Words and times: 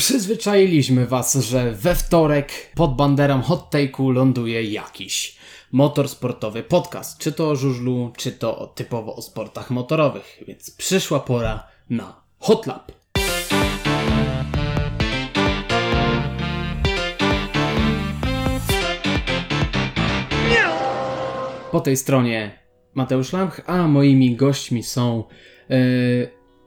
Przyzwyczailiśmy 0.00 1.06
Was, 1.06 1.34
że 1.34 1.72
we 1.72 1.94
wtorek 1.94 2.52
pod 2.74 2.96
banderą 2.96 3.42
Hot 3.42 3.70
Take'u 3.70 4.12
ląduje 4.12 4.64
jakiś 4.64 5.36
motorsportowy 5.72 6.62
podcast. 6.62 7.18
Czy 7.18 7.32
to 7.32 7.50
o 7.50 7.56
żużlu, 7.56 8.12
czy 8.16 8.32
to 8.32 8.72
typowo 8.74 9.16
o 9.16 9.22
sportach 9.22 9.70
motorowych. 9.70 10.42
Więc 10.48 10.70
przyszła 10.70 11.20
pora 11.20 11.68
na 11.90 12.22
Hot 12.38 12.66
Lap. 12.66 12.92
Po 21.72 21.80
tej 21.80 21.96
stronie 21.96 22.58
Mateusz 22.94 23.32
Lamch, 23.32 23.60
a 23.66 23.88
moimi 23.88 24.36
gośćmi 24.36 24.82
są 24.82 25.24
e, 25.70 25.76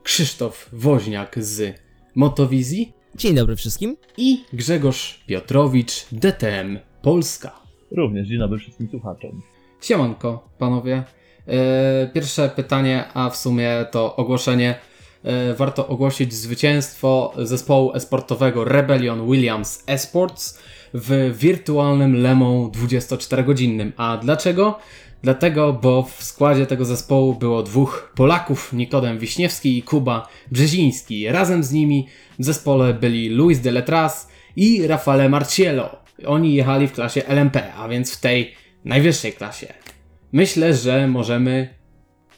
Krzysztof 0.02 0.68
Woźniak 0.72 1.44
z 1.44 1.80
Motowizji 2.14 3.03
Dzień 3.16 3.34
dobry 3.34 3.56
wszystkim. 3.56 3.96
i 4.16 4.44
Grzegorz 4.52 5.24
Piotrowicz, 5.26 6.06
DTM 6.12 6.78
Polska. 7.02 7.60
Również 7.90 8.28
dzień 8.28 8.38
dobry 8.38 8.58
wszystkim 8.58 8.88
słuchaczom. 8.90 9.42
Siemanko, 9.82 10.48
panowie. 10.58 11.04
E, 11.46 12.10
pierwsze 12.14 12.48
pytanie, 12.48 13.04
a 13.14 13.30
w 13.30 13.36
sumie 13.36 13.86
to 13.90 14.16
ogłoszenie. 14.16 14.74
E, 15.24 15.54
warto 15.54 15.88
ogłosić 15.88 16.34
zwycięstwo 16.34 17.32
zespołu 17.38 17.92
esportowego 17.94 18.64
Rebellion 18.64 19.26
Williams 19.26 19.84
Esports 19.86 20.58
w 20.94 21.34
wirtualnym 21.38 22.22
Le 22.22 22.34
Mans 22.34 22.68
24-godzinnym. 22.68 23.92
A 23.96 24.16
dlaczego? 24.16 24.78
Dlatego, 25.24 25.72
bo 25.72 26.02
w 26.02 26.24
składzie 26.24 26.66
tego 26.66 26.84
zespołu 26.84 27.34
było 27.34 27.62
dwóch 27.62 28.12
Polaków, 28.16 28.72
Nikodem 28.72 29.18
Wiśniewski 29.18 29.78
i 29.78 29.82
Kuba 29.82 30.28
Brzeziński. 30.50 31.28
Razem 31.28 31.64
z 31.64 31.72
nimi 31.72 32.08
w 32.38 32.44
zespole 32.44 32.94
byli 32.94 33.28
Luis 33.28 33.60
de 33.60 33.70
Letras 33.70 34.28
i 34.56 34.86
Rafale 34.86 35.28
Marciello. 35.28 35.96
Oni 36.26 36.54
jechali 36.54 36.88
w 36.88 36.92
klasie 36.92 37.26
LMP, 37.26 37.74
a 37.74 37.88
więc 37.88 38.16
w 38.16 38.20
tej 38.20 38.54
najwyższej 38.84 39.32
klasie. 39.32 39.74
Myślę, 40.32 40.74
że 40.74 41.08
możemy 41.08 41.74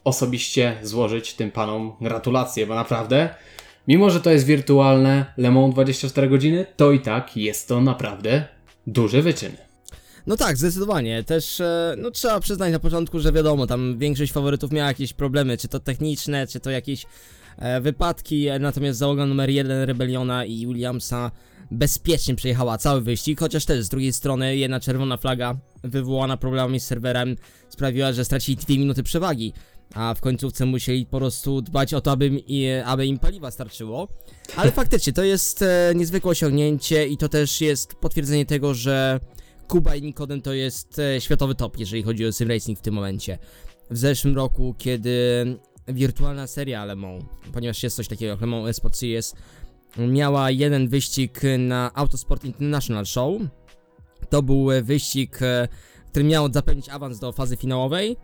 osobiście 0.05 0.77
złożyć 0.83 1.34
tym 1.34 1.50
panom 1.50 1.92
gratulacje, 2.00 2.66
bo 2.66 2.74
naprawdę, 2.74 3.28
mimo 3.89 4.11
że 4.11 4.20
to 4.20 4.30
jest 4.30 4.46
wirtualne 4.46 5.34
Le 5.36 5.50
Mans 5.50 5.74
24 5.74 6.28
godziny, 6.28 6.66
to 6.77 6.92
i 6.92 7.00
tak 7.00 7.36
jest 7.36 7.68
to 7.68 7.80
naprawdę 7.80 8.44
duży 8.86 9.22
wyczyn. 9.22 9.66
No 10.27 10.36
tak, 10.36 10.56
zdecydowanie. 10.56 11.24
Też 11.24 11.60
e, 11.60 11.94
no, 11.98 12.10
trzeba 12.10 12.41
przyznać 12.41 12.72
na 12.72 12.78
początku, 12.78 13.20
że 13.20 13.32
wiadomo, 13.32 13.66
tam 13.66 13.98
większość 13.98 14.33
faworytów 14.33 14.72
miała 14.72 14.88
jakieś 14.88 15.12
problemy, 15.12 15.56
czy 15.56 15.68
to 15.68 15.80
techniczne, 15.80 16.46
czy 16.46 16.60
to 16.60 16.70
jakieś 16.70 17.06
e, 17.58 17.80
wypadki, 17.80 18.46
natomiast 18.60 18.98
załoga 18.98 19.27
numer 19.27 19.50
1 19.50 19.83
Rebeliona 19.83 20.44
i 20.44 20.66
Williamsa 20.66 21.30
bezpiecznie 21.70 22.34
przejechała 22.34 22.78
cały 22.78 23.00
wyścig, 23.00 23.41
chociaż 23.41 23.64
też 23.64 23.84
z 23.84 23.88
drugiej 23.88 24.12
strony 24.12 24.56
jedna 24.56 24.80
czerwona 24.80 25.16
flaga 25.16 25.56
wywołana 25.84 26.36
problemami 26.36 26.80
z 26.80 26.86
serwerem 26.86 27.36
sprawiła, 27.68 28.12
że 28.12 28.24
stracili 28.24 28.56
2 28.56 28.68
minuty 28.68 29.02
przewagi. 29.02 29.52
A 29.94 30.14
w 30.14 30.20
końcówce 30.20 30.66
musieli 30.66 31.06
po 31.06 31.18
prostu 31.18 31.62
dbać 31.62 31.94
o 31.94 32.00
to, 32.00 32.11
aby, 32.11 32.42
aby 32.84 33.06
im 33.06 33.18
paliwa 33.18 33.50
starczyło. 33.50 34.08
Ale 34.56 34.72
faktycznie 34.72 35.12
to 35.12 35.24
jest 35.24 35.62
e, 35.62 35.92
niezwykłe 35.94 36.30
osiągnięcie 36.30 37.06
i 37.06 37.16
to 37.16 37.28
też 37.28 37.61
jest 37.61 37.94
potwierdzenie 37.94 38.46
tego, 38.46 38.74
że 38.74 39.20
Kuba 39.69 39.95
i 39.97 40.03
Nikodem 40.03 40.42
to 40.42 40.53
jest 40.53 40.98
e, 40.98 41.20
światowy 41.20 41.55
top, 41.55 41.78
jeżeli 41.78 42.03
chodzi 42.03 42.27
o 42.27 42.33
sim 42.33 42.48
racing 42.48 42.78
w 42.78 42.83
tym 42.83 42.95
momencie. 42.95 43.39
W 43.91 43.98
zeszłym 43.98 44.36
roku, 44.36 44.75
kiedy 44.78 45.47
wirtualna 45.89 46.47
seria 46.47 46.84
Le 46.84 46.97
Mans, 46.97 47.25
ponieważ 47.53 47.83
jest 47.83 47.97
coś 47.97 48.08
takiego 48.08 48.31
jak 48.31 48.41
Le 48.41 48.47
Mans 48.47 48.69
Esport 48.69 48.97
Series, 48.97 49.34
miała 49.98 50.50
jeden 50.50 50.89
wyścig 50.89 51.41
na 51.58 51.91
Autosport 51.95 52.45
International 52.45 53.06
Show. 53.06 53.42
To 54.31 54.42
był 54.42 54.69
wyścig, 54.83 55.42
e, 55.42 55.69
który 56.11 56.25
miał 56.25 56.53
zapewnić 56.53 56.89
awans 56.89 57.19
do 57.19 57.33
fazy 57.33 57.56
finałowej. 57.56 58.17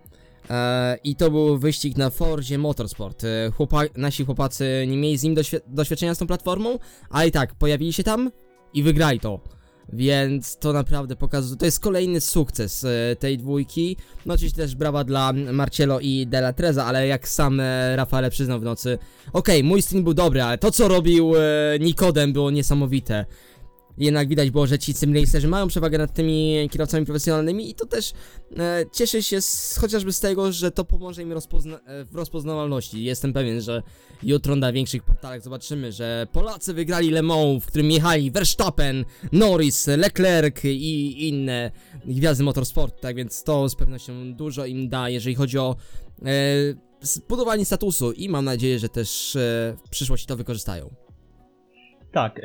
E, 0.51 0.99
I 1.05 1.17
to 1.17 1.31
był 1.31 1.59
wyścig 1.59 1.97
na 1.97 2.11
Forzie 2.11 2.59
Motorsport. 2.59 3.23
Chłopa 3.57 3.83
nasi 3.97 4.25
chłopacy 4.25 4.85
nie 4.89 4.97
mieli 4.97 5.19
z 5.19 5.23
nim 5.23 5.35
doświ 5.35 5.57
doświadczenia 5.67 6.15
z 6.15 6.19
tą 6.19 6.27
platformą, 6.27 6.79
ale 7.11 7.29
i 7.29 7.33
tak 7.33 7.55
pojawili 7.55 7.93
się 7.93 8.03
tam 8.03 8.31
i 8.75 8.83
wygrali 8.83 9.21
to. 9.21 9.62
Więc 9.93 10.57
to 10.57 10.73
naprawdę 10.73 11.17
pokazuje, 11.17 11.59
to 11.59 11.65
jest 11.65 11.81
kolejny 11.81 12.21
sukces 12.21 12.85
e, 12.85 13.17
tej 13.17 13.39
dwójki. 13.39 13.97
No 14.27 14.35
oczywiście 14.35 14.63
też 14.63 14.75
brawa 14.75 15.05
dla 15.05 15.33
Marcello 15.33 16.01
i 16.01 16.27
Della 16.27 16.53
Treza, 16.53 16.85
ale 16.87 17.07
jak 17.07 17.29
sam 17.29 17.61
e, 17.61 17.97
Rafale 17.97 18.31
przyznał 18.31 18.61
w 18.61 18.63
nocy, 18.63 18.99
okej, 19.33 19.65
mój 19.65 19.83
stream 19.83 20.05
był 20.05 20.15
dobry, 20.15 20.43
ale 20.43 20.59
to 20.59 20.71
co 20.71 20.89
robił 20.89 21.33
e, 21.37 21.41
Nikodem 21.81 22.33
było 22.33 22.51
niesamowite. 22.51 23.27
Jednak 23.99 24.29
widać 24.29 24.51
było, 24.51 24.67
że 24.67 24.79
ci 24.79 24.93
simracerzy 24.93 25.49
mają 25.49 25.69
przewagę 25.69 25.99
nad 25.99 26.15
tymi 26.15 26.69
kierowcami 26.71 27.07
profesjonalnymi 27.07 27.71
i 27.71 27.75
to 27.75 27.87
też 27.87 28.13
e, 28.59 28.85
cieszę 28.93 29.23
się 29.23 29.41
z, 29.41 29.79
chociażby 29.81 30.13
z 30.13 30.21
tego, 30.21 30.53
że 30.53 30.71
to 30.71 30.85
pomoże 30.85 31.23
im 31.23 31.33
rozpozna 31.33 31.77
e, 31.77 32.05
w 32.05 32.15
rozpoznawalności. 32.15 33.05
Jestem 33.05 33.33
pewien, 33.33 33.61
że 33.61 33.83
jutro 34.23 34.57
na 34.57 34.73
większych 34.73 35.03
portalach 35.03 35.43
zobaczymy, 35.43 35.93
że 35.93 36.27
Polacy 36.33 36.75
wygrali 36.75 37.11
Le 37.11 37.23
Mans, 37.23 37.65
w 37.65 37.67
którym 37.67 37.91
jechali 37.91 38.31
Verstappen, 38.31 39.05
Norris, 39.33 39.87
Leclerc 39.87 40.65
i 40.65 41.29
inne 41.29 41.71
gwiazdy 42.05 42.45
motorsportu, 42.45 43.01
tak 43.01 43.17
więc 43.17 43.43
to 43.43 43.69
z 43.69 43.75
pewnością 43.75 44.35
dużo 44.35 44.67
im 44.67 44.89
da, 44.89 45.09
jeżeli 45.09 45.35
chodzi 45.35 45.59
o 45.59 45.77
e, 46.23 46.27
zbudowanie 47.01 47.65
statusu 47.65 48.13
i 48.13 48.29
mam 48.29 48.45
nadzieję, 48.45 48.79
że 48.79 48.89
też 48.89 49.37
e, 49.37 49.77
w 49.87 49.89
przyszłości 49.89 50.27
to 50.27 50.37
wykorzystają. 50.37 51.02
Tak, 52.13 52.39
e, 52.39 52.43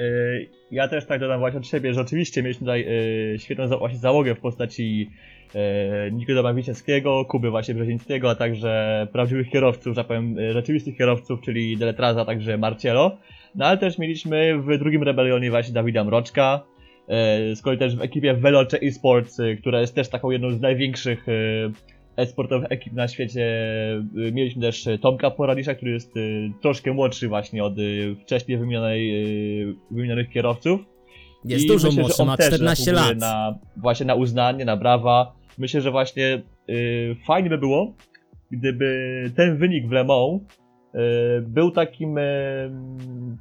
ja 0.71 0.87
też 0.87 1.05
tak 1.05 1.19
dodam 1.19 1.39
właśnie 1.39 1.59
od 1.59 1.67
siebie, 1.67 1.93
że 1.93 2.01
oczywiście 2.01 2.43
mieliśmy 2.43 2.59
tutaj 2.59 2.85
e, 3.33 3.39
świetną 3.39 3.67
za, 3.67 3.77
właśnie 3.77 3.97
załogę 3.97 4.35
w 4.35 4.39
postaci 4.39 5.09
e, 5.55 6.11
Nikodema 6.11 6.53
Wiśniewskiego, 6.53 7.25
Kuby 7.25 7.49
właśnie 7.49 7.75
Brzezińskiego, 7.75 8.29
a 8.29 8.35
także 8.35 9.07
prawdziwych 9.11 9.49
kierowców, 9.49 9.95
że 9.95 9.95
tak 9.95 10.07
powiem, 10.07 10.39
e, 10.39 10.53
rzeczywistych 10.53 10.97
kierowców, 10.97 11.41
czyli 11.41 11.77
Deletraza, 11.77 12.21
a 12.21 12.25
także 12.25 12.57
Marcielo. 12.57 13.17
No 13.55 13.65
ale 13.65 13.77
też 13.77 13.97
mieliśmy 13.97 14.57
w 14.57 14.77
drugim 14.77 15.03
Rebelionie 15.03 15.49
właśnie 15.49 15.73
Dawida 15.73 16.03
Mroczka, 16.03 16.63
z 17.53 17.61
kolei 17.61 17.79
też 17.79 17.95
w 17.95 18.01
ekipie 18.01 18.33
Veloce 18.33 18.79
Esports, 18.79 19.41
która 19.59 19.81
jest 19.81 19.95
też 19.95 20.09
taką 20.09 20.31
jedną 20.31 20.51
z 20.51 20.61
największych 20.61 21.25
e-sportowych 22.17 22.71
ekip 22.71 22.93
na 22.93 23.07
świecie. 23.07 23.45
E, 24.27 24.31
Mieliśmy 24.31 24.61
też 24.61 24.87
e, 24.87 24.97
Tomka 24.97 25.31
Poradisza, 25.31 25.75
który 25.75 25.91
jest 25.91 26.17
e, 26.17 26.19
troszkę 26.61 26.93
młodszy 26.93 27.27
właśnie 27.27 27.63
od 27.63 27.73
wcześniej 28.21 28.57
wymienionej, 28.57 29.25
wymienionych 29.91 30.29
kierowców. 30.29 30.97
Jest 31.45 31.65
I 31.65 31.67
dużo 31.67 31.87
myślę, 31.87 32.01
młodszy, 32.01 32.25
ma 32.25 32.37
też 32.37 32.47
14 32.47 32.83
zasługuje 32.83 33.07
lat. 33.09 33.19
Na, 33.19 33.59
właśnie 33.77 34.05
na 34.05 34.15
uznanie, 34.15 34.65
na 34.65 34.77
brawa. 34.77 35.35
Myślę, 35.57 35.81
że 35.81 35.91
właśnie 35.91 36.41
y, 36.69 37.15
fajnie 37.27 37.49
by 37.49 37.57
było, 37.57 37.93
gdyby 38.51 39.31
ten 39.35 39.57
wynik 39.57 39.87
w 39.87 39.91
Le 39.91 40.03
Mans 40.03 40.41
y, 40.41 40.97
był 41.41 41.71
takim 41.71 42.17
y, 42.17 42.71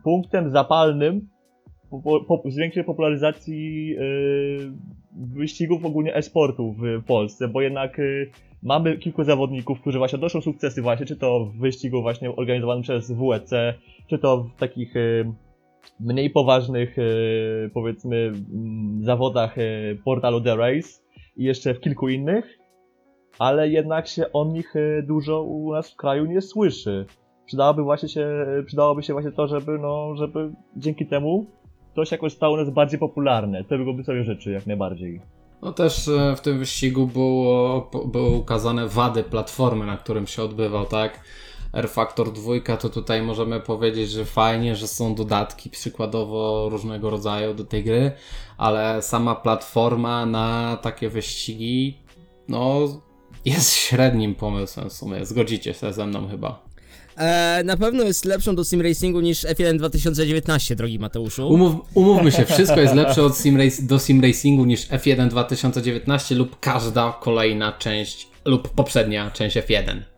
punktem 0.04 0.50
zapalnym 0.50 1.28
po, 2.04 2.24
po, 2.24 2.50
zwiększenia 2.50 2.84
popularyzacji 2.84 3.96
wyścigów 5.12 5.84
ogólnie 5.84 6.14
e-sportu 6.14 6.72
w 6.72 7.04
Polsce, 7.04 7.48
bo 7.48 7.62
jednak 7.62 8.00
mamy 8.66 8.98
kilku 8.98 9.24
zawodników, 9.24 9.80
którzy 9.80 9.98
właśnie 9.98 10.16
odnoszą 10.16 10.40
sukcesy 10.40 10.82
właśnie, 10.82 11.06
czy 11.06 11.16
to 11.16 11.44
w 11.44 11.58
wyścigu 11.58 12.02
właśnie 12.02 12.36
organizowanym 12.36 12.82
przez 12.82 13.12
WEC, 13.12 13.50
czy 14.06 14.18
to 14.18 14.38
w 14.38 14.54
takich 14.58 14.96
y, 14.96 15.32
mniej 16.00 16.30
poważnych, 16.30 16.98
e, 16.98 17.02
powiedzmy, 17.74 18.32
zawodach 19.00 19.58
e, 19.58 19.62
portalu 20.04 20.40
The 20.40 20.56
Race 20.56 20.88
i 21.36 21.44
jeszcze 21.44 21.74
w 21.74 21.80
kilku 21.80 22.08
innych, 22.08 22.58
ale 23.38 23.68
jednak 23.68 24.08
się 24.08 24.32
o 24.32 24.44
nich 24.44 24.74
dużo 25.02 25.42
u 25.42 25.72
nas 25.72 25.92
w 25.92 25.96
kraju 25.96 26.24
nie 26.24 26.40
słyszy. 26.40 27.06
Przydałoby 27.46 27.82
właśnie 27.82 28.08
się, 28.08 28.28
przydałoby 28.66 29.02
się 29.02 29.12
właśnie 29.12 29.32
to, 29.32 29.46
żeby, 29.46 29.78
no, 29.78 30.16
żeby 30.16 30.52
dzięki 30.76 31.06
temu 31.06 31.46
to 31.94 32.04
się 32.04 32.16
jakoś 32.16 32.32
stało 32.32 32.56
nas 32.56 32.70
bardziej 32.70 32.98
popularne. 32.98 33.64
To 33.64 33.78
byłoby 33.78 34.04
sobie 34.04 34.24
rzeczy 34.24 34.50
jak 34.50 34.66
najbardziej. 34.66 35.20
No 35.62 35.72
też 35.72 36.08
e, 36.08 36.36
w 36.36 36.40
tym 36.40 36.58
wyścigu 36.58 37.06
było, 37.06 37.90
były 38.06 38.30
ukazane 38.30 38.88
wady 38.88 39.22
platformy, 39.22 39.86
na 39.86 39.96
którym 39.96 40.26
się 40.26 40.42
odbywał, 40.42 40.86
tak? 40.86 41.20
R-Factor 41.72 42.32
2 42.32 42.76
to 42.76 42.88
tutaj 42.88 43.22
możemy 43.22 43.60
powiedzieć, 43.60 44.10
że 44.10 44.24
fajnie, 44.24 44.76
że 44.76 44.88
są 44.88 45.14
dodatki 45.14 45.70
przykładowo 45.70 46.68
różnego 46.68 47.10
rodzaju 47.10 47.54
do 47.54 47.64
tej 47.64 47.84
gry, 47.84 48.12
ale 48.56 49.02
sama 49.02 49.34
platforma 49.34 50.26
na 50.26 50.76
takie 50.82 51.08
wyścigi, 51.08 51.98
no, 52.48 52.78
jest 53.44 53.74
średnim 53.74 54.34
pomysłem 54.34 54.90
w 54.90 54.92
sumie. 54.92 55.26
Zgodzicie 55.26 55.74
się 55.74 55.92
ze 55.92 56.06
mną 56.06 56.28
chyba. 56.28 56.65
E, 57.16 57.62
na 57.64 57.76
pewno 57.76 58.04
jest 58.04 58.24
lepszą 58.24 58.54
do 58.54 58.64
sim 58.64 58.80
racingu 58.80 59.20
niż 59.20 59.44
F1 59.44 59.78
2019, 59.78 60.76
drogi 60.76 60.98
Mateuszu. 60.98 61.48
Umów, 61.48 61.74
umówmy 61.94 62.32
się, 62.32 62.44
wszystko 62.54 62.80
jest 62.80 62.94
lepsze 62.94 63.22
od 63.22 63.38
sim 63.38 63.58
do 63.82 63.98
sim 63.98 64.22
racingu 64.22 64.64
niż 64.64 64.88
F1 64.88 65.28
2019 65.28 66.34
lub 66.34 66.60
każda 66.60 67.18
kolejna 67.20 67.72
część 67.72 68.28
lub 68.44 68.68
poprzednia 68.68 69.30
część 69.30 69.56
F1. 69.56 70.15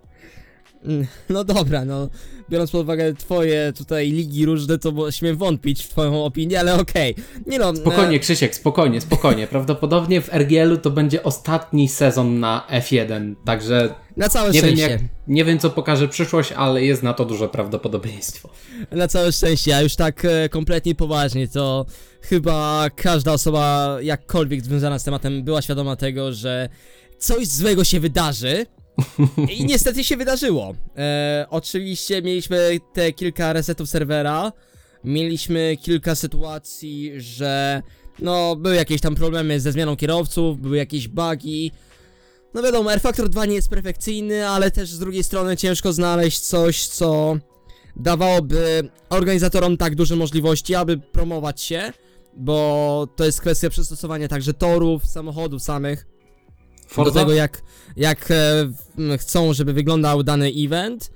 No 1.29 1.45
dobra, 1.45 1.85
no 1.85 2.09
biorąc 2.51 2.71
pod 2.71 2.83
uwagę 2.83 3.15
twoje 3.15 3.73
tutaj 3.77 4.11
ligi 4.11 4.47
różne, 4.47 4.79
to 4.79 5.11
śmiem 5.11 5.37
wątpić 5.37 5.85
w 5.85 5.89
twoją 5.89 6.25
opinię, 6.25 6.61
ale 6.61 6.75
okej. 6.81 7.15
Nie 7.47 7.59
no, 7.59 7.77
Spokojnie, 7.77 8.19
Krzysiek, 8.19 8.55
spokojnie, 8.55 9.01
spokojnie. 9.01 9.47
Prawdopodobnie 9.57 10.21
w 10.21 10.35
RGL-u 10.35 10.77
to 10.77 10.91
będzie 10.91 11.23
ostatni 11.23 11.89
sezon 11.89 12.41
na 12.41 12.67
F1, 12.71 13.35
także 13.45 13.79
E, 13.79 13.95
na 14.17 14.29
całe 14.29 14.51
nie 14.51 14.63
wiem, 14.63 14.71
szczęście. 14.77 14.91
jak, 14.91 15.01
nie 15.29 15.45
wiem 15.45 15.59
co 15.59 15.71
pokaże 15.71 16.09
przyszłość, 16.09 16.53
ale 16.53 16.85
jest 16.85 17.03
na 17.03 17.15
to 17.15 17.25
duże 17.25 17.49
prawdopodobieństwo. 17.49 18.49
Na 18.93 19.09
całe 19.09 19.33
szczęście, 19.33 19.77
a 19.77 19.83
już 19.83 19.97
tak 19.97 20.25
e, 20.25 20.49
kompletnie 20.49 20.95
poważnie, 20.95 21.49
to 21.49 21.87
chyba 22.23 22.87
każda 22.97 23.33
osoba 23.33 23.97
jakkolwiek 24.03 24.65
związana 24.65 24.99
z 24.99 25.05
tematem 25.05 25.43
była 25.43 25.63
świadoma 25.63 25.97
tego, 25.97 26.33
że 26.33 26.69
coś 27.19 27.47
złego 27.47 27.85
się 27.85 28.01
wydarzy. 28.01 28.67
I 29.59 29.65
niestety 29.67 30.05
się 30.05 30.17
wydarzyło. 30.17 30.75
E, 30.97 31.47
oczywiście 31.51 32.23
mieliśmy 32.23 32.79
te 32.93 33.13
kilka 33.13 33.53
resetów 33.53 33.89
serwera, 33.89 34.53
mieliśmy 35.05 35.77
kilka 35.83 36.15
sytuacji, 36.15 37.13
że 37.17 37.83
no 38.19 38.57
były 38.57 38.75
jakieś 38.75 39.01
tam 39.01 39.15
problemy 39.15 39.61
ze 39.61 39.73
zmianą 39.73 39.97
kierowców, 39.97 40.61
były 40.61 40.77
jakieś 40.77 41.09
bugi. 41.09 41.73
No 42.55 42.63
wiadomo, 42.63 42.93
R-Factor 42.93 43.29
2 43.29 43.47
nie 43.47 43.55
jest 43.55 43.69
perfekcyjny, 43.69 44.49
ale 44.49 44.71
też 44.71 44.89
z 44.89 44.99
drugiej 44.99 45.25
strony 45.25 45.57
ciężko 45.57 45.93
znaleźć 45.93 46.41
coś, 46.41 46.87
co 46.87 47.39
dawałoby 47.97 48.91
organizatorom 49.09 49.77
tak 49.77 49.95
duże 49.95 50.17
możliwości, 50.17 50.75
aby 50.75 50.99
promować 50.99 51.61
się, 51.61 51.93
bo 52.37 53.09
to 53.17 53.25
jest 53.25 53.41
kwestia 53.41 53.71
przystosowania 53.71 54.29
także 54.29 54.55
torów, 54.55 55.07
samochodów 55.07 55.63
samych, 55.63 56.07
Forza? 56.89 57.11
do 57.11 57.21
tego 57.21 57.33
jak, 57.33 57.63
jak 57.97 58.31
e, 58.31 59.19
chcą, 59.19 59.53
żeby 59.53 59.73
wyglądał 59.73 60.23
dany 60.23 60.53
event. 60.57 61.11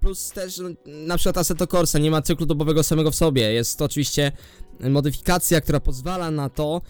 Plus 0.00 0.30
też 0.30 0.58
no, 0.58 0.68
na 0.86 1.16
przykład 1.16 1.38
Assetto 1.38 1.66
Corsa 1.66 1.98
nie 1.98 2.10
ma 2.10 2.22
cyklu 2.22 2.46
dobowego 2.46 2.82
samego 2.82 3.10
w 3.10 3.14
sobie. 3.14 3.52
Jest 3.52 3.78
to 3.78 3.84
oczywiście 3.84 4.32
modyfikacja, 4.80 5.60
która 5.60 5.80
pozwala 5.80 6.30
na 6.30 6.48
to, 6.48 6.82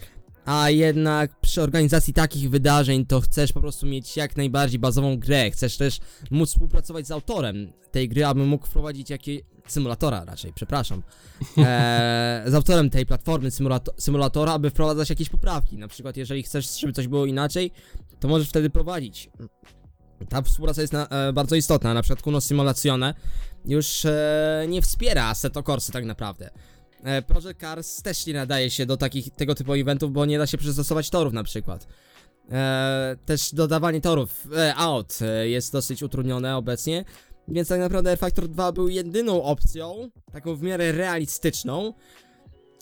a 0.44 0.70
jednak 0.70 1.40
przy 1.40 1.62
organizacji 1.62 2.14
takich 2.14 2.50
wydarzeń 2.50 3.06
to 3.06 3.20
chcesz 3.20 3.52
po 3.52 3.60
prostu 3.60 3.86
mieć 3.86 4.16
jak 4.16 4.36
najbardziej 4.36 4.78
bazową 4.78 5.18
grę. 5.18 5.50
Chcesz 5.50 5.76
też 5.76 5.98
móc 6.30 6.50
współpracować 6.50 7.06
z 7.06 7.10
autorem 7.10 7.72
tej 7.90 8.08
gry, 8.08 8.26
aby 8.26 8.46
mógł 8.46 8.66
wprowadzić 8.66 9.10
jakieś 9.10 9.40
symulatora 9.72 10.24
raczej, 10.24 10.52
przepraszam. 10.52 11.02
Eee, 11.56 12.50
z 12.50 12.54
autorem 12.54 12.90
tej 12.90 13.06
platformy 13.06 13.50
symulato 13.50 13.94
symulatora, 13.98 14.52
aby 14.52 14.70
wprowadzać 14.70 15.10
jakieś 15.10 15.28
poprawki. 15.28 15.78
Na 15.78 15.88
przykład 15.88 16.16
jeżeli 16.16 16.42
chcesz, 16.42 16.80
żeby 16.80 16.92
coś 16.92 17.08
było 17.08 17.26
inaczej, 17.26 17.70
to 18.20 18.28
możesz 18.28 18.48
wtedy 18.48 18.70
prowadzić. 18.70 19.30
Ta 20.28 20.42
współpraca 20.42 20.80
jest 20.80 20.92
na, 20.92 21.08
e, 21.08 21.32
bardzo 21.32 21.56
istotna, 21.56 21.94
na 21.94 22.02
przykład 22.02 22.22
Kuno 22.22 22.40
Simulazione 22.40 23.14
już 23.64 24.04
e, 24.04 24.66
nie 24.68 24.82
wspiera 24.82 25.24
Assetto 25.24 25.62
Corsy 25.62 25.92
tak 25.92 26.04
naprawdę. 26.04 26.50
E, 27.04 27.22
Project 27.22 27.60
Cars 27.60 28.02
też 28.02 28.26
nie 28.26 28.34
nadaje 28.34 28.70
się 28.70 28.86
do 28.86 28.96
takich, 28.96 29.30
tego 29.30 29.54
typu 29.54 29.74
eventów, 29.74 30.12
bo 30.12 30.26
nie 30.26 30.38
da 30.38 30.46
się 30.46 30.58
przystosować 30.58 31.10
torów 31.10 31.32
na 31.32 31.44
przykład. 31.44 31.86
E, 32.52 33.16
też 33.26 33.54
dodawanie 33.54 34.00
torów, 34.00 34.46
e, 34.56 34.74
aut 34.74 35.18
e, 35.22 35.48
jest 35.48 35.72
dosyć 35.72 36.02
utrudnione 36.02 36.56
obecnie, 36.56 37.04
więc 37.48 37.68
tak 37.68 37.80
naprawdę 37.80 38.16
Factor 38.16 38.48
2 38.48 38.72
był 38.72 38.88
jedyną 38.88 39.42
opcją, 39.42 40.10
taką 40.32 40.56
w 40.56 40.62
miarę 40.62 40.92
realistyczną. 40.92 41.94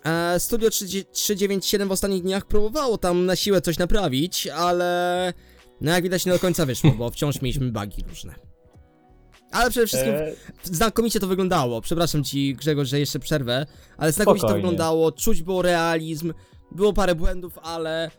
E, 0.05 0.41
Studio 0.41 0.71
3, 0.71 0.87
397 1.13 1.89
w 1.89 1.93
ostatnich 1.93 2.23
dniach 2.23 2.47
próbowało 2.47 2.99
tam 2.99 3.27
na 3.27 3.37
siłę 3.37 3.61
coś 3.61 3.79
naprawić, 3.79 4.47
ale 4.47 5.33
no 5.81 5.91
jak 5.93 6.03
widać 6.03 6.27
nie 6.27 6.33
do 6.33 6.39
końca 6.39 6.67
wyszło, 6.67 6.91
bo 6.91 7.11
wciąż 7.11 7.43
mieliśmy 7.43 7.73
bugi 7.73 8.05
różne. 8.09 8.35
Ale 9.53 9.71
przede 9.71 9.87
wszystkim 9.87 10.13
E, 10.13 10.33
znakomicie 10.63 11.21
to 11.21 11.27
wyglądało. 11.27 11.81
Przepraszam 11.81 12.25
ci, 12.25 12.55
Grzegorz, 12.55 12.89
że 12.89 13.01
jeszcze 13.01 13.19
przerwę, 13.19 13.67
ale 13.97 14.13
znakomicie 14.13 14.41
to 14.41 14.49
Spokojnie. 14.49 14.63
wyglądało. 14.63 15.13
Czuć 15.13 15.43
było 15.43 15.63
realizm, 15.63 16.33
było 16.73 16.93
parę 16.93 17.15
błędów, 17.15 17.59
ale 17.63 18.11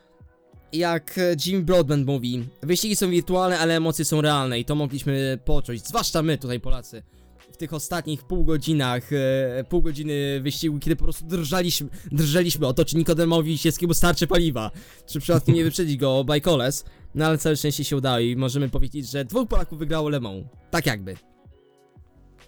jak 0.74 1.18
e, 1.18 1.36
Jim 1.46 1.66
Broadbent 1.66 2.08
mówi, 2.08 2.44
wyścigi 2.64 2.96
są 2.96 3.10
wirtualne, 3.10 3.60
ale 3.60 3.76
emocje 3.76 4.06
są 4.06 4.22
realne 4.22 4.60
i 4.60 4.66
to 4.66 4.76
mogliśmy 4.76 5.40
poczuć, 5.46 5.88
zwłaszcza 5.88 6.22
my 6.22 6.38
tutaj 6.38 6.60
Polacy. 6.60 7.04
W 7.52 7.58
tych 7.58 7.74
ostatnich 7.74 8.24
pół 8.24 8.44
godzinach, 8.44 9.14
e, 9.14 9.64
pół 9.70 9.82
godziny 9.82 10.42
wyścigu, 10.42 10.80
kiedy 10.80 10.96
po 10.96 11.04
prostu 11.04 11.26
drżaliśmy, 11.26 11.90
drżeliśmy 12.12 12.68
o 12.68 12.74
to, 12.74 12.86
czy 12.86 12.98
Nikodemowi 12.98 13.58
Sieskiemu 13.58 13.94
starczy 13.94 14.28
paliwa, 14.28 14.72
czy 15.06 15.20
przypadkiem 15.20 15.56
nie 15.56 15.64
wyprzedzić 15.64 15.98
go 15.98 16.24
Bajkoles, 16.24 16.86
no 17.16 17.26
ale 17.26 17.38
całe 17.38 17.56
szczęście 17.56 17.84
się 17.84 17.98
udało 17.98 18.20
i 18.20 18.36
możemy 18.36 18.70
powiedzieć, 18.70 19.12
że 19.12 19.26
dwóch 19.26 19.48
Polaków 19.48 19.80
wygrało 19.80 20.10
Le 20.10 20.20
Mans. 20.20 20.46
Tak 20.72 20.86
jakby. 20.86 21.16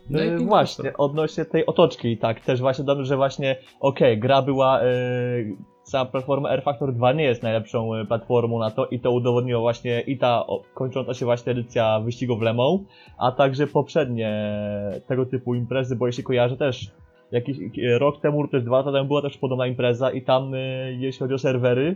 No 0.09 0.19
i 0.19 0.27
E, 0.27 0.29
piękna 0.29 0.47
właśnie, 0.47 0.97
odnośnie 0.97 1.45
tej 1.45 1.65
otoczki, 1.65 2.17
tak, 2.17 2.45
też 2.45 2.59
właśnie 2.59 2.83
dodam, 2.83 3.05
że 3.05 3.17
właśnie, 3.17 3.57
okej, 3.79 4.19
gra 4.19 4.41
była, 4.41 4.81
e, 4.81 4.85
sama 5.89 6.05
platforma 6.05 6.49
R 6.49 6.63
Factor 6.63 6.93
2 6.93 7.13
nie 7.13 7.23
jest 7.23 7.43
najlepszą 7.43 7.95
e, 7.95 8.05
platformą 8.05 8.59
na 8.59 8.71
to 8.71 8.85
i 8.85 8.99
to 8.99 9.11
udowodniła 9.11 9.59
właśnie 9.59 10.01
i 10.01 10.17
ta 10.17 10.45
kończąca 10.73 11.13
się 11.13 11.25
właśnie 11.25 11.51
edycja 11.51 11.99
wyścigów 11.99 12.41
Le 12.41 12.53
Mans, 12.53 12.81
a 13.17 13.31
także 13.31 13.67
poprzednie 13.67 14.51
tego 15.07 15.25
typu 15.25 15.55
imprezy, 15.55 15.95
bo 15.95 16.07
jeśli 16.07 16.23
kojarzę 16.23 16.57
też 16.57 16.91
jakiś 17.31 17.57
e, 17.59 17.99
rok 17.99 18.21
temu, 18.21 18.47
też 18.47 18.63
dwa 18.63 18.77
lata 18.77 18.91
temu 18.91 19.07
była 19.07 19.21
też 19.21 19.37
podobna 19.37 19.67
impreza 19.67 20.11
i 20.11 20.21
tam, 20.21 20.53
e, 20.53 20.57
jeśli 20.93 21.19
chodzi 21.19 21.33
o 21.33 21.37
serwery, 21.37 21.95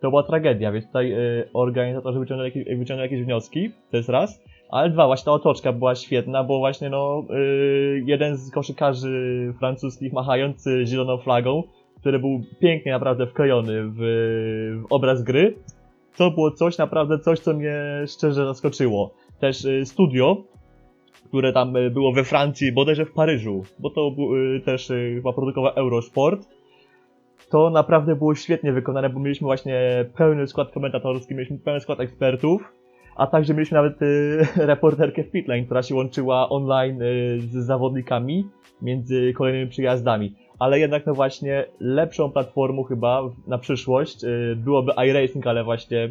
to 0.00 0.10
była 0.10 0.22
tragedia, 0.22 0.72
więc 0.72 0.86
tutaj 0.86 1.12
e, 1.12 1.18
organizatorzy 1.52 2.18
wyciągnęli 2.18 2.48
jakieś, 2.48 2.78
wyciągnęli 2.78 3.10
jakieś 3.10 3.24
wnioski, 3.24 3.70
to 3.90 3.96
jest 3.96 4.08
raz. 4.08 4.42
Ale 4.70 4.90
dwa, 4.90 5.06
właśnie 5.06 5.24
ta 5.24 5.32
otoczka 5.32 5.72
była 5.72 5.94
świetna, 5.94 6.44
bo 6.44 6.58
właśnie 6.58 6.90
no, 6.90 7.24
jeden 8.04 8.36
z 8.36 8.50
koszykarzy 8.50 9.54
francuskich 9.58 10.12
machający 10.12 10.86
zieloną 10.86 11.18
flagą, 11.18 11.62
który 12.06 12.18
był 12.18 12.40
pięknie 12.60 12.92
naprawdę 12.92 13.26
wklejony 13.26 13.82
w, 13.84 13.96
w 14.82 14.86
obraz 14.90 15.22
gry, 15.22 15.54
to 16.16 16.30
było 16.30 16.50
coś 16.50 16.78
naprawdę, 16.78 17.18
coś 17.18 17.38
co 17.38 17.54
mnie 17.54 17.74
szczerze 18.06 18.46
zaskoczyło. 18.46 19.14
Też 19.40 19.64
yy, 19.64 19.86
studio, 19.86 20.44
które 21.28 21.52
tam 21.52 21.74
yy, 21.74 21.90
było 21.90 22.12
we 22.12 22.24
Francji, 22.24 22.72
bodajże 22.72 23.04
w 23.04 23.12
Paryżu, 23.12 23.62
bo 23.78 23.90
to 23.90 24.12
yy, 24.18 24.60
też 24.60 24.88
chyba 25.14 25.32
produkował 25.32 25.72
Eurosport, 25.74 26.48
to 27.50 27.70
naprawdę 27.70 28.16
było 28.16 28.34
świetnie 28.34 28.72
wykonane, 28.72 29.10
bo 29.10 29.20
mieliśmy 29.20 29.44
właśnie 29.44 30.04
pełny 30.16 30.46
skład 30.46 30.72
komentatorski, 30.72 31.34
mieliśmy 31.34 31.58
pełny 31.58 31.80
skład 31.80 32.00
ekspertów, 32.00 32.72
a 33.16 33.26
także 33.26 33.54
mieliśmy 33.54 33.74
nawet 33.74 34.02
y, 34.02 34.38
reporterkę 34.72 35.24
w 35.24 35.30
Pitlane, 35.30 35.62
która 35.62 35.82
się 35.82 35.94
łączyła 35.94 36.48
online 36.48 37.02
y, 37.02 37.40
z 37.40 37.52
zawodnikami 37.52 38.48
między 38.82 39.32
kolejnymi 39.32 39.70
przyjazdami. 39.70 40.34
Ale 40.58 40.78
jednak 40.80 41.06
no 41.06 41.14
właśnie 41.14 41.64
lepszą 41.80 42.30
platformą 42.32 42.82
chyba 42.82 43.22
na 43.46 43.58
przyszłość 43.58 44.24
y, 44.24 44.56
byłoby 44.56 44.92
iRacing, 45.08 45.46
ale 45.46 45.64
właśnie 45.64 46.10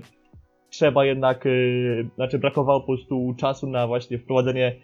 trzeba 0.69 1.05
jednak, 1.05 1.45
y, 1.45 2.09
znaczy 2.15 2.39
brakowało 2.39 2.79
po 2.81 2.85
prostu 2.87 3.35
czasu 3.37 3.67
na 3.69 3.87
właśnie 3.87 4.17
wprowadzenie 4.19 4.75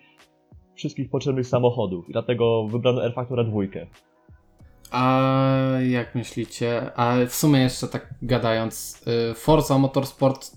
wszystkich 0.75 1.09
potrzebnych 1.09 1.47
samochodów 1.47 2.09
i 2.09 2.11
dlatego 2.11 2.67
wybrano 2.67 3.05
R 3.05 3.13
Factora 3.13 3.43
2. 3.43 3.59
A 4.91 5.19
jak 5.89 6.15
myślicie? 6.15 6.81
A 6.95 7.15
w 7.27 7.33
sumie 7.33 7.59
jeszcze 7.59 7.87
tak 7.87 8.13
gadając, 8.21 9.03
y, 9.31 9.33
Forza 9.33 9.77
Motorsport 9.77 10.51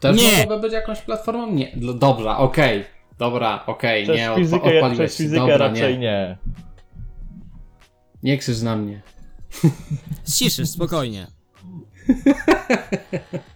też 0.00 0.22
Nie. 0.22 0.40
mogłaby 0.40 0.62
być 0.62 0.72
jakąś 0.72 1.00
platformą? 1.00 1.50
Nie. 1.52 1.72
Dobra, 1.94 2.36
okej. 2.38 2.84
Dobra, 3.18 3.64
okej, 3.66 4.02
Przez 4.04 4.16
nie, 4.16 4.30
odpa- 4.30 4.54
odpaliłeś 4.56 4.98
przez 4.98 5.16
się. 5.18 5.24
fizykę 5.24 5.40
Dobra, 5.40 5.56
raczej 5.58 5.94
nie. 5.94 5.98
nie. 6.00 6.38
Nie 8.22 8.38
krzyż 8.38 8.60
na 8.60 8.76
mnie. 8.76 9.02
Ciszysz, 10.36 10.68
spokojnie. 10.68 11.26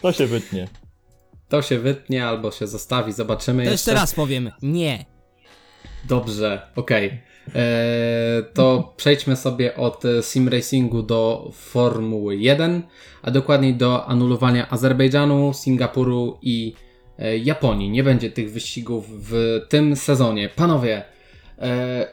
To 0.00 0.12
się 0.12 0.26
wytnie. 0.26 0.68
To 1.48 1.62
się 1.62 1.78
wytnie 1.78 2.26
albo 2.26 2.50
się 2.50 2.66
zostawi, 2.66 3.12
zobaczymy 3.12 3.64
To 3.64 3.70
jeszcze. 3.70 3.90
jeszcze 3.90 4.00
raz 4.00 4.14
powiem, 4.14 4.50
nie. 4.62 5.04
Dobrze, 6.04 6.62
okej. 6.76 7.22
Eee, 7.54 8.42
To 8.54 8.94
przejdźmy 8.96 9.36
sobie 9.36 9.76
od 9.76 10.04
e, 10.04 10.22
sim 10.22 10.48
racingu 10.48 11.02
do 11.02 11.50
Formuły 11.54 12.36
1, 12.36 12.82
a 13.22 13.30
dokładniej 13.30 13.74
do 13.74 14.06
anulowania 14.06 14.70
Azerbejdżanu, 14.70 15.52
Singapuru 15.52 16.38
i 16.42 16.74
e, 17.18 17.38
Japonii. 17.38 17.90
Nie 17.90 18.04
będzie 18.04 18.30
tych 18.30 18.52
wyścigów 18.52 19.06
w 19.28 19.60
tym 19.68 19.96
sezonie. 19.96 20.48
Panowie, 20.48 21.04
e, 21.58 22.06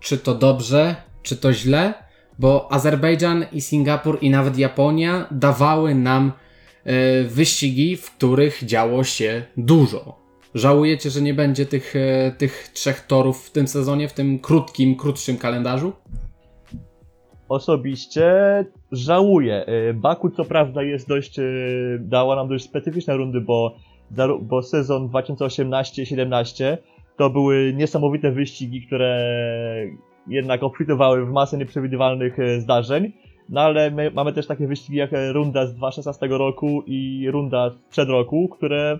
czy 0.00 0.18
to 0.18 0.34
dobrze, 0.34 0.96
czy 1.24 1.36
to 1.36 1.52
źle? 1.52 1.94
Bo 2.38 2.72
Azerbejdżan 2.72 3.44
i 3.52 3.60
Singapur 3.60 4.18
i 4.20 4.30
nawet 4.30 4.58
Japonia 4.58 5.26
dawały 5.30 5.94
nam 5.94 6.32
e, 6.84 7.22
wyścigi, 7.24 7.96
w 7.96 8.10
których 8.10 8.64
działo 8.64 9.04
się 9.04 9.42
dużo. 9.56 10.24
Żałujecie, 10.54 11.10
że 11.10 11.22
nie 11.22 11.34
będzie 11.34 11.66
tych, 11.66 11.96
e, 11.96 12.32
tych 12.38 12.70
trzech 12.74 13.00
torów 13.00 13.46
w 13.46 13.50
tym 13.50 13.68
sezonie, 13.68 14.08
w 14.08 14.12
tym 14.12 14.38
krótkim, 14.38 14.96
krótszym 14.96 15.36
kalendarzu? 15.36 15.92
Osobiście 17.48 18.34
żałuję. 18.92 19.66
Y, 19.90 19.94
Baku 19.94 20.30
co 20.30 20.44
prawda 20.44 20.82
jest 20.82 21.08
dość, 21.08 21.36
dała 22.00 22.36
nam 22.36 22.48
dość 22.48 22.64
specyficzne 22.64 23.16
rundy, 23.16 23.40
bo, 23.40 23.76
bo 24.42 24.62
sezon 24.62 25.08
2018-17 25.08 26.76
to 27.16 27.30
były 27.30 27.72
niesamowite 27.76 28.32
wyścigi, 28.32 28.86
które 28.86 29.20
jednak 30.26 30.62
obfitowały 30.62 31.26
w 31.26 31.32
masę 31.32 31.58
nieprzewidywalnych 31.58 32.38
e, 32.38 32.60
zdarzeń. 32.60 33.12
No 33.48 33.60
ale 33.60 33.90
my 33.90 34.10
mamy 34.10 34.32
też 34.32 34.46
takie 34.46 34.66
wyścigi 34.66 34.98
jak 34.98 35.12
e, 35.12 35.32
runda 35.32 35.66
z 35.66 35.74
2016 35.74 36.26
roku 36.38 36.82
i 36.86 37.30
runda 37.30 37.70
sprzed 37.70 38.08
roku, 38.08 38.48
które 38.48 38.98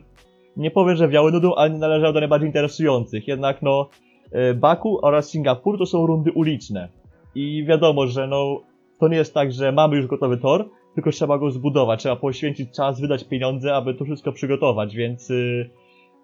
nie 0.57 0.71
powiem, 0.71 0.97
że 0.97 1.09
wiały 1.09 1.33
nudą, 1.33 1.55
ale 1.55 1.71
nie 1.71 1.79
należały 1.79 2.13
do 2.13 2.21
najbardziej 2.21 2.49
interesujących. 2.49 3.29
Jednak 3.29 3.63
no, 3.63 3.89
e, 4.33 4.55
Baku 4.55 5.07
oraz 5.07 5.29
Singapur 5.29 5.79
to 5.79 5.87
są 5.87 6.07
rundy 6.07 6.33
uliczne. 6.33 6.89
I 7.35 7.65
wiadomo, 7.65 8.07
że 8.07 8.27
no, 8.27 8.61
to 9.01 9.09
nie 9.09 9.17
jest 9.17 9.35
tak, 9.35 9.53
że 9.53 9.73
mamy 9.73 9.97
już 9.97 10.07
gotowy 10.07 10.37
tor, 10.37 10.69
tylko 10.95 11.11
trzeba 11.11 11.39
go 11.39 11.51
zbudować, 11.51 12.01
trzeba 12.01 12.17
poświęcić 12.17 12.71
czas, 12.77 13.01
wydać 13.01 13.25
pieniądze, 13.25 13.75
aby 13.75 13.95
to 13.95 14.05
wszystko 14.05 14.33
przygotować, 14.33 14.95
więc 14.97 15.31
y, 15.31 15.71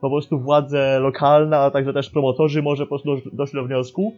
po 0.00 0.10
prostu 0.10 0.38
władze 0.38 0.98
lokalne, 1.00 1.58
a 1.58 1.70
także 1.70 1.92
też 1.92 2.10
promotorzy 2.10 2.62
może 2.62 2.84
po 2.84 2.88
prostu 2.88 3.08
dosz- 3.08 3.34
doszli 3.34 3.60
do 3.60 3.66
wniosku, 3.66 4.12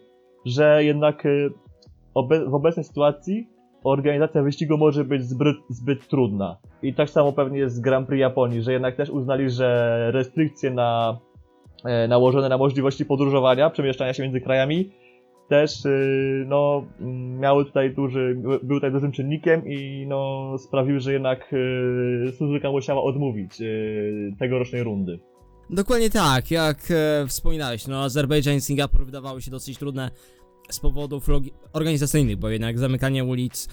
że 0.45 0.85
jednak 0.85 1.27
y, 1.27 1.51
obe 2.15 2.45
w 2.45 2.55
obecnej 2.55 2.85
sytuacji 2.85 3.49
organizacja 3.85 4.43
wyścigu 4.43 4.79
może 4.79 5.05
być 5.05 5.25
zbyt, 5.25 5.57
zbyt 5.69 6.09
trudna. 6.09 6.57
I 6.83 6.95
tak 6.95 7.11
samo 7.11 7.33
pewnie 7.33 7.59
jest 7.59 7.77
z 7.77 7.81
Grand 7.81 8.09
Prix 8.09 8.21
Japonii, 8.21 8.63
że 8.63 8.73
jednak 8.73 8.97
też 8.97 9.11
uznali, 9.11 9.51
że 9.51 10.09
restrykcje 10.13 10.71
na, 10.71 11.19
e, 11.85 12.09
nałożone 12.09 12.49
na 12.49 12.59
możliwości 12.59 13.05
podróżowania, 13.05 13.71
przemieszczania 13.71 14.15
się 14.15 14.23
między 14.23 14.41
krajami 14.41 14.91
też 15.49 15.85
y, 15.85 16.45
no, 16.49 16.85
miały 17.41 17.65
tutaj 17.65 17.95
duży, 17.95 18.35
były 18.43 18.61
tutaj 18.61 18.93
dużym 18.93 19.13
czynnikiem 19.13 19.63
i 19.67 20.07
no, 20.09 20.53
sprawiły, 20.59 21.01
że 21.01 21.13
jednak 21.13 21.53
y, 21.53 22.33
Suzuka 22.39 22.71
musiała 22.71 23.03
odmówić 23.03 23.63
tegorocznej 24.39 24.83
rundy. 24.83 25.19
Dokładnie 25.71 26.11
tak, 26.11 26.51
jak 26.51 26.91
e, 26.91 27.27
wspominałeś, 27.29 27.87
no 27.87 28.03
Azerbejdżan 28.03 28.55
i 28.55 28.61
Singapur 28.61 29.07
wydawały 29.07 29.43
się 29.43 29.51
dosyć 29.51 29.79
trudne 29.79 30.11
z 30.71 30.81
powodów 30.81 31.27
organizacyjnych, 31.73 32.37
bo 32.37 32.49
jednak 32.49 32.79
zamykanie 32.79 33.25
ulic 33.25 33.69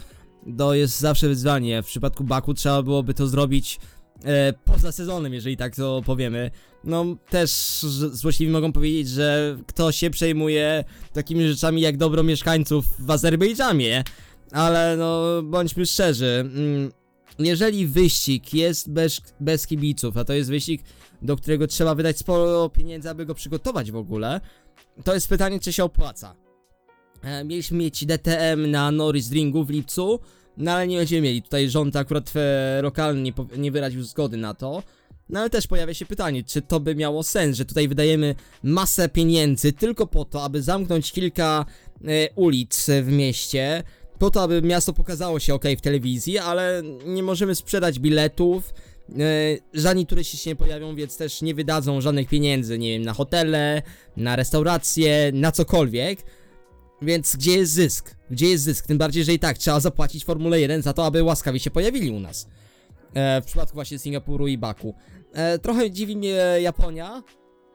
to 0.57 0.73
jest 0.73 0.99
zawsze 0.99 1.27
wyzwanie. 1.27 1.83
W 1.83 1.85
przypadku 1.85 2.23
Baku 2.23 2.53
trzeba 2.53 2.83
byłoby 2.83 3.13
to 3.13 3.27
zrobić 3.27 3.79
e, 4.25 4.53
poza 4.65 4.91
sezonem, 4.91 5.33
jeżeli 5.33 5.57
tak 5.57 5.75
to 5.75 6.01
powiemy. 6.05 6.51
No 6.83 7.05
też 7.29 7.51
złośliwi 8.11 8.51
mogą 8.51 8.71
powiedzieć, 8.71 9.09
że 9.09 9.57
kto 9.67 9.91
się 9.91 10.09
przejmuje 10.09 10.83
takimi 11.13 11.47
rzeczami 11.47 11.81
jak 11.81 11.97
dobro 11.97 12.23
mieszkańców 12.23 12.85
w 12.99 13.11
Azerbejdżanie, 13.11 14.03
ale 14.51 14.97
no 14.97 15.23
bądźmy 15.43 15.85
szczerzy. 15.85 16.39
Mm, 16.39 16.91
jeżeli 17.39 17.87
wyścig 17.87 18.53
jest 18.53 18.91
bez, 18.91 19.21
bez 19.39 19.67
kibiców, 19.67 20.17
a 20.17 20.25
to 20.25 20.33
jest 20.33 20.49
wyścig 20.49 20.81
do 21.21 21.37
którego 21.37 21.67
trzeba 21.67 21.95
wydać 21.95 22.17
sporo 22.17 22.69
pieniędzy, 22.69 23.09
aby 23.09 23.25
go 23.25 23.35
przygotować 23.35 23.91
w 23.91 23.95
ogóle, 23.95 24.41
to 25.03 25.13
jest 25.13 25.27
pytanie, 25.27 25.59
czy 25.59 25.73
się 25.73 25.83
opłaca. 25.83 26.35
E, 27.21 27.43
mieliśmy 27.43 27.77
mieć 27.77 28.05
DTM 28.05 28.71
na 28.71 28.91
Norris 28.91 29.31
Ringu 29.31 29.63
w 29.63 29.69
lipcu, 29.69 30.19
no 30.57 30.71
ale 30.71 30.87
nie 30.87 30.97
będziemy 30.97 31.21
mieli. 31.21 31.41
Tutaj 31.41 31.69
rząd 31.69 31.95
akurat 31.95 32.33
e, 32.35 32.81
lokalny 32.81 33.21
nie, 33.21 33.33
nie 33.57 33.71
wyraził 33.71 34.03
zgody 34.03 34.37
na 34.37 34.53
to. 34.53 34.83
No 35.29 35.39
ale 35.39 35.49
też 35.49 35.67
pojawia 35.67 35.93
się 35.93 36.05
pytanie, 36.05 36.43
czy 36.43 36.61
to 36.61 36.79
by 36.79 36.95
miało 36.95 37.23
sens, 37.23 37.57
że 37.57 37.65
tutaj 37.65 37.87
wydajemy 37.87 38.35
masę 38.63 39.09
pieniędzy 39.09 39.73
tylko 39.73 40.07
po 40.07 40.25
to, 40.25 40.43
aby 40.43 40.61
zamknąć 40.61 41.11
kilka 41.11 41.65
e, 42.03 42.29
ulic 42.35 42.87
w 43.03 43.11
mieście, 43.11 43.83
po 44.19 44.31
to, 44.31 44.41
aby 44.41 44.61
miasto 44.61 44.93
pokazało 44.93 45.39
się 45.39 45.53
ok 45.53 45.65
w 45.77 45.81
telewizji, 45.81 46.37
ale 46.37 46.81
nie 47.05 47.23
możemy 47.23 47.55
sprzedać 47.55 47.99
biletów, 47.99 48.73
E, 49.19 49.57
żadni 49.73 50.05
turyści 50.05 50.37
się 50.37 50.49
nie 50.49 50.55
pojawią, 50.55 50.95
więc 50.95 51.17
też 51.17 51.41
nie 51.41 51.55
wydadzą 51.55 52.01
żadnych 52.01 52.29
pieniędzy, 52.29 52.79
nie 52.79 52.89
wiem, 52.89 53.01
na 53.01 53.13
hotele, 53.13 53.81
na 54.17 54.35
restauracje, 54.35 55.31
na 55.33 55.51
cokolwiek. 55.51 56.19
Więc 57.01 57.35
gdzie 57.35 57.51
jest 57.51 57.71
zysk? 57.71 58.15
Gdzie 58.31 58.47
jest 58.47 58.63
zysk? 58.63 58.87
Tym 58.87 58.97
bardziej, 58.97 59.23
że 59.23 59.33
i 59.33 59.39
tak 59.39 59.57
trzeba 59.57 59.79
zapłacić 59.79 60.25
Formule 60.25 60.59
1 60.59 60.81
za 60.81 60.93
to, 60.93 61.05
aby 61.05 61.23
łaskawie 61.23 61.59
się 61.59 61.71
pojawili 61.71 62.11
u 62.11 62.19
nas. 62.19 62.47
E, 63.13 63.41
w 63.41 63.45
przypadku 63.45 63.75
właśnie 63.75 63.99
Singapuru 63.99 64.47
i 64.47 64.57
Baku. 64.57 64.95
E, 65.33 65.59
trochę 65.59 65.91
dziwi 65.91 66.17
mnie 66.17 66.37
Japonia, 66.61 67.23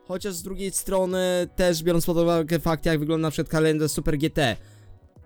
chociaż 0.08 0.34
z 0.34 0.42
drugiej 0.42 0.70
strony 0.70 1.48
też 1.56 1.82
biorąc 1.82 2.06
pod 2.06 2.16
uwagę 2.16 2.58
fakt, 2.58 2.86
jak 2.86 2.98
wygląda 2.98 3.22
na 3.28 3.30
przykład 3.30 3.52
kalendarz 3.52 3.90
Super 3.90 4.18
GT, 4.18 4.56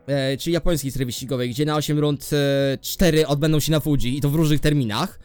e, 0.09 0.37
czyli 0.37 0.55
japońskiej 0.55 0.91
serii 0.91 1.07
wyścigowej, 1.07 1.51
gdzie 1.51 1.65
na 1.65 1.77
8 1.77 1.99
rund 1.99 2.31
e, 2.33 2.79
4 2.81 3.27
odbędą 3.27 3.61
się 3.61 3.73
na 3.73 3.81
Fuji 3.81 4.19
i 4.19 4.21
to 4.21 4.31
w 4.31 4.35
różnych 4.35 4.61
terminach 4.61 5.19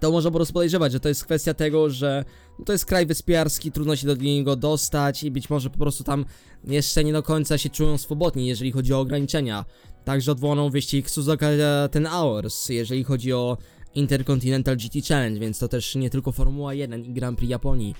to 0.00 0.10
można 0.10 0.30
po 0.30 0.36
prostu 0.36 0.54
podejrzewać, 0.54 0.92
że 0.92 1.00
to 1.00 1.08
jest 1.08 1.24
kwestia 1.24 1.54
tego, 1.54 1.90
że 1.90 2.24
no 2.58 2.64
to 2.64 2.72
jest 2.72 2.86
kraj 2.86 3.06
wyspiarski, 3.06 3.72
trudno 3.72 3.96
się 3.96 4.06
do 4.06 4.14
niego 4.14 4.56
dostać 4.56 5.24
i 5.24 5.30
być 5.30 5.50
może 5.50 5.70
po 5.70 5.78
prostu 5.78 6.04
tam 6.04 6.24
jeszcze 6.64 7.04
nie 7.04 7.12
do 7.12 7.22
końca 7.22 7.58
się 7.58 7.70
czują 7.70 7.98
swobodni, 7.98 8.46
jeżeli 8.46 8.72
chodzi 8.72 8.94
o 8.94 9.00
ograniczenia. 9.00 9.64
Także 10.04 10.32
odwołano 10.32 10.70
wyścig 10.70 11.10
Suzuka 11.10 11.46
e, 11.46 11.88
Ten 11.88 12.06
Hours, 12.06 12.68
jeżeli 12.68 13.04
chodzi 13.04 13.32
o 13.32 13.58
Intercontinental 13.94 14.76
GT 14.76 15.08
Challenge, 15.08 15.40
więc 15.40 15.58
to 15.58 15.68
też 15.68 15.94
nie 15.94 16.10
tylko 16.10 16.32
Formuła 16.32 16.74
1 16.74 17.04
i 17.04 17.12
Grand 17.12 17.38
Prix 17.38 17.50
Japonii 17.50 17.94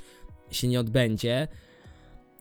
się 0.50 0.68
nie 0.68 0.80
odbędzie. 0.80 1.48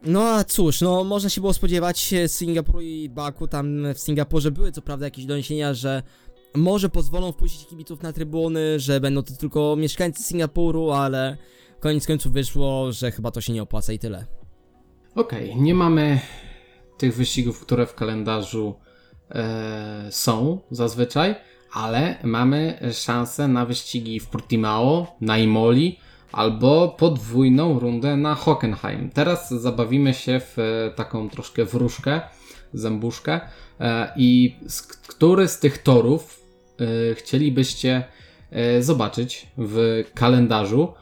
No 0.05 0.23
a 0.23 0.43
cóż, 0.43 0.81
no 0.81 1.03
można 1.03 1.29
się 1.29 1.41
było 1.41 1.53
spodziewać 1.53 2.13
e, 2.13 2.27
z 2.27 2.35
Singapuru 2.35 2.81
i 2.81 3.09
Baku, 3.09 3.47
tam 3.47 3.93
w 3.93 3.99
Singapurze 3.99 4.51
były 4.51 4.71
co 4.71 4.81
prawda 4.81 5.05
jakieś 5.05 5.25
doniesienia, 5.25 5.73
że 5.73 6.03
może 6.55 6.89
pozwolą 6.89 7.31
wpuścić 7.31 7.67
kibiców 7.67 8.03
na 8.03 8.13
trybuny, 8.13 8.79
że 8.79 8.99
będą 8.99 9.23
to 9.23 9.33
tylko 9.33 9.75
mieszkańcy 9.75 10.23
Singapuru, 10.23 10.91
ale 10.91 11.37
koniec 11.79 12.07
końców 12.07 12.33
wyszło, 12.33 12.91
że 12.91 13.11
chyba 13.11 13.31
to 13.31 13.41
się 13.41 13.53
nie 13.53 13.63
opłaca 13.63 13.93
i 13.93 13.99
tyle. 13.99 14.25
Okej, 15.15 15.55
nie 15.55 15.75
mamy 15.75 16.19
tych 16.97 17.15
wyścigów, 17.15 17.59
które 17.59 17.85
w 17.85 17.95
kalendarzu 17.95 18.75
e, 19.29 20.07
są 20.11 20.59
zazwyczaj, 20.71 21.35
ale 21.73 22.17
mamy 22.23 22.79
szansę 22.93 23.47
na 23.47 23.65
wyścigi 23.65 24.19
w 24.19 24.27
Portimao, 24.27 25.15
na 25.21 25.37
Imoli 25.37 25.99
albo 26.35 26.87
podwójną 26.87 27.79
rundę 27.79 28.17
na 28.17 28.35
Hockenheim. 28.35 29.09
Teraz 29.09 29.49
zabawimy 29.49 30.13
się 30.13 30.39
w 30.39 30.59
e, 30.59 30.91
taką 30.95 31.29
troszkę 31.29 31.65
wróżkę, 31.65 32.21
zębuszkę 32.73 33.41
e, 33.79 34.13
i 34.17 34.55
który 35.07 35.47
z 35.47 35.59
tych 35.59 35.77
torów 35.77 36.39
e, 36.79 37.15
chcielibyście 37.15 38.03
zobaczyć 38.79 39.47
w 39.57 40.03
kalendarzu? 40.13 40.93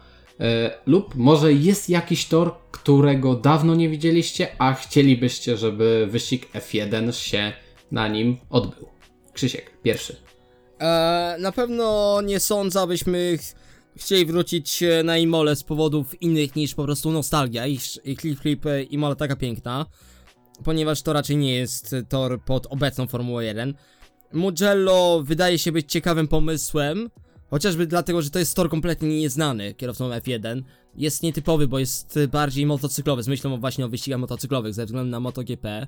Lub 0.85 1.15
może 1.15 1.53
jest 1.53 1.89
jakiś 1.89 2.25
tor, 2.25 2.55
którego 2.71 3.35
dawno 3.35 3.75
nie 3.75 3.89
widzieliście, 3.89 4.47
a 4.59 4.73
chcielibyście, 4.73 5.57
żeby 5.57 6.07
wyścig 6.09 6.51
F1 6.53 7.11
się 7.11 7.53
na 7.91 8.07
nim 8.07 8.37
odbył. 8.49 8.87
Krzysiek, 9.33 9.71
pierwszy. 9.83 10.15
Eee, 10.79 11.41
na 11.41 11.51
pewno 11.51 12.21
nie 12.21 12.39
sądzę, 12.39 12.81
abyśmy 12.81 13.37
chcieli 13.95 14.25
wrócić 14.25 14.83
e, 14.83 15.03
na 15.03 15.17
Imole 15.17 15.55
z 15.55 15.63
powodów 15.63 16.21
innych 16.21 16.55
niż 16.55 16.73
po 16.73 16.83
prostu 16.83 17.11
nostalgia 17.11 17.67
i, 17.67 17.75
sz- 17.75 18.05
i 18.05 18.17
Clip 18.17 18.41
Clip 18.41 18.65
Imola 18.89 19.15
taka 19.15 19.35
piękna, 19.35 19.85
ponieważ 20.63 21.01
to 21.01 21.13
raczej 21.13 21.37
nie 21.37 21.55
jest 21.55 21.93
e, 21.93 22.03
tor 22.03 22.41
pod 22.41 22.67
obecną 22.69 23.07
Formułę 23.07 23.45
1. 23.45 23.73
Mugello 24.33 25.21
wydaje 25.23 25.59
się 25.59 25.71
być 25.71 25.91
ciekawym 25.91 26.27
pomysłem, 26.27 27.09
chociażby 27.49 27.87
dlatego, 27.87 28.21
że 28.21 28.29
to 28.29 28.39
jest 28.39 28.55
tor 28.55 28.69
kompletnie 28.69 29.09
nieznany 29.19 29.73
kierowcom 29.73 30.11
F1. 30.11 30.61
Jest 30.95 31.23
nietypowy, 31.23 31.67
bo 31.67 31.79
jest 31.79 32.17
e, 32.17 32.27
bardziej 32.27 32.65
motocyklowy, 32.65 33.23
z 33.23 33.27
myślą 33.27 33.59
właśnie 33.59 33.85
o 33.85 33.89
wyścigach 33.89 34.19
motocyklowych 34.19 34.73
ze 34.73 34.85
względu 34.85 35.11
na 35.11 35.19
MotoGP. 35.19 35.87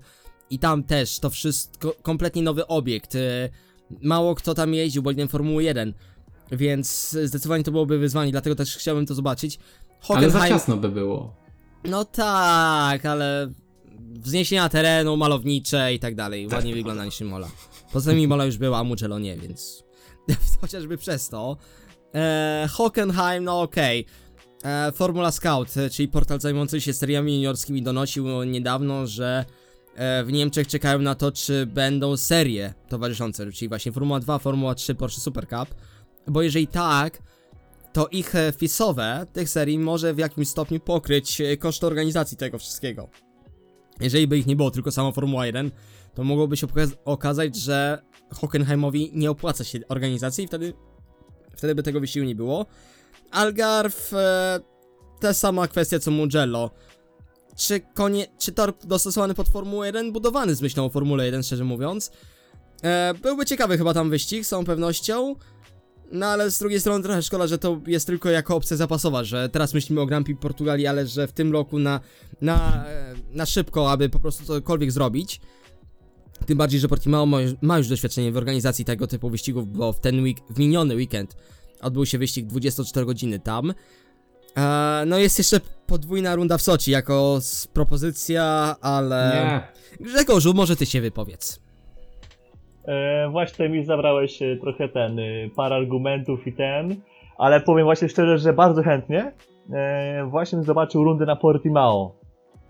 I 0.50 0.60
tam 0.60 0.84
też 0.84 1.20
to 1.20 1.30
wszystko, 1.30 1.96
kompletnie 2.02 2.42
nowy 2.42 2.68
obiekt. 2.68 3.18
Mało 4.02 4.36
kto 4.36 4.54
tam 4.54 4.74
jeździł 4.74 5.04
bolidem 5.04 5.28
Formuły 5.28 5.64
1, 5.64 5.94
więc 6.52 7.12
zdecydowanie 7.24 7.64
to 7.64 7.72
byłoby 7.72 7.98
wyzwanie, 7.98 8.32
dlatego 8.32 8.56
też 8.56 8.78
chciałbym 8.78 9.06
to 9.06 9.16
zobaczyć. 9.16 9.60
Ale 10.10 10.30
za 10.30 10.40
Hockenheim- 10.40 10.50
ciasno 10.50 10.78
by 10.78 10.90
było. 10.90 11.36
No 11.84 12.06
tak, 12.06 13.06
ale 13.06 13.52
wzniesienia 14.20 14.70
terenu, 14.70 15.18
malownicze 15.18 15.94
i 15.94 16.00
tak 16.00 16.16
dalej, 16.16 16.48
ładnie 16.48 16.74
wygląda 16.74 17.06
niż 17.06 17.22
Imola. 17.22 17.48
Poza 17.94 18.12
tym 18.12 18.20
Imola 18.20 18.46
już 18.46 18.58
była, 18.58 18.78
a 18.78 18.84
Mugello 18.84 19.20
nie, 19.20 19.38
więc 19.38 19.84
chociażby 20.62 20.98
przez 20.98 21.30
to. 21.30 21.58
E, 22.16 22.68
Hockenheim, 22.72 23.44
no 23.44 23.62
okej. 23.62 24.06
E, 24.64 24.92
Formula 24.92 25.32
Scout, 25.32 25.78
e, 25.78 25.90
czyli 25.90 26.08
portal 26.08 26.40
zajmujący 26.40 26.82
się 26.82 26.94
seriami 26.94 27.36
juniorskimi 27.36 27.82
donosił 27.84 28.44
niedawno, 28.44 29.08
że 29.08 29.46
w 30.26 30.32
Niemczech 30.32 30.68
czekają 30.68 31.00
na 31.00 31.16
to, 31.16 31.32
czy 31.32 31.66
będą 31.66 32.18
serie 32.18 32.74
towarzyszące, 32.90 33.52
czyli 33.52 33.70
właśnie 33.70 33.92
Formuła 33.92 34.20
2, 34.20 34.40
Formuła 34.40 34.76
3, 34.76 34.96
Porsche 34.96 35.22
Super 35.22 35.48
Cup. 35.48 35.76
Bo 36.28 36.42
jeżeli 36.42 36.68
tak, 36.68 37.22
to 37.94 38.08
ich 38.08 38.36
e, 38.36 38.52
wpisowe 38.52 39.26
tych 39.34 39.50
serii 39.50 39.80
może 39.80 40.14
w 40.14 40.18
jakimś 40.18 40.48
stopniu 40.48 40.80
pokryć 40.80 41.42
e, 41.42 41.58
koszty 41.58 41.88
organizacji 41.88 42.38
tego 42.38 42.60
wszystkiego. 42.60 43.10
Jeżeli 44.00 44.28
by 44.28 44.38
ich 44.38 44.46
nie 44.46 44.56
było, 44.56 44.72
tylko 44.72 44.92
sama 44.92 45.12
Formuła 45.12 45.46
1, 45.46 45.72
to 46.14 46.24
mogłoby 46.24 46.58
się 46.58 46.68
okaz- 46.68 46.96
okazać, 47.06 47.56
że 47.56 48.02
Hockenheimowi 48.34 49.12
nie 49.14 49.32
opłaca 49.32 49.64
się 49.64 49.80
organizacji 49.90 50.44
i 50.44 50.48
wtedy, 50.48 50.74
wtedy 51.58 51.76
by 51.76 51.84
tego 51.84 52.00
wysiłku 52.00 52.28
nie 52.28 52.36
było. 52.36 52.66
Algarve, 53.32 54.14
e, 54.14 54.60
ta 55.20 55.34
sama 55.34 55.68
kwestia 55.68 56.00
co 56.00 56.12
Mugello. 56.12 56.72
czy, 57.56 57.80
konie, 57.80 58.28
czy 58.40 58.52
tor 58.52 58.74
dostosowany 58.84 59.34
pod 59.34 59.50
Formułę 59.50 59.88
1, 59.88 60.12
budowany 60.12 60.56
z 60.56 60.62
myślą 60.62 60.86
o 60.86 60.90
Formule 60.90 61.26
1, 61.26 61.44
szczerze 61.44 61.64
mówiąc. 61.64 62.12
E, 62.84 63.14
byłby 63.22 63.46
ciekawy 63.46 63.78
chyba 63.78 63.94
tam 63.94 64.10
wyścig, 64.10 64.46
z 64.46 64.50
całą 64.50 64.66
pewnością. 64.66 65.36
No 66.12 66.26
ale 66.26 66.52
z 66.52 66.60
drugiej 66.60 66.80
strony 66.80 67.04
trochę 67.04 67.24
szkoda, 67.24 67.48
że 67.48 67.58
to 67.58 67.82
jest 67.88 68.08
tylko 68.08 68.30
jako 68.30 68.56
opcja 68.56 68.78
zapasowa, 68.78 69.24
że 69.24 69.50
teraz 69.50 69.74
myślimy 69.74 70.02
o 70.02 70.06
Grand 70.06 70.26
Prix 70.26 70.42
Portugalii, 70.42 70.88
ale 70.88 71.08
że 71.08 71.28
w 71.28 71.32
tym 71.32 71.54
roku 71.54 71.80
na, 71.80 72.00
na, 72.42 72.86
na 73.32 73.46
szybko, 73.46 73.92
aby 73.92 74.10
po 74.10 74.20
prostu 74.20 74.46
cokolwiek 74.46 74.92
zrobić. 74.92 75.42
Tym 76.46 76.58
bardziej, 76.58 76.80
że 76.80 76.88
Portimao 76.88 77.26
ma, 77.62 77.78
już 77.78 77.88
doświadczenie 77.88 78.32
w 78.32 78.38
organizacji 78.38 78.86
tego 78.86 79.08
typu 79.08 79.30
wyścigów, 79.30 79.72
bo 79.72 79.94
w 79.94 80.00
ten 80.00 80.24
week, 80.24 80.38
w 80.50 80.60
miniony 80.60 80.96
weekend 80.96 81.36
odbył 81.82 82.06
się 82.06 82.18
wyścig 82.18 82.46
24 82.46 83.06
godziny 83.06 83.40
tam. 83.40 83.74
E, 84.58 85.04
no 85.08 85.18
jest 85.18 85.38
jeszcze 85.38 85.60
podwójna 85.88 86.36
runda 86.36 86.58
w 86.58 86.62
Sochi 86.62 86.92
jako 86.92 87.40
propozycja, 87.74 88.76
ale... 88.82 89.32
Nie. 90.00 90.08
Grzegorzu, 90.08 90.54
może 90.54 90.76
ty 90.76 90.86
się 90.86 91.02
wypowiedz. 91.02 91.65
E, 92.88 93.30
właśnie 93.30 93.70
mi 93.70 93.86
zabrałeś 93.86 94.42
e, 94.42 94.58
trochę 94.58 94.90
ten, 94.90 95.20
e, 95.20 95.24
parę 95.56 95.76
argumentów 95.76 96.48
i 96.48 96.54
ten, 96.54 96.96
ale 97.38 97.62
powiem 97.62 97.86
właśnie 97.86 98.10
szczerze, 98.10 98.38
że 98.38 98.54
bardzo 98.54 98.84
chętnie 98.84 99.32
właśnie 100.28 100.64
zobaczył 100.64 101.04
rundę 101.04 101.26
na 101.26 101.36
Portimao. 101.36 102.16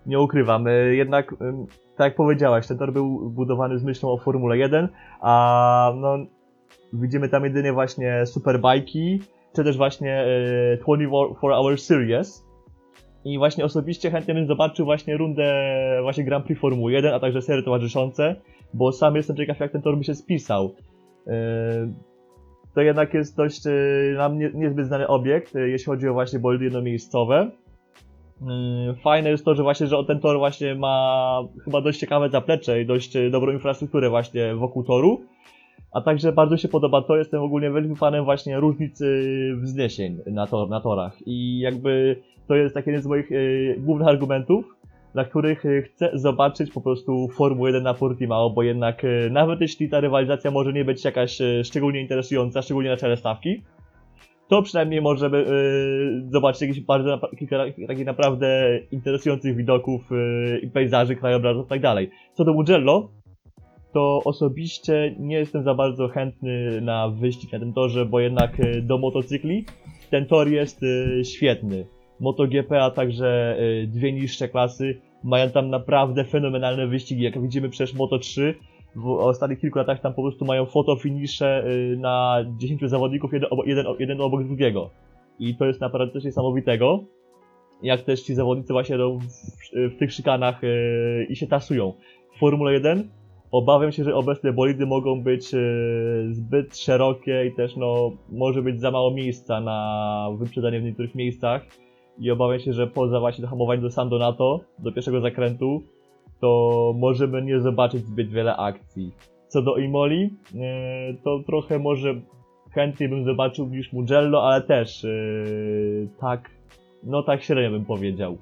Nie 0.06 0.20
ukrywam, 0.20 0.64
jednak 0.90 1.34
tak 1.96 2.04
jak 2.04 2.14
powiedziałaś, 2.14 2.66
ten 2.66 2.78
tor 2.78 2.92
był 2.92 3.30
budowany 3.30 3.78
z 3.78 3.84
myślą 3.84 4.10
o 4.10 4.18
Formule 4.18 4.58
1, 4.58 4.88
a 5.20 5.92
no 5.96 6.16
widzimy 6.92 7.28
tam 7.28 7.44
jedynie 7.44 7.72
właśnie 7.72 8.26
superbajki, 8.26 9.20
czy 9.56 9.64
też 9.64 9.76
właśnie 9.76 10.24
e, 10.72 10.76
24 10.76 11.08
Hour 11.40 11.80
Series. 11.80 12.46
I 13.24 13.38
właśnie 13.38 13.64
osobiście 13.64 14.10
chętnie 14.10 14.34
bym 14.34 14.46
zobaczył 14.46 14.84
właśnie 14.84 15.16
rundę 15.16 15.72
właśnie 16.02 16.24
Grand 16.24 16.44
Prix 16.44 16.60
Formuły 16.60 16.92
1, 16.92 17.14
a 17.14 17.20
także 17.20 17.42
serie 17.42 17.62
towarzyszące, 17.62 18.36
bo 18.74 18.92
sam 18.92 19.16
jestem 19.16 19.36
ciekaw 19.36 19.60
jak 19.60 19.72
ten 19.72 19.82
tor 19.82 19.98
by 19.98 20.04
się 20.04 20.14
spisał. 20.14 20.74
Yy, 21.26 21.32
To 22.74 22.80
jednak 22.80 23.14
jest 23.14 23.36
dość 23.36 23.64
yy, 23.64 24.14
nam 24.16 24.38
nie, 24.38 24.50
niezbyt 24.54 24.86
znany 24.86 25.08
obiekt, 25.08 25.54
yy, 25.54 25.70
jeśli 25.70 25.86
chodzi 25.86 26.08
o 26.08 26.12
właśnie 26.12 26.38
bolidy 26.38 26.64
jednomiejscowe. 26.64 27.50
Fajne 29.02 29.30
jest 29.30 29.44
to, 29.44 29.54
że 29.54 29.62
właśnie, 29.62 29.86
że 29.86 30.04
ten 30.04 30.20
tor 30.20 30.38
właśnie 30.38 30.74
ma 30.74 31.40
chyba 31.64 31.80
dość 31.80 32.00
ciekawe 32.00 32.30
zaplecze 32.30 32.80
i 32.80 32.86
dość 32.86 33.12
dobrą 33.30 33.52
infrastrukturę 33.52 34.10
właśnie 34.10 34.54
wokół 34.54 34.84
toru. 34.84 35.20
A 35.92 36.00
także 36.00 36.32
bardzo 36.32 36.56
się 36.56 36.68
podoba 36.68 37.02
to, 37.02 37.16
jestem 37.16 37.42
ogólnie 37.42 37.70
wielkim 37.70 37.96
fanem 37.96 38.24
właśnie 38.24 38.60
różnicy 38.60 39.22
wzniesień 39.62 40.18
na, 40.26 40.46
tor, 40.46 40.68
na 40.68 40.80
torach. 40.80 41.16
I 41.26 41.58
jakby 41.58 42.22
to 42.48 42.54
jest 42.54 42.74
taki 42.74 42.90
jeden 42.90 43.02
z 43.02 43.06
moich 43.06 43.30
głównych 43.78 44.08
argumentów, 44.08 44.75
dla 45.16 45.24
których 45.24 45.64
y, 45.64 45.82
chcę 45.82 46.10
zobaczyć 46.14 46.70
po 46.70 46.80
prostu 46.80 47.28
Formułę 47.28 47.68
1 47.68 47.82
na 47.82 47.94
Portimao, 47.94 48.50
bo 48.50 48.62
jednak 48.62 49.04
y, 49.04 49.28
nawet 49.30 49.60
jeśli 49.60 49.88
ta 49.88 50.00
rywalizacja 50.00 50.50
może 50.50 50.72
nie 50.72 50.84
być 50.84 51.04
jakaś 51.04 51.40
y, 51.40 51.62
szczególnie 51.64 52.00
interesująca, 52.00 52.62
szczególnie 52.62 52.90
na 52.90 52.96
czele 52.96 53.16
stawki, 53.16 53.62
to 54.48 54.62
przynajmniej 54.62 55.00
możemy 55.00 55.38
y, 55.38 56.30
zobaczyć 56.30 56.62
jakieś 56.62 56.80
bardzo, 56.80 57.20
kilka 57.38 57.56
takich 57.86 58.06
naprawdę 58.06 58.80
interesujących 58.90 59.56
widoków 59.56 60.10
i 60.62 60.68
pejzaży, 60.68 61.16
krajobrazów 61.16 61.66
i 61.76 61.80
tak. 61.80 61.98
Co 62.32 62.44
do 62.44 62.54
Mugello, 62.54 63.08
to 63.92 64.20
osobiście 64.24 65.14
nie 65.18 65.36
jestem 65.36 65.62
za 65.62 65.74
bardzo 65.74 66.08
chętny 66.08 66.80
na 66.80 67.08
wyścig 67.08 67.52
na 67.52 67.58
tym 67.58 67.72
torze, 67.72 68.06
bo 68.06 68.20
jednak 68.20 68.60
y, 68.60 68.82
do 68.82 68.98
motocykli 68.98 69.64
ten 70.10 70.26
tor 70.26 70.48
jest 70.48 70.80
świetny. 71.24 71.86
MotoGP, 72.20 72.82
a 72.82 72.90
także 72.90 73.58
dwie 73.86 74.12
niższe 74.12 74.48
klasy 74.48 75.00
mają 75.24 75.50
tam 75.50 75.70
naprawdę 75.70 76.24
fenomenalne 76.24 76.86
wyścigi. 76.86 77.22
Jak 77.22 77.42
widzimy 77.42 77.68
przecież 77.68 77.94
Moto3 77.94 78.54
w 78.96 79.08
ostatnich 79.08 79.60
kilku 79.60 79.78
latach 79.78 80.00
tam 80.00 80.14
po 80.14 80.22
prostu 80.22 80.44
mają 80.44 80.66
fotofinisze 80.66 81.64
y, 81.66 81.96
na 81.96 82.44
10 82.58 82.80
zawodników, 82.84 83.32
jeden, 83.32 83.48
obo, 83.52 83.64
jeden, 83.64 83.86
jeden 83.98 84.20
obok 84.20 84.44
drugiego. 84.44 84.90
I 85.38 85.56
to 85.56 85.66
jest 85.66 85.80
naprawdę 85.80 86.12
coś 86.12 86.24
niesamowitego. 86.24 87.04
Jak 87.82 88.02
też 88.02 88.22
ci 88.22 88.34
zawodnicy 88.34 88.72
właśnie 88.72 88.96
w, 88.98 89.20
w 89.94 89.98
tych 89.98 90.12
szykanach 90.12 90.64
y, 90.64 91.26
i 91.28 91.36
się 91.36 91.46
tasują. 91.46 91.92
W 92.36 92.38
Formule 92.38 92.72
1 92.72 93.10
obawiam 93.50 93.92
się, 93.92 94.04
że 94.04 94.14
obecne 94.14 94.52
bolidy 94.52 94.86
mogą 94.86 95.22
być 95.22 95.54
y, 95.54 96.28
zbyt 96.30 96.78
szerokie 96.78 97.46
i 97.46 97.54
też 97.54 97.76
no 97.76 98.12
może 98.28 98.62
być 98.62 98.80
za 98.80 98.90
mało 98.90 99.10
miejsca 99.10 99.60
na 99.60 100.28
wyprzedzanie 100.38 100.80
w 100.80 100.84
niektórych 100.84 101.14
miejscach 101.14 101.66
i 102.18 102.30
obawiam 102.30 102.60
się, 102.60 102.72
że 102.72 102.86
poza 102.86 103.20
właśnie 103.20 103.42
dohamowaniem 103.42 103.82
do 103.82 103.90
San 103.90 104.08
Donato, 104.08 104.60
do 104.78 104.92
pierwszego 104.92 105.20
zakrętu, 105.20 105.82
to 106.40 106.92
możemy 106.96 107.42
nie 107.42 107.60
zobaczyć 107.60 108.06
zbyt 108.06 108.30
wiele 108.30 108.56
akcji. 108.56 109.12
Co 109.48 109.62
do 109.62 109.76
Imoli, 109.76 110.30
e, 110.54 111.14
to 111.24 111.40
trochę 111.46 111.78
może 111.78 112.14
chętniej 112.72 113.08
bym 113.08 113.24
zobaczył 113.24 113.66
niż 113.66 113.92
Mugello, 113.92 114.42
ale 114.42 114.62
też 114.62 115.04
e, 115.04 115.08
tak, 116.20 116.50
no 117.02 117.22
tak 117.22 117.42
średnio 117.42 117.70
bym 117.70 117.84
powiedział. 117.84 118.36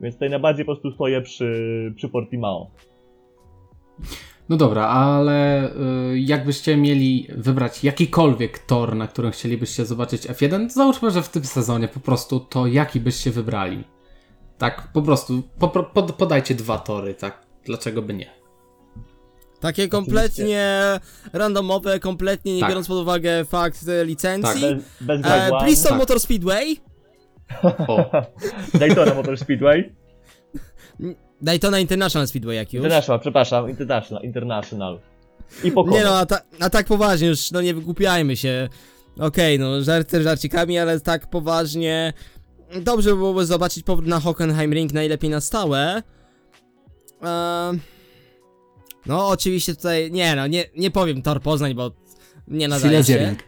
Więc 0.00 0.14
tutaj 0.14 0.30
najbardziej 0.30 0.64
po 0.64 0.72
prostu 0.72 0.90
stoję 0.90 1.20
przy, 1.20 1.92
przy 1.96 2.08
Portimao. 2.08 2.70
No 4.48 4.56
dobra, 4.56 4.86
ale 4.88 5.70
y, 6.12 6.18
jakbyście 6.18 6.76
mieli 6.76 7.28
wybrać 7.36 7.84
jakikolwiek 7.84 8.58
tor, 8.58 8.96
na 8.96 9.06
którym 9.06 9.30
chcielibyście 9.32 9.86
zobaczyć 9.86 10.26
F1, 10.26 10.70
załóżmy, 10.70 11.10
że 11.10 11.22
w 11.22 11.28
tym 11.28 11.44
sezonie 11.44 11.88
po 11.88 12.00
prostu 12.00 12.40
to 12.40 12.66
jaki 12.66 13.00
byście 13.00 13.30
wybrali. 13.30 13.84
Tak, 14.58 14.88
po 14.92 15.02
prostu 15.02 15.42
popro- 15.60 15.84
pod, 15.92 16.12
podajcie 16.12 16.54
dwa 16.54 16.78
tory, 16.78 17.14
tak? 17.14 17.46
Dlaczego 17.64 18.02
by 18.02 18.14
nie? 18.14 18.30
Takie 19.60 19.88
kompletnie 19.88 20.64
randomowe, 21.32 22.00
kompletnie 22.00 22.54
nie 22.54 22.60
Tak. 22.60 22.68
biorąc 22.68 22.88
pod 22.88 22.96
uwagę 22.96 23.44
fakt 23.44 23.88
e, 23.88 24.04
licencji. 24.04 24.60
Tak. 24.62 24.76
Bez, 25.00 25.20
bez 25.22 25.32
E. 25.32 25.50
Bristol 25.64 25.90
tak. 25.90 25.98
Motor 25.98 26.20
Speedway, 26.20 26.76
O, 27.62 28.10
Daytona 28.80 29.14
Motor 29.14 29.38
Speedway. 29.38 29.92
Daytona 31.42 31.80
International 31.80 32.28
Speedway 32.28 32.56
jak 32.56 32.72
już. 32.72 32.82
International, 32.82 33.20
przepraszam, 33.20 33.70
International. 33.70 34.24
International. 34.24 35.00
I 35.64 35.72
Pocono. 35.72 35.96
Nie 35.96 36.04
no, 36.04 36.18
a, 36.18 36.26
ta, 36.26 36.40
a 36.60 36.70
tak 36.70 36.86
poważnie 36.86 37.28
już, 37.28 37.50
no 37.50 37.62
nie 37.62 37.74
wygłupiajmy 37.74 38.36
się. 38.36 38.68
Okej, 39.18 39.58
no 39.58 39.82
żarty 39.82 40.22
żarcikami, 40.22 40.78
ale 40.78 41.00
tak 41.00 41.30
poważnie. 41.30 42.12
Dobrze 42.80 43.10
by 43.10 43.16
byłoby 43.16 43.46
zobaczyć 43.46 43.84
powrót 43.84 44.08
na 44.08 44.20
Hockenheim 44.20 44.72
Ring 44.72 44.92
najlepiej 44.92 45.30
na 45.30 45.40
stałe. 45.40 46.02
Ehm, 47.22 47.80
no 49.06 49.28
oczywiście 49.28 49.74
tutaj, 49.74 50.10
nie 50.10 50.36
no, 50.36 50.46
nie, 50.46 50.64
nie 50.76 50.90
powiem 50.90 51.22
Tor 51.22 51.40
Poznań, 51.40 51.74
bo 51.74 51.90
nie 52.48 52.68
nadaje 52.68 53.04
Silesia 53.04 53.24
się. 53.24 53.26
Ring. 53.30 53.42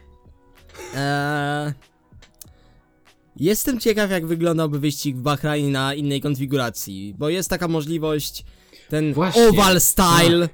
Eee, 0.95 1.73
jestem 3.39 3.79
ciekaw, 3.79 4.11
jak 4.11 4.25
wyglądałby 4.25 4.79
wyścig 4.79 5.15
w 5.15 5.21
Bahrajnie 5.21 5.69
na 5.69 5.93
innej 5.93 6.21
konfiguracji, 6.21 7.15
bo 7.17 7.29
jest 7.29 7.49
taka 7.49 7.67
możliwość, 7.67 8.45
ten 8.89 9.13
Właśnie, 9.13 9.47
oval 9.47 9.81
style. 9.81 10.49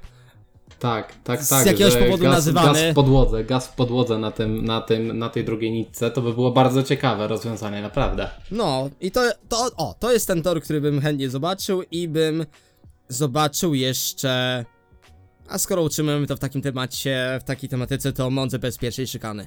Tak, 0.78 1.14
tak, 1.24 1.42
Z 1.42 1.48
tak. 1.48 1.66
jakiegoś 1.66 1.96
powodu 1.96 2.22
gaz, 2.22 2.32
nazywany. 2.32 2.82
Gaz 2.82 2.92
w 2.92 2.94
podłodze, 2.94 3.44
gaz 3.44 3.66
w 3.66 3.72
podłodze 3.72 4.18
na, 4.18 4.30
tym, 4.30 4.64
na, 4.64 4.80
tym, 4.80 5.18
na 5.18 5.28
tej 5.28 5.44
drugiej 5.44 5.72
nitce, 5.72 6.10
to 6.10 6.22
by 6.22 6.34
było 6.34 6.50
bardzo 6.50 6.82
ciekawe 6.82 7.28
rozwiązanie, 7.28 7.82
naprawdę. 7.82 8.30
No, 8.50 8.90
i 9.00 9.10
to, 9.10 9.20
to, 9.48 9.70
o, 9.76 9.94
to 10.00 10.12
jest 10.12 10.26
ten 10.26 10.42
tor, 10.42 10.62
który 10.62 10.80
bym 10.80 11.00
chętnie 11.00 11.30
zobaczył 11.30 11.82
i 11.90 12.08
bym 12.08 12.46
zobaczył 13.08 13.74
jeszcze... 13.74 14.64
A 15.48 15.58
skoro 15.58 15.82
utrzymujemy 15.82 16.26
to 16.26 16.36
w 16.36 16.38
takim 16.38 16.62
temacie, 16.62 17.38
w 17.40 17.44
takiej 17.44 17.68
tematyce, 17.68 18.12
to 18.12 18.30
Monze 18.30 18.58
bez 18.58 18.78
pierwszej 18.78 19.06
szykany. 19.06 19.46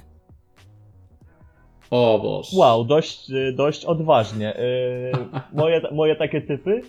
O 1.90 2.18
Boże. 2.22 2.56
Wow, 2.56 2.84
dość, 2.84 3.30
y, 3.30 3.52
dość 3.52 3.84
odważnie. 3.84 4.54
Yy, 4.58 5.40
moje, 5.60 5.80
moje 5.92 6.16
takie 6.16 6.40
typy. 6.40 6.80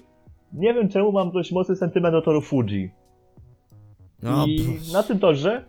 Nie 0.53 0.73
wiem 0.73 0.89
czemu 0.89 1.12
mam 1.12 1.31
dość 1.31 1.51
mocny 1.51 1.75
sentyment 1.75 2.15
do 2.15 2.21
toru 2.21 2.41
Fuji. 2.41 2.89
No, 4.23 4.45
I 4.47 4.57
pff, 4.57 4.93
na 4.93 5.03
tym 5.03 5.19
torze. 5.19 5.63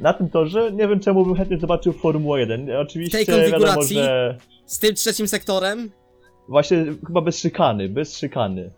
Na 0.00 0.12
tym 0.12 0.30
torze 0.30 0.72
nie 0.72 0.88
wiem 0.88 1.00
czemu 1.00 1.26
bym 1.26 1.34
chętnie 1.34 1.58
zobaczył 1.58 1.92
Formułę 1.92 2.40
1. 2.40 2.76
Oczywiście 2.76 3.18
tej 3.18 3.26
konfiguracji? 3.26 3.96
wiadomo, 3.96 4.14
że 4.14 4.38
z 4.66 4.78
tym 4.78 4.94
trzecim 4.94 5.28
sektorem? 5.28 5.90
właśnie 6.50 6.84
chyba 7.06 7.20
bez 7.20 7.38
szykany, 7.38 7.88
bez 7.88 8.18
szykany. 8.18 8.70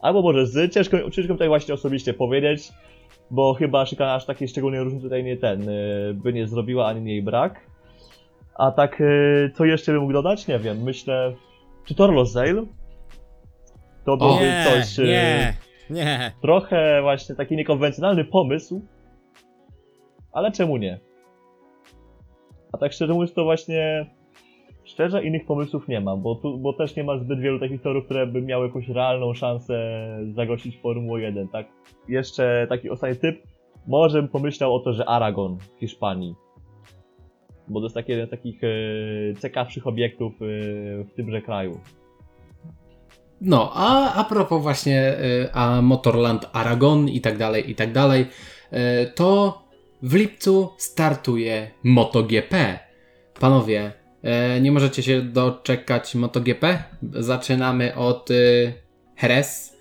Albo 0.00 0.22
może 0.22 0.46
z, 0.46 0.74
ciężko, 0.74 1.10
ciężko 1.10 1.32
tutaj 1.32 1.48
właśnie 1.48 1.74
osobiście 1.74 2.14
powiedzieć, 2.14 2.72
bo 3.30 3.54
chyba 3.54 3.86
szykana 3.86 4.14
aż 4.14 4.26
takiej 4.26 4.48
szczególnej 4.48 4.80
różnicy 4.80 5.04
tutaj 5.04 5.24
nie 5.24 5.36
ten, 5.36 5.68
y, 5.68 6.14
by 6.14 6.32
nie 6.32 6.46
zrobiła, 6.46 6.86
ani 6.86 7.10
jej 7.10 7.22
brak. 7.22 7.60
A 8.58 8.70
tak, 8.70 9.00
y, 9.00 9.50
co 9.54 9.64
jeszcze 9.64 9.92
bym 9.92 10.00
mógł 10.00 10.12
dodać? 10.12 10.48
Nie 10.48 10.58
wiem, 10.58 10.82
myślę, 10.82 11.32
czy 11.84 11.94
tor 11.94 12.12
Losail? 12.12 12.66
To 14.04 14.16
byłby 14.16 14.44
Nie, 14.44 14.64
coś, 14.64 14.98
y, 14.98 15.02
nie, 15.02 15.54
nie. 15.90 16.32
trochę 16.42 17.02
właśnie 17.02 17.34
taki 17.34 17.56
niekonwencjonalny 17.56 18.24
pomysł, 18.24 18.80
ale 20.32 20.52
czemu 20.52 20.76
nie? 20.76 21.00
A 22.72 22.78
tak 22.78 22.92
szczerze 22.92 23.12
mówiąc 23.12 23.34
to 23.34 23.44
właśnie 23.44 24.06
Szczerze 24.86 25.24
innych 25.24 25.46
pomysłów 25.46 25.88
nie 25.88 26.00
ma, 26.00 26.16
bo, 26.16 26.34
tu, 26.34 26.58
bo 26.58 26.72
też 26.72 26.96
nie 26.96 27.04
ma 27.04 27.18
zbyt 27.18 27.40
wielu 27.40 27.60
takich 27.60 27.82
torów, 27.82 28.04
które 28.04 28.26
by 28.26 28.42
miały 28.42 28.66
jakąś 28.66 28.88
realną 28.88 29.34
szansę 29.34 30.00
zagościć 30.34 30.78
Formułę 30.78 31.22
1, 31.22 31.48
tak? 31.48 31.66
Jeszcze 32.08 32.66
taki 32.68 32.90
ostatni 32.90 33.16
typ, 33.16 33.42
może 33.86 34.22
bym 34.22 34.30
pomyślał 34.30 34.74
o 34.74 34.80
to, 34.80 34.92
że 34.92 35.08
Aragon 35.08 35.58
w 35.58 35.80
Hiszpanii. 35.80 36.34
Bo 37.68 37.80
to 37.80 37.86
jest 37.86 37.94
taki 37.94 38.12
jeden 38.12 38.26
z 38.26 38.30
takich 38.30 38.64
e, 38.64 38.68
ciekawszych 39.42 39.86
obiektów 39.86 40.32
e, 40.32 40.46
w 41.04 41.12
tymże 41.16 41.42
kraju. 41.42 41.80
No, 43.40 43.72
a, 43.74 44.14
a 44.14 44.24
propos 44.24 44.62
właśnie 44.62 45.18
y, 45.44 45.52
a 45.52 45.82
Motorland 45.82 46.46
Aragon 46.52 47.08
i 47.08 47.20
tak 47.20 47.38
dalej, 47.38 47.70
i 47.70 47.74
tak 47.74 47.92
dalej, 47.92 48.26
to 49.14 49.62
w 50.02 50.14
lipcu 50.14 50.68
startuje 50.78 51.70
MotoGP. 51.82 52.78
Panowie, 53.40 53.92
nie 54.60 54.72
możecie 54.72 55.02
się 55.02 55.22
doczekać 55.22 56.14
MotoGP. 56.14 56.84
Zaczynamy 57.12 57.94
od 57.94 58.28
Jerez. 59.22 59.76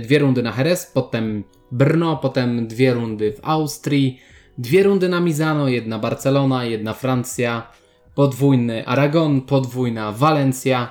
Dwie 0.00 0.18
rundy 0.18 0.42
na 0.42 0.54
Jerez, 0.58 0.86
potem 0.94 1.44
Brno, 1.72 2.16
potem 2.16 2.66
dwie 2.66 2.94
rundy 2.94 3.32
w 3.32 3.40
Austrii, 3.42 4.20
dwie 4.58 4.82
rundy 4.82 5.08
na 5.08 5.20
Mizano, 5.20 5.68
jedna 5.68 5.98
Barcelona, 5.98 6.64
jedna 6.64 6.94
Francja, 6.94 7.70
podwójny 8.14 8.86
Aragon, 8.86 9.40
podwójna 9.40 10.12
Walencja. 10.12 10.90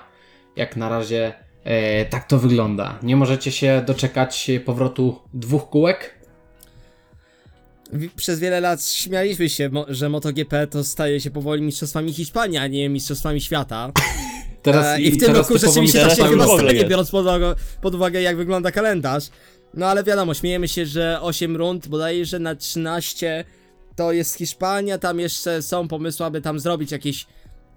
Jak 0.56 0.76
na 0.76 0.90
razie 0.90 1.48
E, 1.68 2.06
tak 2.06 2.28
to 2.28 2.40
wygląda. 2.40 3.00
Nie 3.04 3.16
możecie 3.16 3.52
się 3.52 3.84
doczekać 3.86 4.52
powrotu 4.66 5.20
dwóch 5.34 5.70
kółek? 5.70 6.18
Przez 8.16 8.40
wiele 8.40 8.62
lat 8.62 8.86
śmialiśmy 8.86 9.50
się, 9.50 9.70
że 9.88 10.10
MotoGP 10.10 10.68
to 10.68 10.84
staje 10.84 11.22
się 11.22 11.32
powoli 11.32 11.62
mistrzostwami 11.62 12.14
Hiszpanii, 12.14 12.58
a 12.58 12.68
nie 12.68 12.90
mistrzostwami 12.90 13.42
świata. 13.42 13.92
E, 14.66 15.02
I 15.02 15.12
w 15.12 15.18
tym 15.18 15.28
teraz 15.28 15.38
roku 15.38 15.60
rzeczywiście 15.60 16.00
tak 16.00 16.10
się 16.10 16.16
teraz 16.16 16.30
chyba 16.30 16.46
stanie, 16.46 16.86
biorąc 16.86 17.12
pod 17.12 17.22
uwagę, 17.22 17.56
pod 17.82 17.96
uwagę 17.96 18.22
jak 18.22 18.38
wygląda 18.38 18.72
kalendarz. 18.72 19.24
No 19.74 19.86
ale 19.86 20.04
wiadomo, 20.04 20.34
śmiejemy 20.34 20.68
się, 20.68 20.86
że 20.86 21.22
8 21.22 21.58
rund, 21.58 21.88
bodajże 21.88 22.40
na 22.40 22.56
13 22.56 23.46
to 23.98 24.12
jest 24.12 24.36
Hiszpania, 24.36 24.98
tam 24.98 25.20
jeszcze 25.20 25.62
są 25.62 25.88
pomysły, 25.88 26.26
aby 26.26 26.42
tam 26.42 26.60
zrobić 26.60 26.92
jakieś 26.92 27.26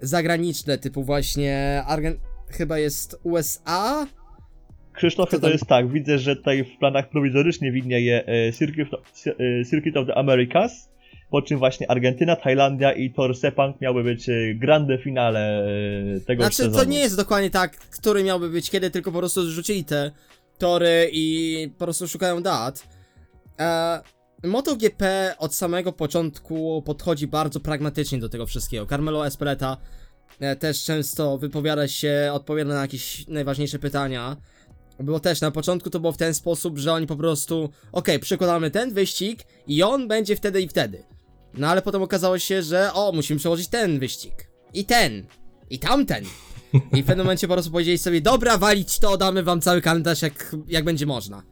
zagraniczne, 0.01 0.79
typu 0.79 1.05
właśnie 1.05 1.83
Argen... 1.87 2.19
chyba 2.49 2.79
jest 2.79 3.21
USA? 3.23 4.07
Krzysztofie, 4.93 5.37
Co 5.37 5.41
to 5.41 5.51
jest 5.51 5.67
tak, 5.67 5.93
widzę, 5.93 6.19
że 6.19 6.37
tutaj 6.37 6.65
w 6.65 6.79
planach 6.79 7.09
prowizorycznie 7.09 7.73
widnieje 7.73 8.27
e, 8.27 8.53
Circuit, 8.53 8.89
e, 9.27 9.65
Circuit 9.65 9.97
of 9.97 10.07
the 10.07 10.15
Americas, 10.15 10.91
po 11.31 11.43
czym 11.43 11.59
właśnie 11.59 11.91
Argentyna, 11.91 12.37
Tajlandia 12.37 12.93
i 12.93 13.11
Tor 13.11 13.37
Sepang 13.37 13.81
miały 13.81 14.05
być 14.05 14.29
e, 14.29 14.33
grande 14.55 14.99
finale 14.99 15.65
e, 16.17 16.21
tego 16.21 16.43
Znaczy, 16.43 16.57
sezonu. 16.57 16.77
to 16.77 16.85
nie 16.85 16.99
jest 16.99 17.17
dokładnie 17.17 17.51
tak, 17.51 17.77
który 17.77 18.25
miałby 18.25 18.51
być 18.51 18.71
kiedy, 18.71 18.91
tylko 18.91 19.13
po 19.13 19.19
prostu 19.19 19.43
zrzucili 19.43 19.85
te 19.85 20.11
tory 20.59 21.11
i 21.13 21.69
po 21.79 21.85
prostu 21.85 22.09
szukają 22.09 22.43
dat. 22.43 22.89
E, 23.61 24.01
MotoGP 24.43 25.35
od 25.39 25.55
samego 25.55 25.93
początku 25.93 26.83
podchodzi 26.83 27.27
bardzo 27.27 27.61
pragmatycznie 27.61 28.19
do 28.19 28.29
tego 28.29 28.47
wszystkiego. 28.47 28.87
Carmelo 28.87 29.27
Espeleta 29.27 29.77
e, 30.41 30.57
też 30.57 30.85
często 30.85 31.39
wypowiada 31.39 31.89
się, 31.89 32.31
odpowiada 32.33 32.75
na 32.75 32.81
jakieś 32.83 33.29
najważniejsze 33.29 33.79
pytania. 33.79 34.37
Było 34.99 35.21
też 35.21 35.41
na 35.41 35.51
początku 35.51 35.91
to 35.91 36.01
było 36.01 36.13
w 36.13 36.17
ten 36.17 36.35
sposób, 36.35 36.79
że 36.79 36.93
oni 36.93 37.07
po 37.07 37.17
prostu, 37.17 37.71
okej, 37.93 38.19
przykładamy 38.19 38.71
ten 38.71 38.95
wyścig 38.95 39.41
i 39.67 39.83
on 39.83 40.09
będzie 40.09 40.37
wtedy 40.37 40.63
i 40.63 40.69
wtedy. 40.69 41.05
No 41.55 41.69
ale 41.69 41.83
potem 41.83 42.03
okazało 42.03 42.39
się, 42.39 42.63
że 42.63 42.93
o, 42.93 43.13
musimy 43.13 43.41
przełożyć 43.41 43.69
ten 43.69 43.99
wyścig. 43.99 44.51
I 44.75 44.85
ten. 44.85 45.27
I 45.71 45.79
tamten. 45.79 46.25
I 46.93 47.03
w 47.03 47.07
pewnym 47.07 47.27
momencie 47.27 47.49
po 47.49 47.55
prostu 47.55 47.73
powiedzieli 47.73 47.99
sobie, 47.99 48.21
dobra, 48.21 48.59
walić 48.59 48.99
to, 48.99 49.17
damy 49.17 49.43
wam 49.43 49.61
cały 49.61 49.81
kalendarz 49.81 50.23
jak, 50.23 50.57
jak 50.69 50.85
będzie 50.85 51.07
można. 51.07 51.43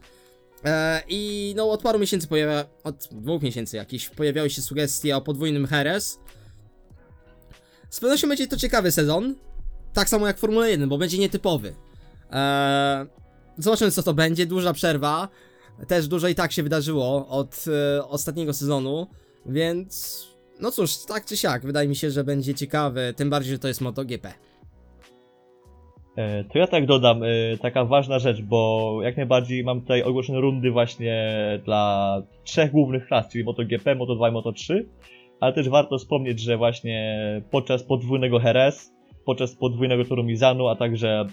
E, 0.65 1.03
I 1.09 1.53
no 1.57 1.71
od 1.71 1.83
paru 1.83 1.99
miesięcy 1.99 2.29
pojawia, 2.29 2.65
od 2.85 3.09
dwóch 3.13 3.43
miesięcy 3.43 3.77
jakieś, 3.77 4.09
pojawiały 4.09 4.51
się 4.51 4.63
sugestie 4.63 5.17
o 5.17 5.21
podwójnym 5.21 5.67
Heres. 5.67 6.19
Z 7.91 8.01
pewnością 8.01 8.29
będzie 8.29 8.49
to 8.49 8.57
ciekawy 8.57 8.93
sezon. 8.93 9.35
Tak 9.93 10.09
samo 10.09 10.27
jak 10.27 10.39
Formuła 10.39 10.69
1, 10.69 10.89
bo 10.89 10.99
będzie 10.99 11.19
nietypowy. 11.19 11.75
E, 12.33 13.07
zobaczymy 13.59 13.91
co 13.91 14.03
to 14.03 14.15
będzie, 14.15 14.47
duża 14.47 14.73
przerwa. 14.73 15.29
Też 15.87 16.09
dużo 16.09 16.29
i 16.29 16.35
tak 16.35 16.53
się 16.53 16.63
wydarzyło 16.63 17.29
od 17.29 17.65
e, 17.69 18.05
ostatniego 18.09 18.55
sezonu, 18.55 19.07
więc 19.47 20.25
no 20.61 20.71
cóż, 20.71 20.97
tak 20.97 21.25
czy 21.25 21.37
siak, 21.37 21.67
wydaje 21.67 21.89
mi 21.89 21.97
się, 21.97 22.11
że 22.11 22.25
będzie 22.25 22.55
ciekawy, 22.55 23.15
tym 23.17 23.31
bardziej, 23.31 23.53
że 23.53 23.59
to 23.59 23.69
jest 23.69 23.81
MotoGP. 23.81 24.35
E, 26.19 26.45
To 26.45 26.59
ja 26.59 26.67
tak 26.67 26.87
dodam, 26.87 27.23
e, 27.23 27.27
taka 27.63 27.85
ważna 27.85 28.19
rzecz, 28.19 28.43
bo 28.43 28.99
jak 29.03 29.17
najbardziej 29.17 29.65
mam 29.65 29.81
tutaj 29.81 30.03
ogłoszone 30.03 30.41
rundy 30.41 30.71
właśnie 30.71 31.15
dla 31.65 32.23
trzech 32.45 32.71
głównych 32.71 33.07
klas, 33.07 33.29
czyli 33.29 33.45
MotoGP, 33.45 33.97
Moto2 33.97 34.31
i 34.31 34.33
Moto3, 34.33 34.83
ale 35.41 35.53
też 35.53 35.69
warto 35.69 35.99
wspomnieć, 35.99 36.41
że 36.41 36.57
właśnie 36.57 37.21
podczas 37.51 37.83
podwójnego 37.83 38.41
Jerez, 38.41 38.93
podczas 39.25 39.55
podwójnego 39.55 40.05
Toru 40.05 40.25
Mizanu, 40.25 40.69
a 40.69 40.77
także 40.77 41.21
e, 41.21 41.27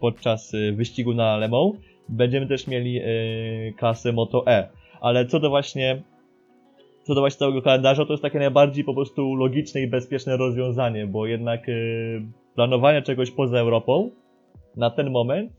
podczas 0.00 0.52
wyścigu 0.72 1.14
na 1.14 1.36
Le 1.36 1.50
będziemy 2.08 2.46
też 2.46 2.66
mieli 2.66 3.00
klasę 3.78 4.12
Moto 4.12 4.46
E. 4.46 4.68
Ale 5.00 5.26
co 5.26 5.40
do 5.40 5.48
właśnie 5.48 6.02
co 7.02 7.14
do 7.14 7.20
właśnie 7.20 7.38
całego 7.38 7.62
kalendarza, 7.62 8.04
to 8.04 8.12
jest 8.12 8.22
takie 8.22 8.38
najbardziej 8.38 8.84
po 8.84 8.94
prostu 8.94 9.34
logiczne 9.34 9.80
i 9.80 9.86
bezpieczne 9.86 10.36
rozwiązanie, 10.36 11.06
bo 11.06 11.26
jednak 11.26 11.66
planowanie 12.54 13.02
czegoś 13.02 13.30
poza 13.30 13.58
Europą 13.58 14.10
na 14.76 14.90
ten 14.90 15.10
moment 15.10 15.52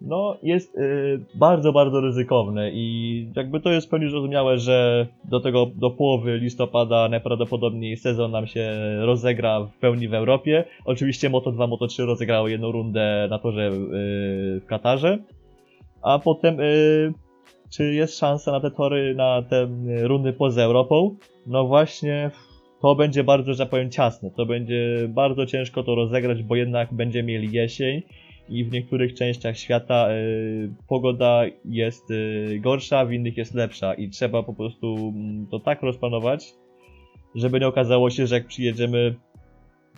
no 0.00 0.36
jest 0.42 0.76
y, 0.76 1.20
bardzo, 1.34 1.72
bardzo 1.72 2.00
ryzykowne 2.00 2.70
i 2.72 3.28
jakby 3.36 3.60
to 3.60 3.70
jest 3.70 3.86
w 3.86 3.90
pełni 3.90 4.10
zrozumiałe, 4.10 4.58
że 4.58 5.06
do 5.24 5.40
tego, 5.40 5.66
do 5.74 5.90
połowy 5.90 6.38
listopada 6.38 7.08
najprawdopodobniej 7.08 7.96
sezon 7.96 8.30
nam 8.30 8.46
się 8.46 8.70
rozegra 9.00 9.60
w 9.60 9.78
pełni 9.78 10.08
w 10.08 10.14
Europie. 10.14 10.64
Oczywiście 10.84 11.30
Moto2, 11.30 11.68
Moto3 11.68 12.06
rozegrały 12.06 12.50
jedną 12.50 12.72
rundę 12.72 13.26
na 13.30 13.38
torze 13.38 13.68
y, 13.68 13.72
w 14.60 14.66
Katarze, 14.66 15.18
a 16.02 16.18
potem 16.18 16.60
y, 16.60 17.12
czy 17.70 17.94
jest 17.94 18.18
szansa 18.18 18.52
na 18.52 18.60
te 18.60 18.70
tory, 18.70 19.14
na 19.14 19.42
te 19.42 19.62
y, 19.64 20.08
rundy 20.08 20.32
poza 20.32 20.62
Europą? 20.62 21.16
No 21.46 21.64
właśnie 21.66 22.30
to 22.80 22.94
będzie 22.94 23.24
bardzo, 23.24 23.52
że 23.52 23.58
tak 23.58 23.70
powiem, 23.70 23.90
ciasne. 23.90 24.30
To 24.30 24.46
będzie 24.46 25.08
bardzo 25.08 25.46
ciężko 25.46 25.82
to 25.82 25.94
rozegrać, 25.94 26.42
bo 26.42 26.56
jednak 26.56 26.94
będziemy 26.94 27.28
mieli 27.28 27.52
jesień 27.52 28.02
i 28.48 28.64
w 28.64 28.72
niektórych 28.72 29.14
częściach 29.14 29.58
świata 29.58 30.08
y, 30.10 30.70
pogoda 30.88 31.42
jest 31.64 32.10
y, 32.10 32.60
gorsza, 32.60 33.04
w 33.04 33.12
innych 33.12 33.36
jest 33.36 33.54
lepsza 33.54 33.94
i 33.94 34.08
trzeba 34.08 34.42
po 34.42 34.54
prostu 34.54 35.12
mm, 35.14 35.46
to 35.46 35.60
tak 35.60 35.82
rozplanować, 35.82 36.54
żeby 37.34 37.60
nie 37.60 37.68
okazało 37.68 38.10
się, 38.10 38.26
że 38.26 38.34
jak 38.34 38.46
przyjedziemy 38.46 39.14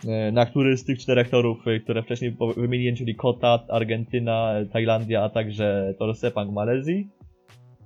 y, 0.03 0.31
na 0.31 0.45
któryś 0.45 0.79
z 0.79 0.85
tych 0.85 0.99
czterech 0.99 1.29
torów, 1.29 1.57
które 1.83 2.03
wcześniej 2.03 2.37
wymieniłem, 2.57 2.95
czyli 2.95 3.15
Kota, 3.15 3.59
Argentyna, 3.69 4.53
Tajlandia, 4.71 5.23
a 5.23 5.29
także 5.29 5.93
Tor 5.99 6.15
Sepang 6.15 6.51
Malezji, 6.51 7.07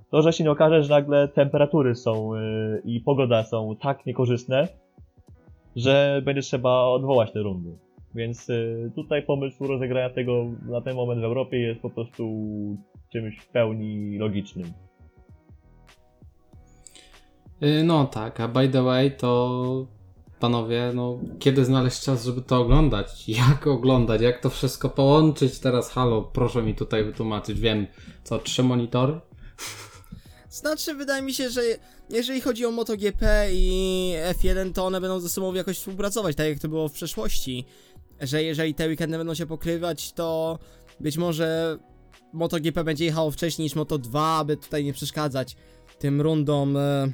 to 0.09 0.21
że 0.21 0.33
się 0.33 0.43
nie 0.43 0.51
okaże, 0.51 0.83
że 0.83 0.89
nagle 0.89 1.27
temperatury 1.27 1.95
są 1.95 2.31
i 2.85 3.01
pogoda 3.01 3.43
są 3.43 3.75
tak 3.81 4.05
niekorzystne, 4.05 4.67
że 5.75 6.21
będzie 6.25 6.41
trzeba 6.41 6.83
odwołać 6.83 7.31
te 7.33 7.39
rundy. 7.39 7.77
Więc 8.15 8.49
y, 8.49 8.91
tutaj 8.95 9.23
pomysł 9.23 9.67
rozegrania 9.67 10.09
tego 10.09 10.45
na 10.69 10.81
ten 10.81 10.95
moment 10.95 11.21
w 11.21 11.23
Europie 11.23 11.59
jest 11.59 11.81
po 11.81 11.89
prostu 11.89 12.23
czymś 13.11 13.39
w 13.39 13.47
pełni 13.47 14.17
logicznym. 14.17 14.73
Y, 17.63 17.83
No 17.83 18.05
tak, 18.05 18.39
a 18.39 18.47
by 18.47 18.69
the 18.69 18.83
way 18.83 19.11
to 19.11 19.87
panowie, 20.39 20.91
no 20.95 21.19
kiedy 21.39 21.65
znaleźć 21.65 22.03
czas, 22.03 22.25
żeby 22.25 22.41
to 22.41 22.61
oglądać? 22.61 23.29
Jak 23.49 23.67
oglądać? 23.67 24.21
Jak 24.21 24.41
to 24.41 24.49
wszystko 24.49 24.89
połączyć 24.89 25.59
teraz? 25.59 25.91
Halo, 25.91 26.21
proszę 26.21 26.63
mi 26.63 26.75
tutaj 26.75 27.03
wytłumaczyć. 27.03 27.59
Wiem, 27.59 27.87
co, 28.23 28.39
trzy 28.39 28.63
monitory? 28.63 29.13
Znaczy, 30.53 30.93
wydaje 30.93 31.21
mi 31.21 31.33
się, 31.33 31.49
że 31.49 31.61
jeżeli 32.09 32.41
chodzi 32.41 32.65
o 32.65 32.71
MotoGP 32.71 33.49
i 33.51 34.15
F1, 34.31 34.73
to 34.73 34.85
one 34.85 35.01
będą 35.01 35.19
ze 35.19 35.29
sobą 35.29 35.53
jakoś 35.53 35.77
współpracować, 35.77 36.35
tak 36.35 36.47
jak 36.47 36.59
to 36.59 36.67
było 36.67 36.89
w 36.89 36.93
przeszłości. 36.93 37.65
Że 38.21 38.43
jeżeli 38.43 38.75
te 38.75 38.87
weekendy 38.87 39.17
będą 39.17 39.33
się 39.33 39.45
pokrywać, 39.45 40.13
to 40.13 40.59
być 40.99 41.17
może 41.17 41.77
MotoGP 42.33 42.83
będzie 42.83 43.05
jechało 43.05 43.31
wcześniej 43.31 43.63
niż 43.63 43.75
Moto2, 43.75 44.39
aby 44.39 44.57
tutaj 44.57 44.83
nie 44.83 44.93
przeszkadzać 44.93 45.55
tym 45.99 46.21
rundom 46.21 46.77
e, 46.77 47.11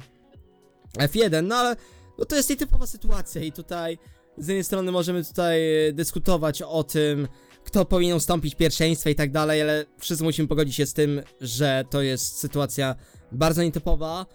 F1, 0.98 1.44
no 1.44 1.56
ale 1.56 1.76
no 2.18 2.24
to 2.24 2.36
jest 2.36 2.50
nietypowa 2.50 2.86
sytuacja 2.86 3.42
i 3.42 3.52
tutaj 3.52 3.98
z 4.38 4.48
jednej 4.48 4.64
strony 4.64 4.92
możemy 4.92 5.24
tutaj 5.24 5.60
dyskutować 5.92 6.62
o 6.62 6.84
tym, 6.84 7.28
kto 7.64 7.84
powinien 7.84 8.16
ustąpić 8.16 8.54
pierwszeństwa 8.54 9.10
i 9.10 9.14
tak 9.14 9.30
dalej, 9.30 9.62
ale 9.62 9.84
wszyscy 9.98 10.24
musimy 10.24 10.48
pogodzić 10.48 10.76
się 10.76 10.86
z 10.86 10.94
tym, 10.94 11.22
że 11.40 11.84
to 11.90 12.02
jest 12.02 12.38
sytuacja 12.38 12.96
bardzo 13.32 13.62
nietypowa, 13.62 14.26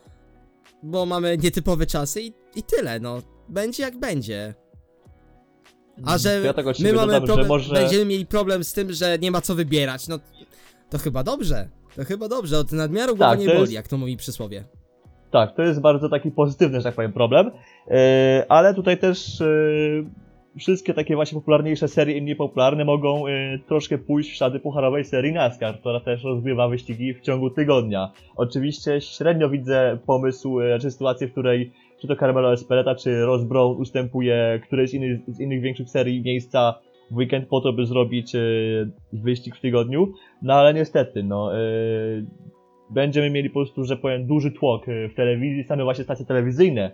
bo 0.84 1.06
mamy 1.06 1.38
nietypowe 1.38 1.86
czasy 1.86 2.22
i, 2.22 2.34
i 2.56 2.64
tyle, 2.64 3.00
no. 3.00 3.22
Będzie 3.50 3.84
jak 3.84 4.00
będzie. 4.00 4.54
A 6.06 6.18
że 6.18 6.42
ja 6.42 6.56
od 6.56 6.66
my 6.66 6.74
siebie 6.74 6.94
mamy 6.94 7.14
dodam, 7.14 7.26
problem, 7.26 7.46
że 7.46 7.50
może... 7.50 7.74
będziemy 7.74 8.06
mieli 8.06 8.26
problem 8.26 8.64
z 8.64 8.74
tym, 8.74 8.94
że 8.94 9.18
nie 9.20 9.32
ma 9.32 9.42
co 9.42 9.56
wybierać, 9.56 10.08
no 10.08 10.20
to 10.90 10.98
chyba 10.98 11.24
dobrze. 11.24 11.70
To 11.96 12.04
chyba 12.04 12.28
dobrze, 12.28 12.60
od 12.60 12.72
nadmiaru 12.72 13.16
głowa 13.16 13.32
Tak, 13.32 13.40
nie 13.40 13.46
to 13.46 13.52
boli, 13.52 13.62
jest- 13.62 13.74
jak 13.74 13.88
to 13.88 13.98
mówi 13.98 14.18
przysłowie. 14.18 14.64
Tak, 15.32 15.56
to 15.56 15.62
jest 15.62 15.82
bardzo 15.82 16.10
taki 16.10 16.32
pozytywny, 16.32 16.78
że 16.80 16.84
tak 16.84 16.96
powiem, 16.96 17.14
problem. 17.14 17.52
E, 17.88 18.46
ale 18.50 18.74
tutaj 18.74 18.98
też 18.98 19.42
e, 19.42 19.46
wszystkie 20.58 20.94
takie 20.94 21.16
właśnie 21.16 21.40
popularniejsze 21.40 21.88
serie 21.88 22.18
i 22.18 22.22
mniej 22.22 22.36
popularne 22.36 22.86
mogą 22.86 23.28
e, 23.28 23.60
troszkę 23.68 23.98
pójść 23.98 24.32
w 24.32 24.36
ślady 24.36 24.60
pucharowej 24.60 25.06
serii 25.06 25.34
NASCAR, 25.34 25.80
która 25.80 26.00
też 26.00 26.24
rozgrywa 26.24 26.68
wyścigi 26.68 27.14
w 27.14 27.22
ciągu 27.22 27.50
tygodnia. 27.50 28.12
Oczywiście 28.36 29.02
średnio 29.02 29.50
widzę 29.50 29.98
pomysł, 30.06 30.60
e, 30.60 30.80
czy 30.80 30.92
sytuację, 30.92 31.28
w 31.28 31.32
której 31.32 31.72
czy 32.02 32.08
to 32.08 32.16
Carmelo 32.16 32.54
Espeleta, 32.54 32.96
czy 32.96 33.26
Ross 33.26 33.44
Brown 33.44 33.78
ustępuje 33.78 34.62
którejś 34.64 34.90
z 35.28 35.40
innych 35.40 35.62
większych 35.62 35.90
serii 35.90 36.22
miejsca 36.22 36.80
w 37.12 37.16
weekend 37.16 37.48
po 37.48 37.62
to, 37.62 37.74
by 37.74 37.86
zrobić 37.86 38.36
e, 38.36 38.40
wyścig 39.14 39.56
w 39.56 39.62
tygodniu. 39.62 40.14
No 40.42 40.54
ale 40.54 40.74
niestety, 40.74 41.24
no... 41.24 41.58
E, 41.58 41.62
będziemy 42.90 43.30
mieli 43.30 43.50
po 43.50 43.54
prostu, 43.60 43.84
że 43.84 43.98
powiem, 43.98 44.28
duży 44.28 44.52
tłok 44.52 44.88
y, 44.88 45.10
w 45.10 45.16
telewizji, 45.16 45.64
same 45.64 45.84
właśnie 45.84 46.04
stacje 46.04 46.26
telewizyjne 46.26 46.92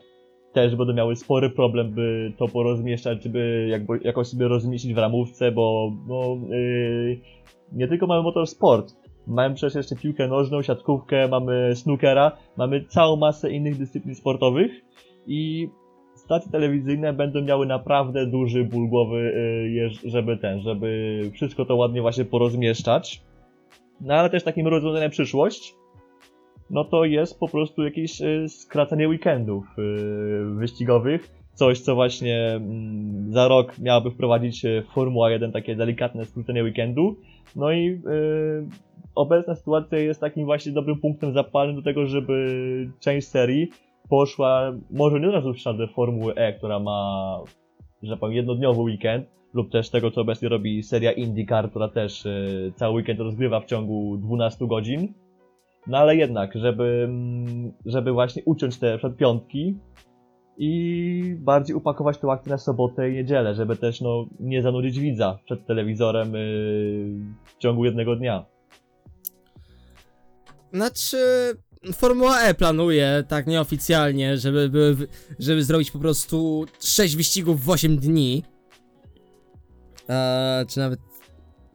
też 0.54 0.76
będą 0.76 0.94
miały 0.94 1.16
spory 1.16 1.50
problem, 1.50 1.92
by 1.92 2.34
to 2.38 2.48
porozmieszczać, 2.48 3.22
czy 3.24 3.30
by 3.30 3.68
jakby, 3.70 4.00
jakoś 4.04 4.28
sobie 4.28 4.48
rozmieścić 4.48 4.94
w 4.94 4.98
ramówce, 4.98 5.52
bo 5.52 5.92
no, 6.08 6.38
yy, 6.50 7.20
nie 7.72 7.88
tylko 7.88 8.08
mamy 8.08 8.24
motorsport, 8.24 8.94
mamy 9.28 9.56
przecież 9.56 9.76
jeszcze 9.76 9.96
piłkę 9.96 10.28
nożną, 10.28 10.62
siatkówkę, 10.62 11.28
mamy 11.28 11.76
snookera, 11.76 12.32
mamy 12.58 12.86
całą 12.86 13.16
masę 13.16 13.52
innych 13.52 13.78
dyscyplin 13.78 14.16
sportowych 14.16 14.72
i 15.28 15.70
stacje 16.16 16.52
telewizyjne 16.52 17.14
będą 17.14 17.42
miały 17.42 17.66
naprawdę 17.66 18.28
duży 18.28 18.64
ból 18.64 18.90
głowy, 18.90 19.34
yy, 20.04 20.12
żeby 20.12 20.38
ten, 20.38 20.62
żeby 20.62 21.20
wszystko 21.34 21.66
to 21.66 21.76
ładnie 21.76 22.02
właśnie 22.02 22.26
porozmieszczać. 22.26 23.22
No 24.02 24.14
ale 24.14 24.30
też 24.30 24.44
takim 24.44 24.68
rozwiązaniem 24.68 25.12
przyszłość, 25.12 25.76
no 26.72 26.84
to 26.84 27.06
jest 27.06 27.40
po 27.40 27.48
prostu 27.48 27.84
jakieś 27.84 28.22
y, 28.22 28.50
skracanie 28.50 29.08
weekendów 29.08 29.66
y, 29.78 30.56
wyścigowych. 30.56 31.42
Coś, 31.54 31.80
co 31.80 31.96
właśnie 31.96 32.52
mm, 32.52 33.32
za 33.32 33.48
rok 33.48 33.80
miałaby 33.80 34.12
wprowadzić 34.12 34.66
y, 34.66 34.84
Formuła 34.94 35.32
1, 35.32 35.52
takie 35.52 35.76
delikatne 35.76 36.26
skrócenie 36.26 36.64
weekendu. 36.64 37.16
No 37.56 37.72
i 37.72 38.02
obecna 39.16 39.56
sytuacja 39.56 40.00
jest 40.00 40.22
takim 40.22 40.46
właśnie 40.46 40.72
dobrym 40.72 41.00
punktem 41.00 41.34
zapalnym 41.34 41.76
do 41.76 41.82
tego, 41.82 42.06
żeby 42.06 42.46
część 43.00 43.28
serii 43.28 43.68
poszła 44.10 44.74
może 44.92 45.20
nie 45.20 45.28
od 45.28 45.34
razu 45.34 45.54
w 45.54 45.60
ślady 45.60 45.88
Formuły 45.88 46.36
E, 46.36 46.54
która 46.54 46.80
ma, 46.80 47.40
że 48.04 48.18
powiem, 48.18 48.36
jednodniowy 48.36 48.82
weekend, 48.82 49.28
lub 49.54 49.72
też 49.72 49.90
tego, 49.90 50.12
co 50.12 50.22
obecnie 50.22 50.50
robi 50.50 50.84
seria 50.84 51.12
IndyCar, 51.12 51.70
która 51.70 51.88
też 51.88 52.28
cały 52.76 52.96
weekend 52.96 53.20
rozgrywa 53.20 53.60
w 53.60 53.66
ciągu 53.66 54.18
12 54.18 54.68
godzin. 54.68 55.14
No 55.88 55.98
ale 55.98 56.16
jednak, 56.16 56.52
żeby, 56.56 57.04
mm, 57.10 57.72
żeby 57.86 58.12
właśnie 58.12 58.44
uciąć 58.46 58.80
te 58.80 58.98
przedpiątki 58.98 59.78
i 60.58 61.36
bardziej 61.40 61.76
upakować 61.76 62.18
tą 62.18 62.32
akcję 62.32 62.50
na 62.50 62.58
sobotę 62.58 63.10
i 63.10 63.14
niedzielę, 63.14 63.56
żeby 63.56 63.76
też 63.76 64.02
no, 64.02 64.26
nie 64.40 64.62
zanudzić 64.62 65.00
widza 65.00 65.40
przed 65.46 65.68
telewizorem 65.68 66.34
yy, 66.34 66.40
w 67.46 67.58
ciągu 67.58 67.86
jednego 67.86 68.16
dnia. 68.16 68.46
Znaczy, 70.74 71.18
Formuła 71.94 72.42
E 72.42 72.54
planuje, 72.54 73.24
tak 73.28 73.48
nieoficjalnie, 73.48 74.38
żeby, 74.38 74.72
żeby 75.40 75.64
zrobić 75.64 75.92
po 75.92 76.00
prostu 76.00 76.66
6 76.80 77.16
wyścigów 77.16 77.64
w 77.64 77.70
8 77.70 77.98
dni. 77.98 78.44
Eee, 80.10 80.66
czy 80.66 80.80
nawet, 80.80 81.00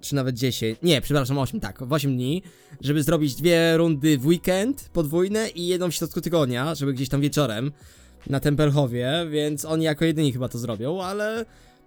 czy 0.00 0.14
nawet 0.14 0.37
10. 0.37 0.78
Nie, 0.82 1.00
przepraszam, 1.00 1.38
8, 1.38 1.61
tak, 1.61 1.82
w 1.85 1.92
8 1.92 2.16
dni. 2.16 2.42
Żeby 2.80 3.02
zrobić 3.02 3.35
dwie 3.35 3.76
rundy 3.76 4.18
w 4.18 4.26
weekend 4.26 4.88
podwójne 4.92 5.48
i 5.48 5.66
jedną 5.66 5.90
w 5.90 5.94
środku 5.94 6.20
tygodnia, 6.20 6.74
żeby 6.74 6.92
gdzieś 6.92 7.09
tam 7.09 7.20
wieczorem 7.20 7.72
na 8.26 8.40
Tempelhowie, 8.40 9.26
więc 9.30 9.64
oni 9.64 9.85
jako 9.85 10.04
jedyni 10.04 10.32
chyba 10.32 10.48
to 10.48 10.59
zrobią, 10.59 11.02
ale 11.02 11.44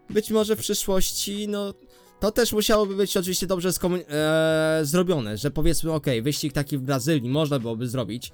być 0.09 0.31
może 0.31 0.55
w 0.55 0.59
przyszłości, 0.59 1.47
no 1.47 1.73
to 2.19 2.31
też 2.31 2.53
musiałoby 2.53 2.95
być 2.95 3.17
oczywiście 3.17 3.47
dobrze 3.47 3.69
e, 4.09 4.79
zrobione, 4.83 5.37
że 5.37 5.51
powiedzmy, 5.51 5.93
ok, 5.93 6.05
wyścig 6.21 6.53
taki 6.53 6.77
w 6.77 6.81
Brazylii 6.81 7.29
można 7.29 7.59
byłoby 7.59 7.87
zrobić 7.87 8.31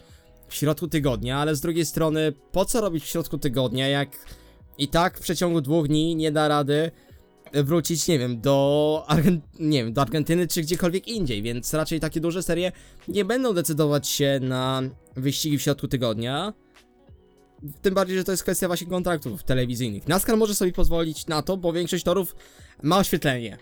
w 0.47 0.55
środku 0.55 0.87
tygodnia, 0.87 1.37
ale 1.37 1.55
z 1.55 1.61
drugiej 1.61 1.85
strony, 1.85 2.33
po 2.51 2.65
co 2.65 2.81
robić 2.81 3.03
w 3.03 3.07
środku 3.07 3.37
tygodnia, 3.37 3.87
jak 3.87 4.09
i 4.77 4.87
tak 4.87 5.17
w 5.17 5.21
przeciągu 5.21 5.61
dwóch 5.61 5.87
dni 5.87 6.15
nie 6.15 6.31
da 6.31 6.47
rady 6.47 6.91
wrócić, 7.63 8.07
nie 8.07 8.19
wiem, 8.19 8.41
do, 8.41 9.05
Argen- 9.07 9.39
nie 9.59 9.83
wiem, 9.83 9.93
do 9.93 10.01
Argentyny 10.01 10.47
czy 10.47 10.61
gdziekolwiek 10.61 11.07
indziej, 11.07 11.41
więc 11.41 11.73
raczej 11.73 11.99
takie 11.99 12.19
duże 12.19 12.43
serie 12.43 12.71
nie 13.07 13.25
będą 13.25 13.53
decydować 13.53 14.07
się 14.07 14.39
na 14.41 14.81
wyścigi 15.15 15.57
w 15.57 15.61
środku 15.61 15.87
tygodnia. 15.87 16.53
Tym 17.81 17.93
bardziej, 17.93 18.17
że 18.17 18.23
to 18.23 18.31
jest 18.31 18.43
kwestia 18.43 18.67
właśnie 18.67 18.87
kontraktów 18.87 19.43
telewizyjnych. 19.43 20.07
NASCAR 20.07 20.37
może 20.37 20.55
sobie 20.55 20.71
pozwolić 20.71 21.27
na 21.27 21.41
to, 21.41 21.57
bo 21.57 21.73
większość 21.73 22.03
torów 22.03 22.35
ma 22.83 22.97
oświetlenie. 22.97 23.57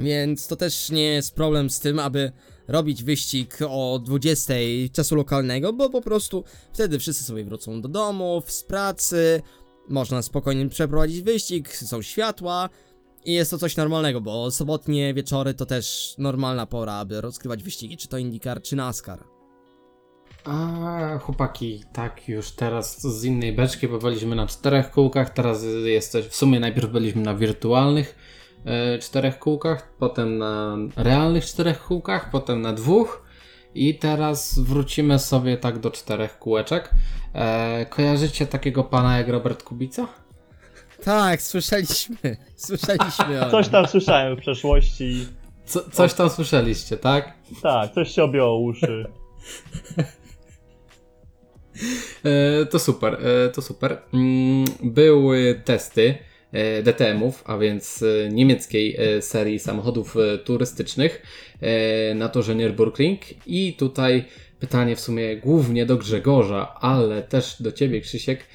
Więc 0.00 0.46
to 0.46 0.56
też 0.56 0.90
nie 0.90 1.02
jest 1.02 1.34
problem 1.34 1.70
z 1.70 1.80
tym, 1.80 1.98
aby 1.98 2.32
robić 2.68 3.04
wyścig 3.04 3.58
o 3.68 4.00
20 4.04 4.54
czasu 4.92 5.16
lokalnego, 5.16 5.72
bo 5.72 5.90
po 5.90 6.00
prostu 6.00 6.44
wtedy 6.72 6.98
wszyscy 6.98 7.24
sobie 7.24 7.44
wrócą 7.44 7.80
do 7.80 7.88
domów, 7.88 8.52
z 8.52 8.62
pracy, 8.64 9.42
można 9.88 10.22
spokojnie 10.22 10.68
przeprowadzić 10.68 11.22
wyścig, 11.22 11.76
są 11.76 12.02
światła 12.02 12.68
i 13.24 13.32
jest 13.32 13.50
to 13.50 13.58
coś 13.58 13.76
normalnego, 13.76 14.20
bo 14.20 14.50
sobotnie 14.50 15.14
wieczory 15.14 15.54
to 15.54 15.66
też 15.66 16.14
normalna 16.18 16.66
pora, 16.66 16.94
aby 16.94 17.20
rozgrywać 17.20 17.62
wyścigi, 17.62 17.96
czy 17.96 18.08
to 18.08 18.18
IndyCar, 18.18 18.62
czy 18.62 18.76
NASCAR. 18.76 19.24
A 20.44 21.18
chłopaki, 21.18 21.84
tak 21.92 22.28
już 22.28 22.50
teraz 22.50 23.02
z 23.02 23.24
innej 23.24 23.52
beczki, 23.52 23.88
bo 23.88 23.98
byliśmy 23.98 24.36
na 24.36 24.46
czterech 24.46 24.90
kółkach, 24.90 25.30
teraz 25.30 25.64
jesteś, 25.84 26.26
w 26.26 26.36
sumie 26.36 26.60
najpierw 26.60 26.90
byliśmy 26.90 27.22
na 27.22 27.34
wirtualnych 27.34 28.16
e, 28.64 28.98
czterech 28.98 29.38
kółkach, 29.38 29.94
potem 29.98 30.38
na 30.38 30.76
realnych 30.96 31.44
czterech 31.44 31.84
kółkach, 31.84 32.30
potem 32.30 32.62
na 32.62 32.72
dwóch 32.72 33.23
i 33.74 33.94
teraz 33.94 34.58
wrócimy 34.58 35.18
sobie 35.18 35.56
tak 35.56 35.78
do 35.78 35.90
czterech 35.90 36.38
kółeczek. 36.38 36.90
E, 37.34 37.86
kojarzycie 37.86 38.46
takiego 38.46 38.84
pana 38.84 39.18
jak 39.18 39.28
Robert 39.28 39.62
Kubica? 39.62 40.08
Tak, 41.04 41.42
słyszeliśmy, 41.42 42.36
słyszeliśmy 42.56 43.46
o 43.46 43.50
Coś 43.56 43.68
tam 43.68 43.86
słyszałem 43.86 44.36
w 44.36 44.40
przeszłości. 44.40 45.26
Co, 45.64 45.90
coś 45.90 46.14
tam 46.14 46.30
słyszeliście, 46.30 46.96
tak? 46.96 47.32
Tak, 47.62 47.92
coś 47.92 48.10
się 48.10 48.22
objęło 48.22 48.58
uszy. 48.58 49.06
E, 52.24 52.66
to 52.66 52.78
super, 52.78 53.14
e, 53.14 53.48
to 53.48 53.62
super. 53.62 54.02
Mm, 54.14 54.64
Były 54.82 55.62
testy 55.64 56.18
DTM-ów, 56.82 57.42
a 57.46 57.58
więc 57.58 58.02
e, 58.02 58.28
niemieckiej 58.28 58.96
e, 58.96 59.22
serii 59.22 59.58
samochodów 59.58 60.16
e, 60.16 60.38
turystycznych 60.38 61.22
e, 61.60 62.14
na 62.14 62.28
torze 62.28 62.54
Nürburgring 62.54 63.18
i 63.46 63.74
tutaj 63.74 64.24
pytanie 64.60 64.96
w 64.96 65.00
sumie 65.00 65.36
głównie 65.36 65.86
do 65.86 65.96
Grzegorza, 65.96 66.74
ale 66.80 67.22
też 67.22 67.62
do 67.62 67.72
Ciebie 67.72 68.00
Krzysiek. 68.00 68.46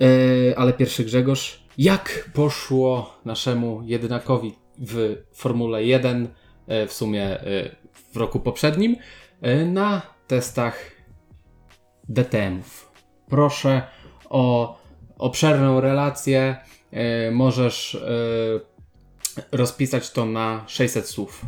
E, 0.00 0.58
Ale 0.58 0.72
pierwszy 0.72 1.04
Grzegorz, 1.04 1.64
jak 1.78 2.30
poszło 2.34 3.18
naszemu 3.24 3.82
jednakowi 3.84 4.54
w 4.78 5.16
Formule 5.32 5.84
1 5.84 6.28
e, 6.66 6.86
w 6.86 6.92
sumie 6.92 7.40
e, 7.40 7.76
w 8.12 8.16
roku 8.16 8.40
poprzednim 8.40 8.96
e, 9.42 9.64
na 9.64 10.02
testach 10.26 10.90
DTM-ów. 12.08 12.92
Proszę 13.28 13.82
o 14.30 14.76
obszerną 15.18 15.80
relację. 15.80 16.56
E, 16.94 17.30
możesz 17.30 17.94
e, 17.94 17.98
rozpisać 19.52 20.10
to 20.10 20.26
na 20.26 20.64
600 20.66 21.08
słów. 21.08 21.46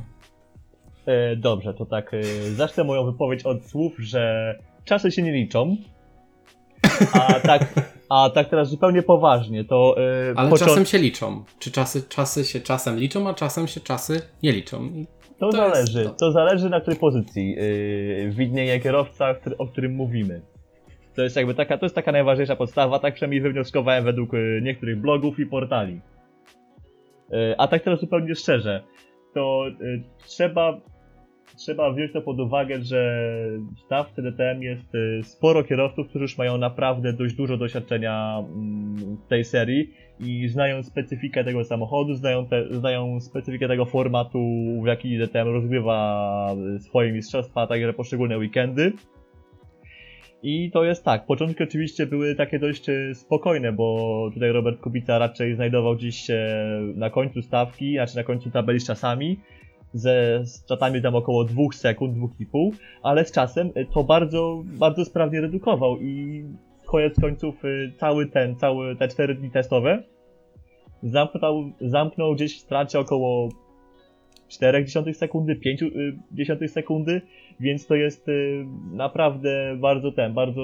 E, 1.07 1.37
dobrze, 1.37 1.75
to 1.75 1.87
tak, 1.87 2.13
zacznę 2.55 2.85
moją 2.85 3.05
wypowiedź 3.05 3.43
od 3.43 3.65
słów, 3.65 3.93
że 3.99 4.55
czasy 4.85 5.11
się 5.11 5.23
nie 5.23 5.33
liczą. 5.33 5.77
A 7.13 7.41
tak, 7.41 7.75
a 8.09 8.31
tak 8.31 8.49
teraz 8.49 8.69
zupełnie 8.69 9.03
poważnie, 9.03 9.65
to... 9.65 9.97
Ale 10.37 10.53
czasem 10.53 10.87
się 10.87 10.99
liczą. 10.99 11.45
Czy 11.59 11.71
czasy, 11.71 12.03
czasy 12.09 12.45
się 12.45 12.61
czasem 12.61 12.99
liczą, 12.99 13.29
a 13.29 13.35
czasem 13.35 13.69
się 13.69 13.81
czasy 13.81 14.23
nie 14.43 14.53
liczą. 14.53 14.91
To, 15.39 15.51
To 15.51 15.57
zależy, 15.57 16.05
to. 16.05 16.11
to. 16.11 16.33
zależy 16.33 16.71
na 16.71 16.81
której 16.81 16.99
pozycji 16.99 17.51
yy, 17.51 18.31
widnieje 18.31 18.81
kierowca, 18.81 19.35
który, 19.35 19.57
o 19.57 19.67
którym 19.67 19.95
mówimy. 19.95 20.41
To 21.17 21.23
jest 21.23 21.37
jakby 21.37 21.55
taka, 21.55 21.79
to 21.79 21.87
jest 21.87 21.95
taka 21.95 22.13
najważniejsza 22.13 22.57
podstawa, 22.57 22.99
tak 22.99 23.15
przynajmniej 23.15 23.41
wywnioskowałem 23.41 24.05
według 24.05 24.33
yy, 24.33 24.61
niektórych 24.63 25.01
blogów 25.01 25.39
i 25.39 25.47
portali. 25.47 26.01
Yy, 27.31 27.55
a 27.59 27.69
tak 27.69 27.83
teraz 27.83 28.01
zupełnie 28.01 28.35
szczerze, 28.35 28.83
to 29.35 29.65
yy, 29.81 30.03
trzeba 30.27 30.81
trzeba 31.57 31.93
wziąć 31.93 32.13
to 32.13 32.23
pod 32.23 32.41
uwagę, 32.41 32.83
że 32.83 33.31
w 33.77 33.81
stawce 33.81 34.23
DTM 34.23 34.63
jest 34.63 34.95
y, 34.95 35.21
sporo 35.23 35.65
kierowców, 35.65 36.09
którzy 36.09 36.23
już 36.23 36.39
mają 36.39 36.59
naprawdę 36.59 37.13
dość 37.13 37.35
dużo 37.35 37.57
doświadczenia 37.57 38.39
mm, 38.39 39.17
w 39.17 39.29
tej 39.29 39.45
serii 39.45 39.91
i 40.21 40.49
znają 40.49 40.83
specyfikę 40.83 41.45
tego 41.45 41.65
samochodu, 41.65 42.15
znają, 42.15 42.47
te, 42.47 42.75
znają 42.75 43.21
specyfikę 43.21 43.69
tego 43.69 43.85
formatu, 43.85 44.39
w 44.83 44.87
jaki 44.87 45.19
DTM 45.19 45.49
rozgrywa 45.49 46.55
y, 46.77 46.79
swoje 46.79 47.13
mistrzostwa, 47.13 47.63
a 47.63 47.67
także 47.67 47.93
poszczególne 47.93 48.39
weekendy. 48.39 48.93
I 50.43 50.71
to 50.71 50.85
jest 50.85 51.05
tak, 51.05 51.27
początki 51.27 51.63
oczywiście 51.63 52.07
były 52.07 52.35
takie 52.35 52.59
dość 52.59 52.89
e, 52.89 53.15
spokojne, 53.15 53.73
bo 53.73 54.31
tutaj 54.35 54.53
Robert 54.53 54.81
Kubica 54.81 55.19
raczej 55.19 55.55
znajdował 55.55 55.97
gdzieś 55.97 56.17
się 56.17 56.47
na 56.95 57.11
końcu 57.11 57.43
stawki, 57.43 57.93
znaczy 57.95 58.17
na 58.17 58.25
końcu 58.25 58.51
tabeli 58.51 58.81
z 58.81 58.87
czasami, 58.87 59.41
ze 59.93 60.41
z 60.45 60.65
czasami 60.65 61.03
tam 61.03 61.15
około 61.15 61.45
2 61.45 61.63
sekund, 61.73 62.17
2,5, 62.17 62.71
ale 63.03 63.25
z 63.25 63.33
czasem 63.33 63.71
e, 63.75 63.85
to 63.85 64.05
bardzo, 64.05 64.63
bardzo 64.65 65.05
sprawnie 65.05 65.41
redukował 65.41 66.01
i 66.01 66.45
koniec 66.87 67.21
końców 67.21 67.65
e, 67.65 67.69
cały 67.99 68.27
ten, 68.27 68.57
całe 68.57 68.97
te 68.97 69.09
4 69.09 69.35
dni 69.35 69.51
testowe 69.51 70.03
zamknął, 71.03 71.73
zamknął 71.81 72.35
gdzieś 72.35 72.57
w 72.57 72.61
stracie 72.61 73.01
około 73.01 73.49
0,4 74.49 75.13
sekundy, 75.13 75.57
0,5 76.35 76.69
sekundy, 76.69 77.21
więc 77.61 77.87
to 77.87 77.95
jest 77.95 78.29
y, 78.29 78.67
naprawdę 78.93 79.77
bardzo 79.81 80.13
ten, 80.13 80.35
bardzo, 80.35 80.61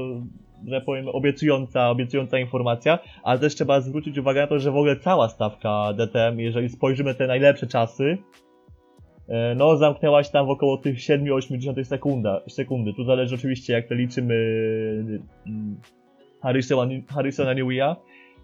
że 0.67 0.81
powiem, 0.81 1.09
obiecująca, 1.09 1.91
obiecująca 1.91 2.39
informacja, 2.39 2.99
ale 3.23 3.39
też 3.39 3.55
trzeba 3.55 3.81
zwrócić 3.81 4.19
uwagę 4.19 4.41
na 4.41 4.47
to, 4.47 4.59
że 4.59 4.71
w 4.71 4.77
ogóle 4.77 4.97
cała 4.97 5.29
stawka 5.29 5.93
DTM, 5.93 6.39
jeżeli 6.39 6.69
spojrzymy 6.69 7.15
te 7.15 7.27
najlepsze 7.27 7.67
czasy, 7.67 8.05
y, 8.05 9.33
no 9.57 9.77
zamknęła 9.77 10.23
się 10.23 10.33
tam 10.33 10.47
w 10.47 10.51
około 10.51 10.77
tych 10.77 10.99
7-8 10.99 11.85
sekunda, 11.85 12.41
sekundy. 12.49 12.93
Tu 12.95 13.05
zależy 13.05 13.35
oczywiście 13.35 13.73
jak 13.73 13.89
to 13.89 13.95
liczymy 13.95 14.35
y, 14.35 15.21
Harrisona, 16.43 16.95
Harrisona 17.09 17.55
Newey'a, 17.55 17.97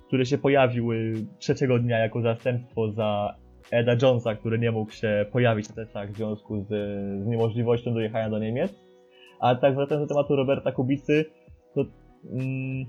który 0.06 0.26
się 0.26 0.38
pojawił 0.38 0.92
y, 0.92 1.14
trzeciego 1.38 1.78
dnia 1.78 1.98
jako 1.98 2.20
zastępstwo 2.20 2.92
za 2.92 3.34
Eda 3.70 3.96
Jonesa, 4.02 4.34
który 4.34 4.58
nie 4.58 4.70
mógł 4.70 4.92
się 4.92 5.26
pojawić 5.32 5.68
na 5.68 5.74
testach 5.74 6.12
w 6.12 6.16
związku 6.16 6.60
z, 6.60 6.68
z 7.24 7.26
niemożliwością 7.26 7.94
dojechania 7.94 8.30
do 8.30 8.38
Niemiec. 8.38 8.74
A 9.40 9.54
tak 9.54 9.74
wracając 9.74 10.08
do 10.08 10.14
tematu 10.14 10.36
Roberta 10.36 10.72
Kubicy, 10.72 11.24
to, 11.74 11.84
mm, 12.32 12.84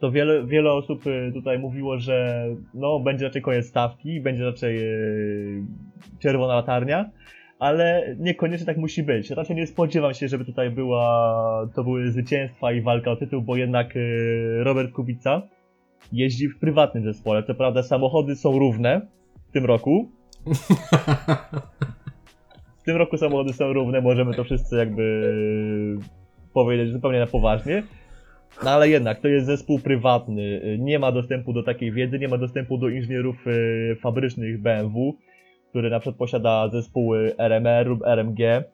to 0.00 0.10
wiele, 0.10 0.46
wiele 0.46 0.72
osób 0.72 1.06
y, 1.06 1.32
tutaj 1.34 1.58
mówiło, 1.58 1.98
że 1.98 2.46
no, 2.74 3.00
będzie 3.00 3.24
raczej 3.24 3.42
koniec 3.42 3.66
stawki, 3.66 4.20
będzie 4.20 4.44
raczej 4.44 4.76
yy, 4.76 5.62
czerwona 6.18 6.54
latarnia, 6.54 7.10
ale 7.58 8.14
niekoniecznie 8.18 8.66
tak 8.66 8.76
musi 8.76 9.02
być. 9.02 9.30
Raczej 9.30 9.56
nie 9.56 9.66
spodziewam 9.66 10.14
się, 10.14 10.28
żeby 10.28 10.44
tutaj 10.44 10.70
była, 10.70 11.68
to 11.74 11.84
były 11.84 12.10
zwycięstwa 12.10 12.72
i 12.72 12.82
walka 12.82 13.10
o 13.10 13.16
tytuł, 13.16 13.42
bo 13.42 13.56
jednak 13.56 13.94
yy, 13.94 14.64
Robert 14.64 14.92
Kubica 14.92 15.42
jeździ 16.12 16.48
w 16.48 16.58
prywatnym 16.58 17.04
zespole. 17.04 17.42
Co 17.42 17.54
prawda 17.54 17.82
samochody 17.82 18.36
są 18.36 18.58
równe, 18.58 19.00
w 19.50 19.52
tym 19.52 19.64
roku. 19.64 20.10
W 22.78 22.82
tym 22.84 22.96
roku 22.96 23.16
samochody 23.16 23.52
są 23.52 23.72
równe, 23.72 24.00
możemy 24.00 24.34
to 24.34 24.44
wszyscy 24.44 24.76
jakby 24.76 25.98
powiedzieć 26.54 26.92
zupełnie 26.92 27.18
na 27.18 27.26
poważnie. 27.26 27.82
No 28.64 28.70
ale 28.70 28.88
jednak, 28.88 29.20
to 29.20 29.28
jest 29.28 29.46
zespół 29.46 29.78
prywatny, 29.78 30.76
nie 30.78 30.98
ma 30.98 31.12
dostępu 31.12 31.52
do 31.52 31.62
takiej 31.62 31.92
wiedzy, 31.92 32.18
nie 32.18 32.28
ma 32.28 32.38
dostępu 32.38 32.78
do 32.78 32.88
inżynierów 32.88 33.46
y, 33.46 33.96
fabrycznych 34.02 34.62
BMW, 34.62 35.16
który 35.70 35.90
na 35.90 36.00
przykład 36.00 36.16
posiada 36.16 36.68
zespoły 36.68 37.34
RMR 37.38 37.86
lub 37.86 38.02
RMG. 38.06 38.64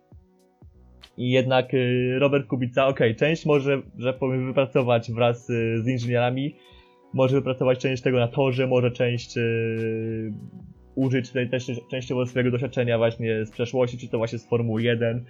I 1.16 1.30
jednak 1.30 1.74
y, 1.74 2.16
Robert 2.18 2.46
Kubica, 2.46 2.86
ok, 2.86 3.00
część 3.16 3.46
może, 3.46 3.82
że 3.98 4.12
powiem, 4.12 4.46
wypracować 4.46 5.12
wraz 5.12 5.50
y, 5.50 5.82
z 5.82 5.88
inżynierami, 5.88 6.56
może 7.14 7.36
wypracować 7.36 7.78
część 7.78 8.02
tego 8.02 8.18
na 8.18 8.28
torze, 8.28 8.66
może 8.66 8.90
część 8.90 9.36
yy, 9.36 10.32
użyć 10.94 11.28
tutaj 11.28 11.50
też 11.50 11.70
częściowo 11.90 12.26
swojego 12.26 12.50
doświadczenia 12.50 12.98
właśnie 12.98 13.46
z 13.46 13.50
przeszłości, 13.50 13.98
czy 13.98 14.08
to 14.08 14.18
właśnie 14.18 14.38
z 14.38 14.48
Formuły 14.48 14.82
1, 14.82 15.24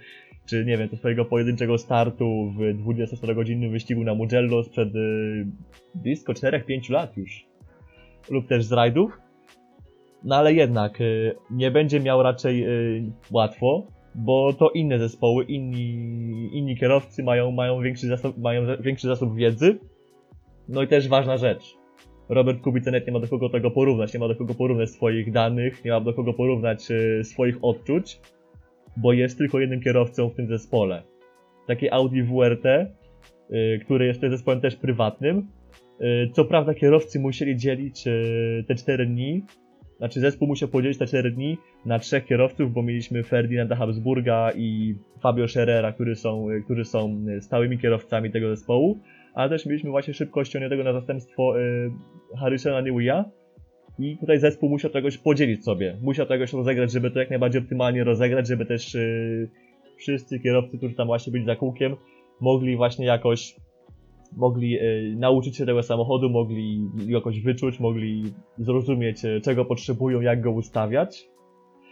czy 0.45 0.65
nie 0.65 0.77
wiem, 0.77 0.89
to 0.89 0.97
swojego 0.97 1.25
pojedynczego 1.25 1.77
startu 1.77 2.51
w 2.51 2.59
24-godzinnym 2.59 3.71
wyścigu 3.71 4.03
na 4.03 4.13
Mugello 4.13 4.63
sprzed 4.63 4.93
yy, 4.93 5.47
blisko 5.95 6.33
4-5 6.33 6.91
lat 6.91 7.17
już. 7.17 7.45
Lub 8.29 8.47
też 8.47 8.65
z 8.65 8.71
rajdów. 8.71 9.19
No 10.23 10.35
ale 10.35 10.53
jednak 10.53 10.99
yy, 10.99 11.35
nie 11.51 11.71
będzie 11.71 11.99
miał 11.99 12.23
raczej 12.23 12.65
łatwo, 13.31 13.87
bo 14.17 14.53
to 14.53 14.69
inne 14.69 14.99
zespoły, 14.99 15.43
inni, 15.43 16.49
inni 16.53 16.77
kierowcy 16.77 17.23
mają, 17.23 17.51
mają, 17.51 17.81
większy 17.81 18.07
zasób, 18.07 18.37
mają 18.37 18.61
większy 18.79 19.07
zasób 19.07 19.35
wiedzy. 19.35 19.79
No 20.69 20.83
i 20.83 20.87
też 20.87 21.07
ważna 21.07 21.37
rzecz. 21.37 21.77
Robert 22.29 22.61
Kubica 22.61 22.91
net 22.91 23.07
nie 23.07 23.13
ma 23.13 23.19
do 23.19 23.27
kogo 23.27 23.49
tego 23.49 23.71
porównać, 23.71 24.13
nie 24.13 24.19
ma 24.19 24.27
do 24.27 24.35
kogo 24.35 24.53
porównać 24.53 24.89
swoich 24.89 25.31
danych, 25.31 25.85
nie 25.85 25.91
ma 25.91 26.01
do 26.01 26.13
kogo 26.13 26.33
porównać 26.33 26.91
y, 26.91 27.23
swoich 27.23 27.57
odczuć, 27.61 28.19
bo 28.97 29.13
jest 29.13 29.37
tylko 29.37 29.59
jednym 29.59 29.81
kierowcą 29.81 30.29
w 30.29 30.35
tym 30.35 30.47
zespole. 30.47 31.03
Takie 31.67 31.93
Audi 31.93 32.21
WRT, 32.21 32.65
y, 32.65 33.79
który 33.85 34.05
jest 34.05 34.21
zespołem 34.21 34.61
też 34.61 34.75
prywatnym. 34.75 35.47
Y, 36.01 36.29
co 36.33 36.45
prawda 36.45 36.73
kierowcy 36.73 37.19
musieli 37.19 37.57
dzielić 37.57 38.03
te 38.67 38.75
4 38.75 39.05
dni, 39.05 39.43
znaczy 39.97 40.19
zespół 40.19 40.47
musiał 40.47 40.69
podzielić 40.69 40.97
te 40.97 41.05
4 41.05 41.31
dni 41.31 41.57
na 41.85 41.99
trzech 41.99 42.25
kierowców, 42.25 42.73
bo 42.73 42.83
mieliśmy 42.83 43.23
Ferdinanda 43.23 43.75
Habsburga 43.75 44.51
i 44.55 44.95
Fabio 45.21 45.47
Scherrera, 45.47 45.91
którzy 45.91 46.15
są, 46.15 46.47
którzy 46.65 46.85
są 46.85 47.25
stałymi 47.41 47.77
kierowcami 47.77 48.31
tego 48.31 48.55
zespołu 48.55 48.99
ale 49.37 49.49
też 49.49 49.65
mieliśmy 49.65 49.89
właśnie 49.89 50.13
szybko 50.13 50.43
ściągniętego 50.43 50.83
na 50.83 50.93
zastępstwo 50.93 51.59
y, 51.59 51.91
Harrisona 52.39 52.81
Newey'a 52.81 53.23
i 53.99 54.17
tutaj 54.17 54.39
zespół 54.39 54.69
musiał 54.69 54.91
czegoś 54.91 55.17
podzielić 55.17 55.63
sobie, 55.63 55.97
musiał 56.01 56.25
czegoś 56.25 56.53
rozegrać, 56.53 56.91
żeby 56.91 57.11
to 57.11 57.19
jak 57.19 57.29
najbardziej 57.29 57.61
optymalnie 57.61 58.03
rozegrać, 58.03 58.47
żeby 58.47 58.65
też 58.65 58.95
y, 58.95 59.49
wszyscy 59.97 60.39
kierowcy, 60.39 60.77
którzy 60.77 60.95
tam 60.95 61.07
właśnie 61.07 61.31
byli 61.31 61.45
za 61.45 61.55
kółkiem, 61.55 61.95
mogli 62.41 62.77
właśnie 62.77 63.05
jakoś 63.05 63.55
mogli 64.37 64.79
y, 64.79 65.15
nauczyć 65.17 65.57
się 65.57 65.65
tego 65.65 65.83
samochodu, 65.83 66.29
mogli 66.29 66.81
jakoś 67.07 67.41
wyczuć, 67.41 67.79
mogli 67.79 68.23
zrozumieć, 68.57 69.25
y, 69.25 69.41
czego 69.41 69.65
potrzebują, 69.65 70.21
jak 70.21 70.41
go 70.41 70.51
ustawiać 70.51 71.29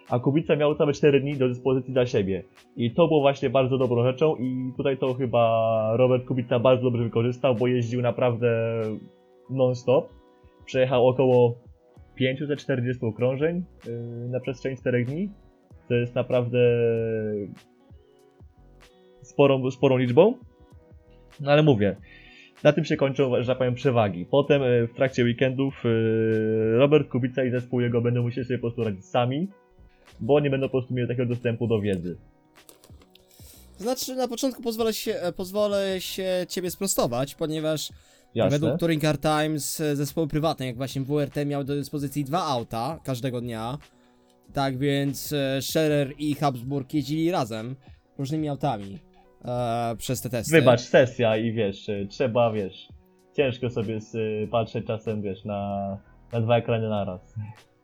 a 0.09 0.19
Kubica 0.19 0.55
miał 0.55 0.75
całe 0.75 0.93
4 0.93 1.19
dni 1.19 1.37
do 1.37 1.47
dyspozycji 1.47 1.93
dla 1.93 2.05
siebie. 2.05 2.43
I 2.75 2.91
to 2.91 3.07
było 3.07 3.21
właśnie 3.21 3.49
bardzo 3.49 3.77
dobrą 3.77 4.03
rzeczą 4.03 4.35
i 4.35 4.71
tutaj 4.77 4.97
to 4.97 5.13
chyba 5.13 5.91
Robert 5.97 6.25
Kubica 6.25 6.59
bardzo 6.59 6.83
dobrze 6.83 7.03
wykorzystał, 7.03 7.55
bo 7.55 7.67
jeździł 7.67 8.01
naprawdę 8.01 8.81
non-stop. 9.49 10.13
Przejechał 10.65 11.07
około 11.07 11.55
540 12.15 13.05
okrążeń 13.05 13.63
yy, 13.87 14.29
na 14.29 14.39
przestrzeni 14.39 14.77
4 14.77 15.05
dni. 15.05 15.29
To 15.87 15.93
jest 15.93 16.15
naprawdę 16.15 16.59
sporą, 19.21 19.71
sporą 19.71 19.97
liczbą. 19.97 20.33
No 21.41 21.51
ale 21.51 21.63
mówię, 21.63 21.95
na 22.63 22.73
tym 22.73 22.85
się 22.85 22.97
kończą, 22.97 23.41
że 23.41 23.47
tak 23.47 23.57
powiem, 23.57 23.75
przewagi. 23.75 24.25
Potem 24.31 24.61
yy, 24.61 24.87
w 24.87 24.93
trakcie 24.93 25.23
weekendów 25.23 25.83
yy, 25.83 26.77
Robert 26.77 27.09
Kubica 27.09 27.43
i 27.43 27.51
zespół 27.51 27.81
jego 27.81 28.01
będą 28.01 28.21
musieli 28.21 28.47
sobie 28.47 28.57
po 28.57 28.61
prostu 28.61 28.83
radzić 28.83 29.05
sami 29.05 29.47
bo 30.19 30.39
nie 30.39 30.49
będą 30.49 30.67
po 30.67 30.71
prostu 30.71 30.93
mieli 30.93 31.07
takiego 31.07 31.25
dostępu 31.33 31.67
do 31.67 31.81
wiedzy. 31.81 32.17
Znaczy, 33.77 34.15
na 34.15 34.27
początku 34.27 34.61
pozwolę 34.61 34.93
się, 34.93 35.15
e, 35.15 35.31
pozwolę 35.31 36.01
się 36.01 36.45
ciebie 36.49 36.71
sprostować, 36.71 37.35
ponieważ 37.35 37.91
Jasne. 38.35 38.59
według 38.59 38.79
Touring 38.79 39.01
Car 39.01 39.17
Times 39.17 39.81
e, 39.81 39.95
zespoły 39.95 40.27
prywatne, 40.27 40.65
jak 40.65 40.77
właśnie 40.77 41.01
WRT, 41.01 41.45
miały 41.45 41.65
do 41.65 41.75
dyspozycji 41.75 42.23
dwa 42.23 42.43
auta 42.43 42.99
każdego 43.03 43.41
dnia. 43.41 43.77
Tak 44.53 44.77
więc 44.77 45.33
e, 45.33 45.61
Scherer 45.61 46.13
i 46.17 46.35
Habsburg 46.35 46.93
jeździli 46.93 47.31
razem, 47.31 47.75
różnymi 48.17 48.49
autami 48.49 48.99
e, 49.45 49.95
przez 49.97 50.21
te 50.21 50.29
testy. 50.29 50.51
Wybacz, 50.51 50.81
sesja 50.81 51.37
i 51.37 51.51
wiesz, 51.51 51.89
y, 51.89 52.07
trzeba, 52.09 52.51
wiesz, 52.51 52.87
ciężko 53.33 53.69
sobie 53.69 53.99
patrzeć 54.51 54.87
czasem, 54.87 55.21
wiesz, 55.21 55.45
na, 55.45 55.97
na 56.31 56.41
dwa 56.41 56.57
ekrany 56.57 56.89
naraz. 56.89 57.35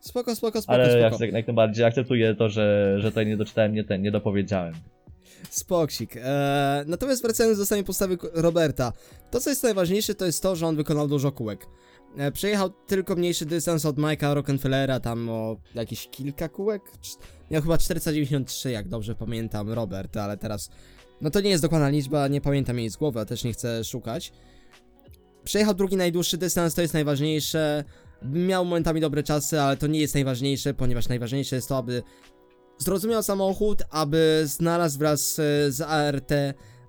Spoko, 0.01 0.35
spoko, 0.35 0.61
spoko, 0.61 0.73
Ale 0.73 1.09
spoko. 1.09 1.23
jak, 1.25 1.33
jak 1.33 1.47
najbardziej 1.47 1.85
akceptuję 1.85 2.35
to, 2.35 2.49
że, 2.49 2.95
że 2.99 3.09
tutaj 3.09 3.25
nie 3.25 3.37
doczytałem, 3.37 3.73
nie 3.73 3.83
ten, 3.83 4.01
nie 4.01 4.11
dopowiedziałem. 4.11 4.73
Spoksik. 5.49 6.15
Eee, 6.15 6.23
natomiast 6.87 7.21
wracając 7.21 7.57
do 7.57 7.65
samej 7.65 7.83
postawy 7.83 8.17
Roberta, 8.33 8.93
to 9.31 9.39
co 9.39 9.49
jest 9.49 9.63
najważniejsze 9.63 10.15
to 10.15 10.25
jest 10.25 10.43
to, 10.43 10.55
że 10.55 10.67
on 10.67 10.75
wykonał 10.75 11.07
dużo 11.07 11.31
kółek. 11.31 11.67
E, 12.17 12.31
przejechał 12.31 12.69
tylko 12.69 13.15
mniejszy 13.15 13.45
dystans 13.45 13.85
od 13.85 13.95
Mike'a 13.97 14.33
Rockefellera, 14.33 14.99
tam 14.99 15.29
o 15.29 15.57
jakieś 15.75 16.07
kilka 16.07 16.49
kółek. 16.49 16.81
Miał 17.51 17.61
chyba 17.61 17.77
493, 17.77 18.71
jak 18.71 18.87
dobrze 18.87 19.15
pamiętam, 19.15 19.69
Robert, 19.69 20.17
ale 20.17 20.37
teraz. 20.37 20.69
No 21.21 21.29
to 21.29 21.41
nie 21.41 21.49
jest 21.49 21.63
dokładna 21.63 21.89
liczba, 21.89 22.27
nie 22.27 22.41
pamiętam 22.41 22.79
jej 22.79 22.89
z 22.89 22.97
głowy, 22.97 23.19
a 23.19 23.25
też 23.25 23.43
nie 23.43 23.53
chcę 23.53 23.83
szukać. 23.83 24.31
Przejechał 25.43 25.73
drugi 25.73 25.95
najdłuższy 25.97 26.37
dystans, 26.37 26.75
to 26.75 26.81
jest 26.81 26.93
najważniejsze. 26.93 27.83
Miał 28.25 28.65
momentami 28.65 29.01
dobre 29.01 29.23
czasy, 29.23 29.61
ale 29.61 29.77
to 29.77 29.87
nie 29.87 29.99
jest 29.99 30.13
najważniejsze, 30.13 30.73
ponieważ 30.73 31.09
najważniejsze 31.09 31.55
jest 31.55 31.69
to, 31.69 31.77
aby 31.77 32.03
zrozumiał 32.77 33.23
samochód, 33.23 33.83
aby 33.89 34.43
znalazł 34.45 34.99
wraz 34.99 35.39
e, 35.39 35.71
z 35.71 35.81
ART 35.81 36.31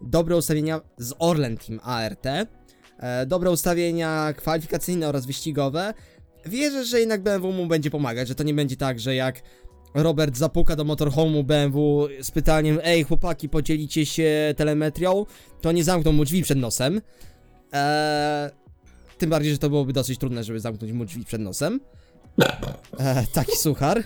dobre 0.02 0.36
ustawienia 0.36 0.80
z 0.98 1.14
Orlen 1.18 1.56
Team 1.56 1.80
ART, 1.82 2.26
e, 2.26 2.46
dobre 3.26 3.50
ustawienia 3.50 4.32
kwalifikacyjne 4.36 5.08
oraz 5.08 5.26
wyścigowe. 5.26 5.94
Wierzę, 6.46 6.84
że 6.84 7.00
jednak 7.00 7.22
BMW 7.22 7.52
mu 7.52 7.66
będzie 7.66 7.90
pomagać, 7.90 8.28
że 8.28 8.34
to 8.34 8.42
nie 8.42 8.54
będzie 8.54 8.76
tak, 8.76 9.00
że 9.00 9.14
jak 9.14 9.42
Robert 9.94 10.36
zapuka 10.36 10.76
do 10.76 10.84
motorhome'u 10.84 11.44
BMW 11.44 12.08
z 12.22 12.30
pytaniem 12.30 12.78
Ej 12.82 13.04
chłopaki, 13.04 13.48
podzielicie 13.48 14.06
się 14.06 14.54
telemetrią, 14.56 15.26
to 15.60 15.72
nie 15.72 15.84
zamkną 15.84 16.12
mu 16.12 16.24
drzwi 16.24 16.42
przed 16.42 16.58
nosem. 16.58 17.00
Eee, 17.72 18.50
tym 19.22 19.30
bardziej, 19.30 19.52
że 19.52 19.58
to 19.58 19.68
byłoby 19.68 19.92
dosyć 19.92 20.18
trudne, 20.18 20.44
żeby 20.44 20.60
zamknąć 20.60 20.92
mu 20.92 21.04
drzwi 21.04 21.24
przed 21.24 21.40
nosem. 21.40 21.80
Eee, 22.98 23.26
taki 23.32 23.56
suchar. 23.56 24.04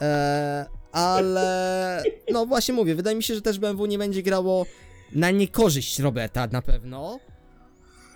Eee, 0.00 0.66
ale 0.92 2.02
no 2.32 2.46
właśnie 2.46 2.74
mówię, 2.74 2.94
wydaje 2.94 3.16
mi 3.16 3.22
się, 3.22 3.34
że 3.34 3.42
też 3.42 3.58
BMW 3.58 3.86
nie 3.86 3.98
będzie 3.98 4.22
grało 4.22 4.66
na 5.12 5.30
niekorzyść 5.30 5.98
Roberta 5.98 6.48
na 6.52 6.62
pewno. 6.62 7.18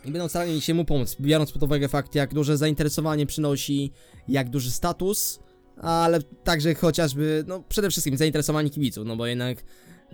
I 0.04 0.10
będą 0.10 0.28
starali 0.28 0.60
się 0.60 0.74
mu 0.74 0.84
pomóc, 0.84 1.16
biorąc 1.20 1.52
pod 1.52 1.62
uwagę 1.62 1.88
fakt, 1.88 2.14
jak 2.14 2.34
duże 2.34 2.56
zainteresowanie 2.56 3.26
przynosi, 3.26 3.92
jak 4.28 4.50
duży 4.50 4.70
status, 4.70 5.40
ale 5.76 6.22
także 6.22 6.74
chociażby, 6.74 7.44
no 7.46 7.62
przede 7.68 7.90
wszystkim 7.90 8.16
zainteresowanie 8.16 8.70
kibiców, 8.70 9.06
no 9.06 9.16
bo 9.16 9.26
jednak 9.26 9.64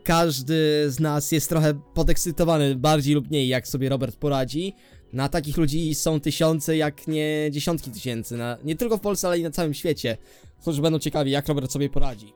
każdy 0.04 0.84
z 0.90 1.00
nas 1.00 1.32
jest 1.32 1.48
trochę 1.48 1.74
podekscytowany 1.94 2.74
bardziej 2.74 3.14
lub 3.14 3.30
mniej, 3.30 3.48
jak 3.48 3.68
sobie 3.68 3.88
Robert 3.88 4.16
poradzi. 4.16 4.74
Na 5.12 5.28
takich 5.28 5.56
ludzi 5.56 5.94
są 5.94 6.20
tysiące, 6.20 6.76
jak 6.76 7.08
nie 7.08 7.48
dziesiątki 7.50 7.90
tysięcy, 7.90 8.36
na, 8.36 8.56
nie 8.64 8.76
tylko 8.76 8.96
w 8.96 9.00
Polsce, 9.00 9.28
ale 9.28 9.38
i 9.38 9.42
na 9.42 9.50
całym 9.50 9.74
świecie, 9.74 10.16
którzy 10.60 10.82
będą 10.82 10.98
ciekawi, 10.98 11.30
jak 11.30 11.48
Robert 11.48 11.72
sobie 11.72 11.88
poradzi. 11.88 12.32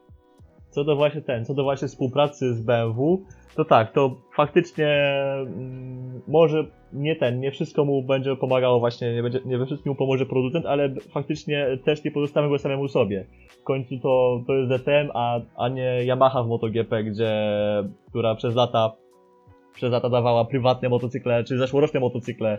Co 0.70 0.84
do 0.84 0.96
właśnie 0.96 1.20
ten, 1.20 1.44
co 1.44 1.54
do 1.54 1.62
właśnie 1.62 1.88
współpracy 1.88 2.54
z 2.54 2.60
BMW, 2.60 3.24
to 3.56 3.64
tak, 3.64 3.92
to 3.92 4.16
faktycznie 4.36 4.86
mm, 5.46 6.22
może 6.28 6.64
nie 6.92 7.16
ten, 7.16 7.40
nie 7.40 7.50
wszystko 7.50 7.84
mu 7.84 8.02
będzie 8.02 8.36
pomagało 8.36 8.80
właśnie, 8.80 9.14
nie, 9.14 9.22
będzie, 9.22 9.40
nie 9.44 9.58
we 9.58 9.66
wszystkim 9.66 9.90
mu 9.90 9.96
pomoże 9.96 10.26
producent, 10.26 10.66
ale 10.66 10.94
faktycznie 11.10 11.78
też 11.84 12.04
nie 12.04 12.10
pozostawmy 12.10 12.50
go 12.50 12.58
samemu 12.58 12.88
sobie. 12.88 13.26
W 13.48 13.62
końcu 13.62 13.98
to, 13.98 14.42
to 14.46 14.54
jest 14.54 14.70
DTM, 14.70 15.10
a, 15.14 15.40
a 15.56 15.68
nie 15.68 16.04
Yamaha 16.04 16.42
w 16.42 16.48
MotoGP, 16.48 17.04
gdzie, 17.04 17.32
która 18.08 18.34
przez 18.34 18.54
lata 18.54 18.92
przez 19.74 19.92
lata 19.92 20.08
dawała 20.08 20.44
prywatne 20.44 20.88
motocykle, 20.88 21.44
czy 21.44 21.58
zeszłoroczne 21.58 22.00
motocykle 22.00 22.58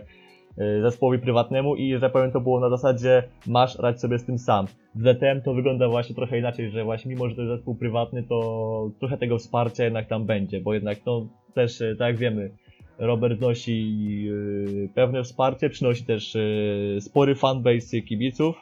y, 0.58 0.82
zespołowi 0.82 1.18
prywatnemu 1.18 1.76
i 1.76 1.98
że 1.98 2.10
powiem 2.10 2.32
to 2.32 2.40
było 2.40 2.60
na 2.60 2.70
zasadzie 2.70 3.22
masz 3.46 3.78
radź 3.78 4.00
sobie 4.00 4.18
z 4.18 4.24
tym 4.24 4.38
sam. 4.38 4.66
W 4.94 5.02
DTM 5.02 5.42
to 5.42 5.54
wygląda 5.54 5.88
właśnie 5.88 6.14
trochę 6.14 6.38
inaczej, 6.38 6.70
że 6.70 6.84
właśnie 6.84 7.10
mimo, 7.10 7.28
że 7.28 7.34
to 7.34 7.42
jest 7.42 7.54
zespół 7.54 7.74
prywatny, 7.74 8.22
to 8.22 8.90
trochę 9.00 9.18
tego 9.18 9.38
wsparcia 9.38 9.84
jednak 9.84 10.08
tam 10.08 10.26
będzie, 10.26 10.60
bo 10.60 10.74
jednak 10.74 10.98
no 11.06 11.26
też, 11.54 11.80
y, 11.80 11.96
tak 11.98 12.08
jak 12.08 12.16
wiemy, 12.16 12.50
Robert 12.98 13.40
nosi 13.40 14.28
y, 14.30 14.88
pewne 14.94 15.22
wsparcie, 15.22 15.70
przynosi 15.70 16.04
też 16.04 16.36
spory 17.00 17.34
fanbase 17.34 18.00
kibiców, 18.00 18.56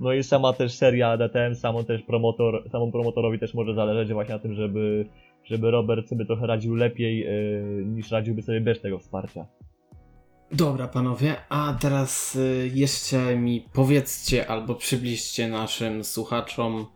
no 0.00 0.12
i 0.12 0.22
sama 0.22 0.52
też 0.52 0.72
seria 0.72 1.16
DTM, 1.16 1.54
samą 1.54 1.84
też 1.84 2.02
promotor, 2.02 2.70
samą 2.70 2.92
promotorowi 2.92 3.38
też 3.38 3.54
może 3.54 3.74
zależeć 3.74 4.12
właśnie 4.12 4.34
na 4.34 4.40
tym, 4.40 4.54
żeby, 4.54 5.06
żeby 5.44 5.70
Robert 5.70 6.08
sobie 6.08 6.24
trochę 6.24 6.46
radził 6.46 6.74
lepiej 6.74 7.26
y, 7.26 7.84
niż 7.86 8.10
radziłby 8.10 8.42
sobie 8.42 8.60
bez 8.60 8.80
tego 8.80 8.98
wsparcia. 8.98 9.46
Dobra, 10.52 10.88
panowie, 10.88 11.36
a 11.48 11.76
teraz 11.80 12.36
y, 12.36 12.70
jeszcze 12.74 13.36
mi 13.36 13.64
powiedzcie 13.72 14.50
albo 14.50 14.74
przybliżcie 14.74 15.48
naszym 15.48 16.04
słuchaczom 16.04 16.86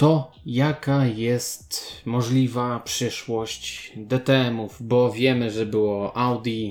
to, 0.00 0.32
jaka 0.46 1.06
jest 1.06 2.02
możliwa 2.06 2.80
przyszłość 2.80 3.92
DTM-ów, 3.96 4.82
bo 4.82 5.12
wiemy, 5.12 5.50
że 5.50 5.66
było 5.66 6.16
Audi, 6.16 6.70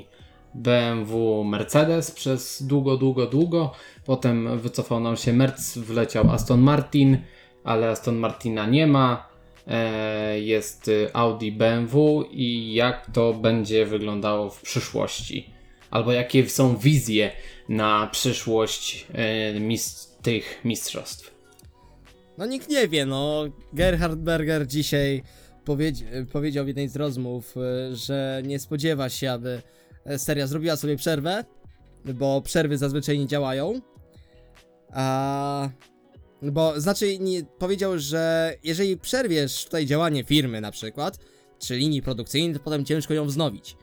BMW, 0.53 1.43
Mercedes 1.43 2.11
przez 2.11 2.63
długo, 2.63 2.97
długo, 2.97 3.25
długo. 3.25 3.71
Potem 4.05 4.59
wycofał 4.59 4.99
nam 4.99 5.17
się 5.17 5.33
Merc, 5.33 5.77
wleciał 5.77 6.31
Aston 6.31 6.61
Martin, 6.61 7.17
ale 7.63 7.89
Aston 7.89 8.15
Martina 8.15 8.65
nie 8.65 8.87
ma. 8.87 9.28
E, 9.67 10.39
Jest 10.39 10.87
y, 10.87 11.09
Audi, 11.13 11.51
BMW 11.51 12.25
i 12.31 12.73
jak 12.73 13.11
to 13.13 13.33
będzie 13.33 13.85
wyglądało 13.85 14.49
w 14.49 14.61
przyszłości? 14.61 15.49
Albo 15.91 16.11
jakie 16.11 16.49
są 16.49 16.77
wizje 16.77 17.31
na 17.69 18.09
przyszłość 18.11 19.07
e, 19.13 19.53
tych 20.21 20.65
mistrzostw? 20.65 21.39
No 22.37 22.45
nikt 22.45 22.69
nie 22.69 22.87
wie, 22.87 23.05
no. 23.05 23.45
Gerhard 23.73 24.19
Berger 24.19 24.67
dzisiaj 24.67 25.23
powiedzi 25.65 26.03
powiedział 26.31 26.65
w 26.65 26.67
jednej 26.67 26.87
z 26.87 26.95
rozmów, 26.95 27.55
y, 27.57 27.95
że 27.95 28.41
nie 28.45 28.59
spodziewa 28.59 29.09
się, 29.09 29.31
aby 29.31 29.61
e, 30.05 30.19
seria 30.19 30.47
zrobiła 30.47 30.75
sobie 30.75 30.95
przerwę, 30.95 31.45
bo 32.05 32.41
przerwy 32.41 32.77
zazwyczaj 32.77 33.19
nie 33.19 33.27
działają. 33.27 33.81
A. 34.93 35.69
Bo 36.41 36.81
znaczy, 36.81 37.19
nie, 37.19 37.43
powiedział, 37.43 37.99
że 37.99 38.53
jeżeli 38.63 38.97
przerwiesz 38.97 39.65
tutaj 39.65 39.85
działanie 39.85 40.23
firmy, 40.23 40.61
na 40.61 40.71
przykład, 40.71 41.17
czy 41.59 41.75
linii 41.77 42.01
produkcyjnej, 42.01 42.53
to 42.53 42.59
potem 42.59 42.85
ciężko 42.85 43.13
ją 43.13 43.25
wznowić. 43.25 43.77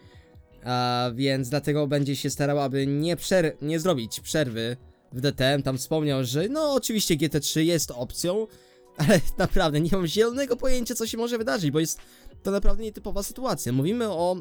A, 0.64 1.10
więc 1.14 1.48
dlatego 1.48 1.86
będzie 1.86 2.16
się 2.16 2.30
starał, 2.30 2.58
aby 2.58 2.86
nie, 2.86 3.16
przer- 3.16 3.52
nie 3.62 3.80
zrobić 3.80 4.20
przerwy 4.20 4.76
w 5.12 5.20
DTM. 5.20 5.62
Tam 5.62 5.78
wspomniał, 5.78 6.24
że 6.24 6.48
no 6.48 6.72
oczywiście 6.72 7.16
GT3 7.16 7.60
jest 7.60 7.90
opcją, 7.90 8.46
ale 9.06 9.20
naprawdę 9.38 9.80
nie 9.80 9.90
mam 9.92 10.06
zielonego 10.06 10.56
pojęcia, 10.56 10.94
co 10.94 11.06
się 11.06 11.18
może 11.18 11.38
wydarzyć, 11.38 11.70
bo 11.70 11.80
jest 11.80 11.98
to 12.42 12.50
naprawdę 12.50 12.82
nietypowa 12.82 13.22
sytuacja. 13.22 13.72
Mówimy 13.72 14.08
o 14.08 14.36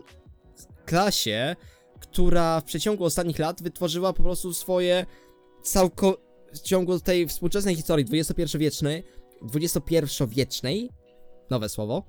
klasie, 0.86 1.56
która 2.00 2.62
w 2.62 2.64
przeciągu 2.64 3.04
ostatnich 3.04 3.40
lat 3.40 3.64
wytworzyła 3.64 4.14
po 4.14 4.24
prostu 4.24 4.54
swoje 4.54 5.06
całko... 5.64 6.18
w 6.60 6.62
ciągu 6.62 7.00
tej 7.00 7.28
współczesnej 7.28 7.76
historii 7.76 8.06
XXI-wiecznej, 8.14 9.04
XXI-wiecznej, 9.56 10.90
nowe 11.50 11.70
słowo, 11.70 12.04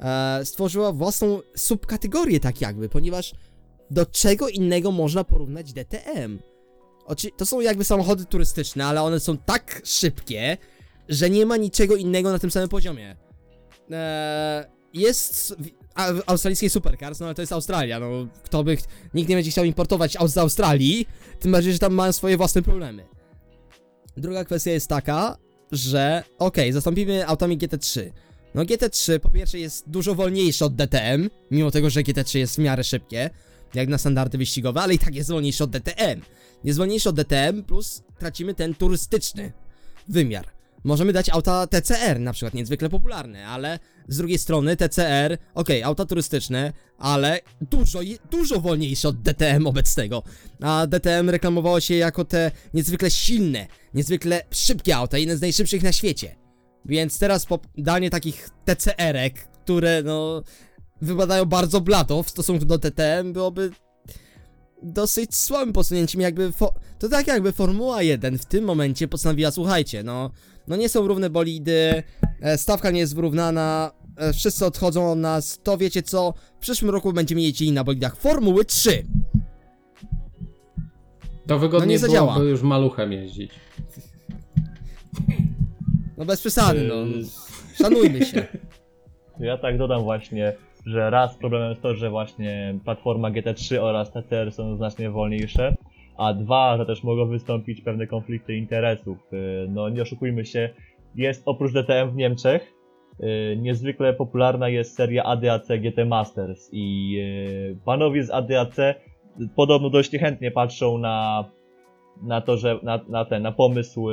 e, 0.00 0.44
stworzyła 0.44 0.92
własną 0.92 1.40
subkategorię 1.56 2.40
tak 2.40 2.60
jakby, 2.60 2.88
ponieważ 2.88 3.34
do 3.90 4.06
czego 4.06 4.48
innego 4.48 4.90
można 4.90 5.24
porównać 5.24 5.72
DTM? 5.72 6.38
Oczy... 7.04 7.28
To 7.36 7.46
są 7.46 7.60
jakby 7.60 7.84
samochody 7.84 8.24
turystyczne, 8.24 8.86
ale 8.86 9.02
one 9.02 9.20
są 9.20 9.36
tak 9.36 9.82
szybkie, 9.84 10.56
że 11.08 11.30
nie 11.30 11.46
ma 11.46 11.56
niczego 11.56 11.96
innego 11.96 12.32
na 12.32 12.38
tym 12.38 12.50
samym 12.50 12.68
poziomie. 12.68 13.16
Eee, 13.90 14.64
jest 14.94 15.54
w- 15.58 15.70
a, 15.94 16.12
w 16.12 16.22
australijskiej 16.26 16.70
supercars, 16.70 17.20
no 17.20 17.26
ale 17.26 17.34
to 17.34 17.42
jest 17.42 17.52
Australia, 17.52 18.00
no 18.00 18.06
kto 18.44 18.64
by, 18.64 18.76
nikt 19.14 19.28
nie 19.28 19.36
będzie 19.36 19.50
chciał 19.50 19.64
importować 19.64 20.16
z 20.26 20.38
Australii, 20.38 21.06
tym 21.40 21.52
bardziej, 21.52 21.72
że 21.72 21.78
tam 21.78 21.94
mają 21.94 22.12
swoje 22.12 22.36
własne 22.36 22.62
problemy. 22.62 23.04
Druga 24.16 24.44
kwestia 24.44 24.70
jest 24.70 24.88
taka, 24.88 25.36
że 25.72 26.22
okej, 26.38 26.72
zastąpimy 26.72 27.26
autami 27.26 27.58
GT3. 27.58 28.10
No 28.54 28.62
GT3 28.62 29.18
po 29.18 29.30
pierwsze 29.30 29.58
jest 29.58 29.90
dużo 29.90 30.14
wolniejsze 30.14 30.64
od 30.64 30.74
DTM, 30.74 31.30
mimo 31.50 31.70
tego, 31.70 31.90
że 31.90 32.00
GT3 32.00 32.38
jest 32.38 32.56
w 32.56 32.58
miarę 32.58 32.84
szybkie, 32.84 33.30
jak 33.74 33.88
na 33.88 33.98
standardy 33.98 34.38
wyścigowe, 34.38 34.80
ale 34.80 34.94
i 34.94 34.98
tak 34.98 35.14
jest 35.14 35.30
wolniejsze 35.30 35.64
od 35.64 35.70
DTM. 35.70 36.20
Jest 36.64 36.78
wolniejsze 36.78 37.10
od 37.10 37.16
DTM, 37.16 37.62
plus 37.62 38.02
tracimy 38.18 38.54
ten 38.54 38.74
turystyczny 38.74 39.52
wymiar. 40.08 40.46
Możemy 40.84 41.12
dać 41.12 41.30
auta 41.30 41.66
TCR, 41.66 42.20
na 42.20 42.32
przykład 42.32 42.54
niezwykle 42.54 42.88
popularne, 42.88 43.46
ale 43.46 43.78
z 44.08 44.16
drugiej 44.16 44.38
strony 44.38 44.76
TCR, 44.76 45.38
okej, 45.54 45.82
auta 45.82 46.04
turystyczne, 46.04 46.72
ale 46.98 47.40
dużo, 47.60 48.00
dużo 48.30 48.60
wolniejsze 48.60 49.08
od 49.08 49.22
DTM 49.22 49.66
obecnego. 49.66 50.22
A 50.60 50.86
DTM 50.86 51.30
reklamowało 51.30 51.80
się 51.80 51.94
jako 51.94 52.24
te 52.24 52.50
niezwykle 52.74 53.10
silne, 53.10 53.66
niezwykle 53.94 54.42
szybkie 54.50 54.96
auta, 54.96 55.18
jedne 55.18 55.36
z 55.36 55.40
najszybszych 55.40 55.82
na 55.82 55.92
świecie. 55.92 56.36
Więc 56.84 57.18
teraz 57.18 57.46
po 57.46 57.58
danie 57.78 58.10
takich 58.10 58.50
TCR-ek, 58.64 59.34
które 59.34 60.02
no 60.02 60.42
wypadają 61.02 61.44
bardzo 61.44 61.80
blado 61.80 62.22
w 62.22 62.30
stosunku 62.30 62.64
do 62.64 62.78
TTM, 62.78 63.32
byłoby 63.32 63.70
dosyć 64.82 65.36
słabym 65.36 65.72
posunięciem, 65.72 66.20
jakby 66.20 66.52
to 66.98 67.08
tak 67.08 67.26
jakby 67.26 67.52
Formuła 67.52 68.02
1 68.02 68.38
w 68.38 68.44
tym 68.44 68.64
momencie 68.64 69.08
postanowiła, 69.08 69.50
słuchajcie, 69.50 70.02
no, 70.02 70.30
no 70.68 70.76
nie 70.76 70.88
są 70.88 71.06
równe 71.08 71.30
bolidy, 71.30 72.02
e, 72.40 72.58
stawka 72.58 72.90
nie 72.90 73.00
jest 73.00 73.14
wyrównana, 73.14 73.92
e, 74.16 74.32
wszyscy 74.32 74.66
odchodzą 74.66 75.12
od 75.12 75.18
nas, 75.18 75.58
to 75.62 75.78
wiecie 75.78 76.02
co, 76.02 76.34
w 76.56 76.60
przyszłym 76.60 76.90
roku 76.90 77.12
będziemy 77.12 77.42
jeździli 77.42 77.72
na 77.72 77.84
bolidach 77.84 78.16
Formuły 78.16 78.64
3. 78.64 79.06
To 81.46 81.58
wygodnie 81.58 81.86
No 81.86 81.90
nie 81.92 81.98
zadziała. 81.98 82.32
byłoby 82.32 82.50
już 82.50 82.62
maluchem 82.62 83.12
jeździć. 83.12 83.52
No 86.18 86.24
bez 86.24 86.40
przesady, 86.40 86.88
no, 86.88 86.94
szanujmy 87.74 88.24
się. 88.24 88.46
Ja 89.40 89.58
tak 89.58 89.78
dodam 89.78 90.02
właśnie, 90.02 90.52
że 90.86 91.10
raz 91.10 91.38
problemem 91.38 91.68
jest 91.70 91.82
to, 91.82 91.94
że 91.94 92.10
właśnie 92.10 92.78
platforma 92.84 93.30
GT3 93.30 93.78
oraz 93.80 94.12
TCR 94.12 94.52
są 94.52 94.76
znacznie 94.76 95.10
wolniejsze, 95.10 95.74
a 96.16 96.34
dwa, 96.34 96.76
że 96.76 96.86
też 96.86 97.02
mogą 97.04 97.28
wystąpić 97.28 97.80
pewne 97.80 98.06
konflikty 98.06 98.56
interesów. 98.56 99.18
Yy, 99.32 99.66
No 99.70 99.88
nie 99.88 100.02
oszukujmy 100.02 100.44
się, 100.44 100.70
jest 101.14 101.42
oprócz 101.46 101.72
DTM 101.72 102.10
w 102.10 102.16
Niemczech, 102.16 102.72
y, 103.20 103.56
niezwykle 103.56 104.14
popularna 104.14 104.68
jest 104.68 104.96
seria 104.96 105.24
ADAC 105.24 105.68
GT 105.68 106.04
Masters 106.06 106.68
i 106.72 107.16
y, 107.20 107.76
panowie 107.84 108.24
z 108.24 108.30
ADAC 108.30 108.76
podobno 109.56 109.90
dość 109.90 110.12
niechętnie 110.12 110.50
patrzą 110.50 110.98
na, 110.98 111.44
na 112.22 112.40
to, 112.40 112.56
że 112.56 112.78
na, 112.82 113.00
na 113.08 113.24
ten, 113.24 113.42
na 113.42 113.52
pomysł 113.52 114.08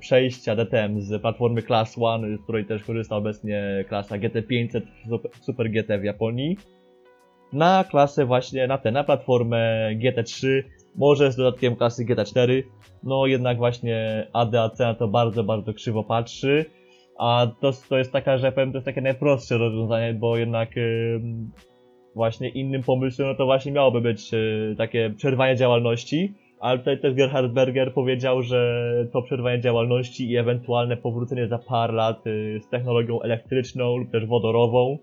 przejścia 0.00 0.56
DTM 0.56 1.00
z 1.00 1.22
platformy 1.22 1.62
Class 1.62 1.96
1, 1.96 2.38
z 2.38 2.42
której 2.42 2.64
też 2.64 2.84
korzysta 2.84 3.16
obecnie 3.16 3.84
klasa 3.88 4.16
GT500 4.16 4.80
Super- 5.40 5.70
GT 5.70 5.98
w 5.98 6.04
Japonii, 6.04 6.56
na 7.52 7.84
klasę 7.84 8.26
właśnie, 8.26 8.66
na 8.66 8.78
tę, 8.78 8.92
na 8.92 9.04
platformę 9.04 9.90
GT3, 9.94 10.62
może 10.96 11.32
z 11.32 11.36
dodatkiem 11.36 11.76
klasy 11.76 12.04
GT4, 12.04 12.62
no 13.02 13.26
jednak 13.26 13.58
właśnie 13.58 14.26
ADAC 14.32 14.78
na 14.78 14.94
to 14.94 15.08
bardzo, 15.08 15.44
bardzo 15.44 15.74
krzywo 15.74 16.04
patrzy, 16.04 16.64
a 17.18 17.46
to, 17.60 17.72
to 17.88 17.98
jest 17.98 18.12
taka, 18.12 18.38
że 18.38 18.52
powiem, 18.52 18.72
to 18.72 18.78
jest 18.78 18.86
takie 18.86 19.00
najprostsze 19.00 19.58
rozwiązanie, 19.58 20.14
bo 20.14 20.36
jednak 20.36 20.76
ym, 20.76 21.50
właśnie 22.14 22.48
innym 22.48 22.82
pomysłem, 22.82 23.28
no 23.28 23.34
to 23.34 23.46
właśnie 23.46 23.72
miałoby 23.72 24.00
być 24.00 24.34
y, 24.34 24.74
takie 24.78 25.10
przerwanie 25.16 25.56
działalności, 25.56 26.34
ale 26.60 26.78
tutaj 26.78 27.00
też 27.00 27.14
Gerhard 27.14 27.52
Berger 27.52 27.94
powiedział, 27.94 28.42
że 28.42 28.84
to 29.12 29.22
przerwanie 29.22 29.60
działalności 29.60 30.30
i 30.30 30.36
ewentualne 30.36 30.96
powrócenie 30.96 31.48
za 31.48 31.58
parę 31.58 31.92
lat 31.92 32.26
y, 32.26 32.60
z 32.62 32.68
technologią 32.68 33.20
elektryczną 33.20 33.96
lub 33.96 34.10
też 34.10 34.26
wodorową, 34.26 34.98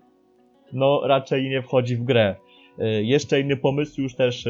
no 0.72 1.00
raczej 1.04 1.48
nie 1.48 1.62
wchodzi 1.62 1.96
w 1.96 2.04
grę. 2.04 2.36
Y, 2.78 3.04
Jeszcze 3.04 3.40
inny 3.40 3.56
pomysł, 3.56 4.00
już 4.00 4.14
też 4.14 4.48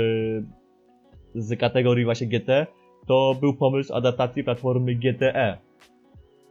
z 1.34 1.58
kategorii 1.60 2.04
właśnie 2.04 2.26
GT, 2.26 2.66
to 3.06 3.36
był 3.40 3.54
pomysł 3.54 3.94
adaptacji 3.94 4.44
platformy 4.44 4.94
GTE. 4.94 5.67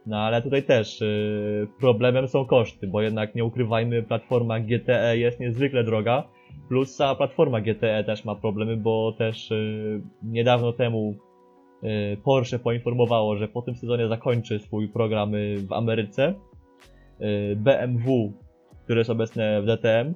No 0.08 0.18
ale 0.18 0.42
tutaj 0.42 0.62
też 0.62 1.02
y, 1.02 1.68
problemem 1.80 2.28
są 2.28 2.44
koszty, 2.44 2.86
bo 2.86 3.02
jednak 3.02 3.34
nie 3.34 3.44
ukrywajmy, 3.44 4.02
platforma 4.02 4.60
GTE 4.60 5.18
jest 5.18 5.40
niezwykle 5.40 5.84
droga, 5.84 6.28
plus 6.68 6.94
sama 6.96 7.14
platforma 7.14 7.60
GTE 7.60 8.04
też 8.04 8.24
ma 8.24 8.34
problemy, 8.34 8.76
bo 8.76 9.12
też 9.18 9.50
y, 9.50 10.02
niedawno 10.22 10.72
temu 10.72 11.14
y, 11.82 12.16
Porsche 12.24 12.58
poinformowało, 12.58 13.36
że 13.36 13.48
po 13.48 13.62
tym 13.62 13.76
sezonie 13.76 14.08
zakończy 14.08 14.58
swój 14.58 14.88
program 14.88 15.34
y, 15.34 15.56
w 15.58 15.72
Ameryce. 15.72 16.34
Y, 17.20 17.56
BMW, 17.56 18.32
które 18.84 18.98
jest 19.00 19.10
obecne 19.10 19.62
w 19.62 19.66
DTM, 19.66 20.14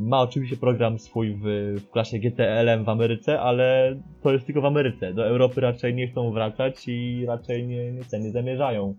ma 0.00 0.20
oczywiście 0.20 0.56
program 0.56 0.98
swój 0.98 1.34
w, 1.34 1.42
w 1.80 1.90
klasie 1.90 2.18
GTLM 2.18 2.84
w 2.84 2.88
Ameryce, 2.88 3.40
ale 3.40 3.96
to 4.22 4.32
jest 4.32 4.46
tylko 4.46 4.60
w 4.60 4.64
Ameryce. 4.64 5.14
Do 5.14 5.26
Europy 5.26 5.60
raczej 5.60 5.94
nie 5.94 6.08
chcą 6.08 6.32
wracać 6.32 6.88
i 6.88 7.24
raczej 7.26 7.66
nie, 7.66 7.92
nie, 7.92 8.20
nie 8.20 8.30
zamierzają 8.30 8.94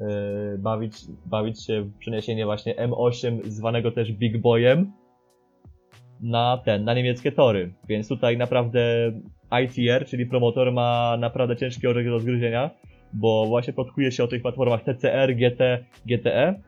y, 0.00 0.58
bawić, 0.58 0.94
bawić 1.26 1.66
się 1.66 1.82
w 1.82 1.98
przeniesienie 1.98 2.44
właśnie 2.44 2.74
M8 2.74 3.44
zwanego 3.44 3.90
też 3.92 4.12
Big 4.12 4.38
Boyem 4.38 4.92
na 6.20 6.62
ten, 6.64 6.84
na 6.84 6.94
niemieckie 6.94 7.32
tory. 7.32 7.72
Więc 7.88 8.08
tutaj 8.08 8.36
naprawdę 8.36 9.12
ITR, 9.64 10.06
czyli 10.06 10.26
promotor 10.26 10.72
ma 10.72 11.16
naprawdę 11.18 11.56
ciężki 11.56 11.86
orzech 11.86 12.06
do 12.06 12.18
zgryzienia, 12.18 12.70
bo 13.12 13.46
właśnie 13.46 13.72
plotkuje 13.72 14.12
się 14.12 14.24
o 14.24 14.28
tych 14.28 14.42
platformach 14.42 14.84
TCR, 14.84 15.36
GT, 15.36 15.84
GTE. 16.06 16.60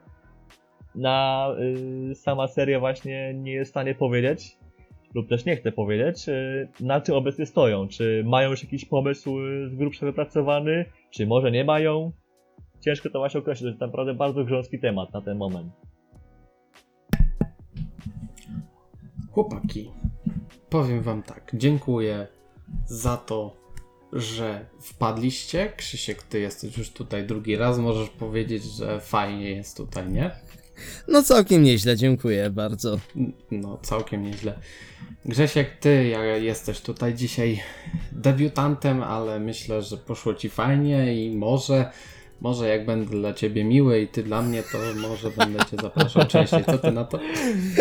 Na 0.95 1.49
y, 2.11 2.14
sama 2.14 2.49
seria 2.49 2.80
właśnie 2.80 3.34
nie 3.34 3.53
jest 3.53 3.70
w 3.70 3.72
stanie 3.72 3.95
powiedzieć, 3.95 4.57
lub 5.14 5.28
też 5.28 5.45
nie 5.45 5.57
chce 5.57 5.72
powiedzieć, 5.72 6.28
y, 6.28 6.68
na 6.80 7.01
czym 7.01 7.14
obecnie 7.14 7.47
stoją. 7.47 7.88
Czy 7.88 8.24
mają 8.26 8.51
już 8.51 8.62
jakiś 8.62 8.84
pomysł 8.84 9.40
y, 9.40 9.68
z 9.68 9.74
grubsza 9.74 10.07
wypracowany, 10.07 10.84
czy 11.11 11.26
może 11.26 11.51
nie 11.51 11.64
mają. 11.64 12.12
Ciężko 12.80 13.11
to 13.11 13.18
właśnie 13.18 13.40
określić, 13.40 13.62
to 13.64 13.68
jest 13.68 13.80
naprawdę 13.80 14.14
bardzo 14.14 14.45
grząski 14.45 14.78
temat 14.78 15.12
na 15.12 15.20
ten 15.20 15.38
moment. 15.38 15.72
Chłopaki, 19.30 19.90
powiem 20.70 21.03
wam 21.03 21.22
tak, 21.22 21.51
dziękuję 21.55 22.26
za 22.86 23.16
to, 23.16 23.57
że 24.12 24.66
wpadliście. 24.80 25.72
Krzysiek, 25.76 26.22
ty 26.22 26.40
jesteś 26.40 26.78
już 26.78 26.90
tutaj 26.90 27.26
drugi 27.26 27.57
raz, 27.57 27.78
możesz 27.78 28.09
powiedzieć, 28.09 28.62
że 28.64 29.01
fajnie 29.01 29.51
jest 29.51 29.76
tutaj, 29.76 30.09
nie? 30.09 30.30
No 31.09 31.23
całkiem 31.23 31.62
nieźle, 31.62 31.97
dziękuję 31.97 32.51
bardzo. 32.51 32.99
No, 33.51 33.79
całkiem 33.83 34.23
nieźle. 34.23 34.59
Grzesiek, 35.25 35.70
ty 35.81 36.09
ja 36.09 36.37
jesteś 36.37 36.81
tutaj 36.81 37.14
dzisiaj 37.14 37.61
debiutantem, 38.12 39.03
ale 39.03 39.41
myślę, 39.41 39.83
że 39.83 39.97
poszło 39.97 40.35
ci 40.35 40.49
fajnie 40.49 41.25
i 41.25 41.37
może, 41.37 41.91
może 42.41 42.68
jak 42.68 42.87
będę 42.87 43.11
dla 43.11 43.35
ciebie 43.35 43.64
miły 43.64 44.01
i 44.01 44.09
ty 44.09 44.23
dla 44.23 44.43
mnie, 44.43 44.62
to 44.73 44.79
może 45.09 45.31
będę 45.31 45.59
cię 45.59 45.77
zapraszał 45.83 46.27
częściej. 46.27 46.64
Co 46.64 46.79
ty 46.79 46.93
na 46.93 47.05
to? 47.05 47.18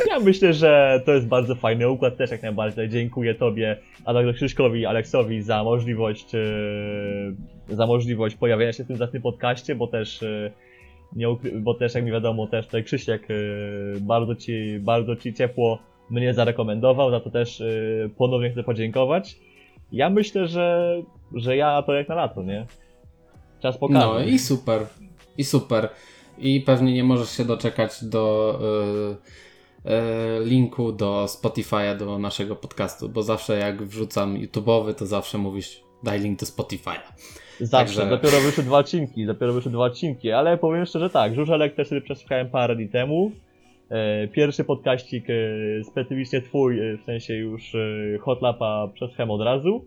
Ja 0.09 0.19
myślę, 0.19 0.53
że 0.53 1.01
to 1.05 1.13
jest 1.13 1.27
bardzo 1.27 1.55
fajny 1.55 1.89
układ, 1.89 2.17
też 2.17 2.31
jak 2.31 2.41
najbardziej. 2.41 2.89
Dziękuję 2.89 3.35
Tobie, 3.35 3.77
a 4.05 4.13
także 4.13 4.33
Krzyszkowi 4.33 4.79
i 4.79 4.85
Aleksowi 4.85 5.41
za 5.41 5.63
możliwość, 5.63 6.35
e, 6.35 7.75
za 7.75 7.87
możliwość 7.87 8.35
pojawienia 8.35 8.73
się 8.73 8.83
w 8.83 8.87
tym 8.87 8.97
zacnym 8.97 9.21
podcaście, 9.21 9.75
bo 9.75 9.87
też, 9.87 10.23
e, 10.23 10.51
nie 11.15 11.29
ukry- 11.29 11.61
bo 11.61 11.73
też 11.73 11.95
jak 11.95 12.05
mi 12.05 12.11
wiadomo, 12.11 12.47
też 12.47 12.65
tutaj 12.65 12.83
Krzysiek 12.83 13.27
e, 13.31 13.33
bardzo 13.99 14.35
Ci, 14.35 14.79
bardzo 14.79 15.15
Ci 15.15 15.33
ciepło 15.33 15.79
mnie 16.09 16.33
zarekomendował, 16.33 17.11
za 17.11 17.19
to 17.19 17.29
też 17.29 17.61
e, 17.61 17.65
ponownie 18.17 18.51
chcę 18.51 18.63
podziękować. 18.63 19.39
Ja 19.91 20.09
myślę, 20.09 20.47
że, 20.47 20.95
że 21.33 21.57
ja 21.57 21.81
to 21.81 21.93
jak 21.93 22.09
na 22.09 22.15
lato, 22.15 22.43
nie? 22.43 22.65
Czas 23.59 23.77
pokaże. 23.77 24.07
No 24.07 24.19
i 24.19 24.39
super. 24.39 24.85
I 25.37 25.43
super. 25.43 25.89
I 26.37 26.61
pewnie 26.61 26.93
nie 26.93 27.03
możesz 27.03 27.29
się 27.29 27.45
doczekać 27.45 28.03
do 28.03 28.59
y, 29.85 29.91
y, 29.91 30.45
linku 30.45 30.91
do 30.91 31.25
Spotify'a, 31.25 31.97
do 31.97 32.19
naszego 32.19 32.55
podcastu, 32.55 33.09
bo 33.09 33.23
zawsze 33.23 33.57
jak 33.57 33.83
wrzucam 33.83 34.35
YouTube'owy, 34.35 34.93
to 34.93 35.05
zawsze 35.05 35.37
mówisz 35.37 35.83
daj 36.03 36.19
link 36.19 36.39
do 36.39 36.45
Spotify'a. 36.45 36.91
Zawsze, 37.59 37.95
Także- 38.01 38.09
dopiero 38.09 38.39
wyszły 38.45 38.63
dwa 38.63 38.77
odcinki, 38.77 39.25
dopiero 39.25 39.53
wyszły 39.53 39.71
dwa 39.71 39.83
odcinki, 39.83 40.31
ale 40.31 40.57
powiem 40.57 40.85
szczerze 40.85 41.09
tak, 41.09 41.35
Żużelek 41.35 41.75
też 41.75 41.87
sobie 41.87 42.01
przesłuchałem 42.01 42.49
parę 42.49 42.75
dni 42.75 42.89
temu. 42.89 43.31
E, 43.89 44.27
Pierwszy 44.27 44.63
podkaścik 44.63 45.25
e, 45.29 45.83
specyficznie 45.83 46.41
twój, 46.41 46.79
e, 46.79 46.97
w 46.97 47.01
sensie 47.03 47.33
już 47.33 47.75
Hotlapa 48.21 48.87
przesłuchałem 48.93 49.31
od 49.31 49.41
razu. 49.41 49.85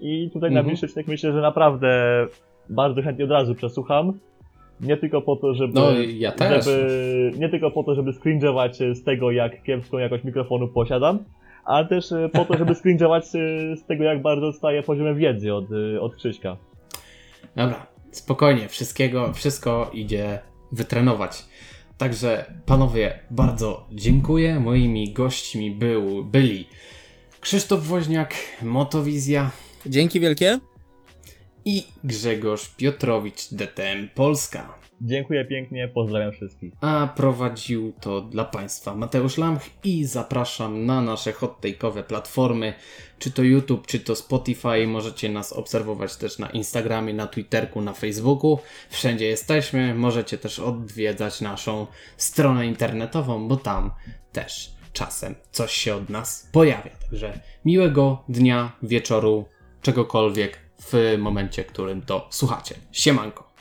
I 0.00 0.30
tutaj 0.32 0.50
na 0.50 0.60
Mhm. 0.60 0.66
bliższy 0.66 0.86
odcinek 0.86 1.08
myślę, 1.08 1.32
że 1.32 1.40
naprawdę 1.40 1.88
bardzo 2.70 3.02
chętnie 3.02 3.24
od 3.24 3.30
razu 3.30 3.54
przesłucham. 3.54 4.12
Nie 4.80 4.96
tylko 4.96 5.22
po 5.22 5.36
to, 5.36 5.54
żeby, 5.54 5.72
No 5.74 5.92
ja 6.18 6.32
też. 6.32 6.64
żeby 6.64 7.32
nie 7.38 7.48
tylko 7.48 7.70
po 7.70 7.84
to, 7.84 7.94
żeby 7.94 8.10
scringe'ować 8.12 8.94
z 8.94 9.04
tego, 9.04 9.30
jak 9.30 9.62
kiepską 9.62 9.98
jakość 9.98 10.24
mikrofonu 10.24 10.68
posiadam, 10.68 11.18
ale 11.64 11.88
też 11.88 12.12
e, 12.12 12.28
po 12.28 12.44
to, 12.44 12.58
żeby 12.58 12.72
scringe'ować 12.72 13.22
e, 13.22 13.76
z 13.76 13.84
tego, 13.84 14.04
jak 14.04 14.22
bardzo 14.22 14.46
odstaję 14.46 14.82
poziomem 14.82 15.16
wiedzy 15.16 15.54
od, 15.54 15.64
e, 15.72 16.00
od 16.00 16.16
Krzyśka. 16.16 16.56
Dobra, 17.56 17.86
spokojnie, 18.10 18.68
wszystkiego, 18.68 19.32
wszystko 19.32 19.90
idzie 19.92 20.38
wytrenować. 20.72 21.44
Także 21.98 22.44
panowie, 22.66 23.18
bardzo 23.30 23.86
dziękuję. 23.92 24.60
Moimi 24.60 25.12
gośćmi 25.12 25.70
był, 25.70 26.24
byli 26.24 26.68
Krzysztof 27.40 27.86
Woźniak, 27.86 28.34
Motowizja 28.62 29.50
Dzięki 29.86 30.20
wielkie. 30.20 30.58
i 31.64 31.84
Grzegorz 32.04 32.68
Piotrowicz, 32.68 33.48
DTM 33.52 34.08
Polska. 34.14 34.83
Dziękuję 35.00 35.44
pięknie, 35.44 35.88
pozdrawiam 35.88 36.32
wszystkich. 36.32 36.72
A 36.80 37.12
prowadził 37.16 37.92
to 38.00 38.20
dla 38.20 38.44
Państwa 38.44 38.94
Mateusz 38.94 39.38
Lamch 39.38 39.62
i 39.84 40.04
zapraszam 40.04 40.86
na 40.86 41.00
nasze 41.00 41.32
hot 41.32 41.60
take'owe 41.60 42.02
platformy, 42.02 42.74
czy 43.18 43.30
to 43.30 43.42
YouTube, 43.42 43.86
czy 43.86 44.00
to 44.00 44.16
Spotify. 44.16 44.86
Możecie 44.86 45.28
nas 45.28 45.52
obserwować 45.52 46.16
też 46.16 46.38
na 46.38 46.50
Instagramie, 46.50 47.14
na 47.14 47.26
Twitterku, 47.26 47.80
na 47.80 47.92
Facebooku. 47.92 48.58
Wszędzie 48.90 49.26
jesteśmy. 49.26 49.94
Możecie 49.94 50.38
też 50.38 50.58
odwiedzać 50.58 51.40
naszą 51.40 51.86
stronę 52.16 52.66
internetową, 52.66 53.48
bo 53.48 53.56
tam 53.56 53.90
też 54.32 54.74
czasem 54.92 55.34
coś 55.50 55.72
się 55.72 55.94
od 55.94 56.08
nas 56.10 56.48
pojawia. 56.52 56.90
Także 57.10 57.40
miłego 57.64 58.24
dnia, 58.28 58.72
wieczoru, 58.82 59.44
czegokolwiek 59.82 60.58
w 60.80 61.16
momencie, 61.18 61.64
którym 61.64 62.02
to 62.02 62.26
słuchacie. 62.30 62.74
Siemanko. 62.92 63.53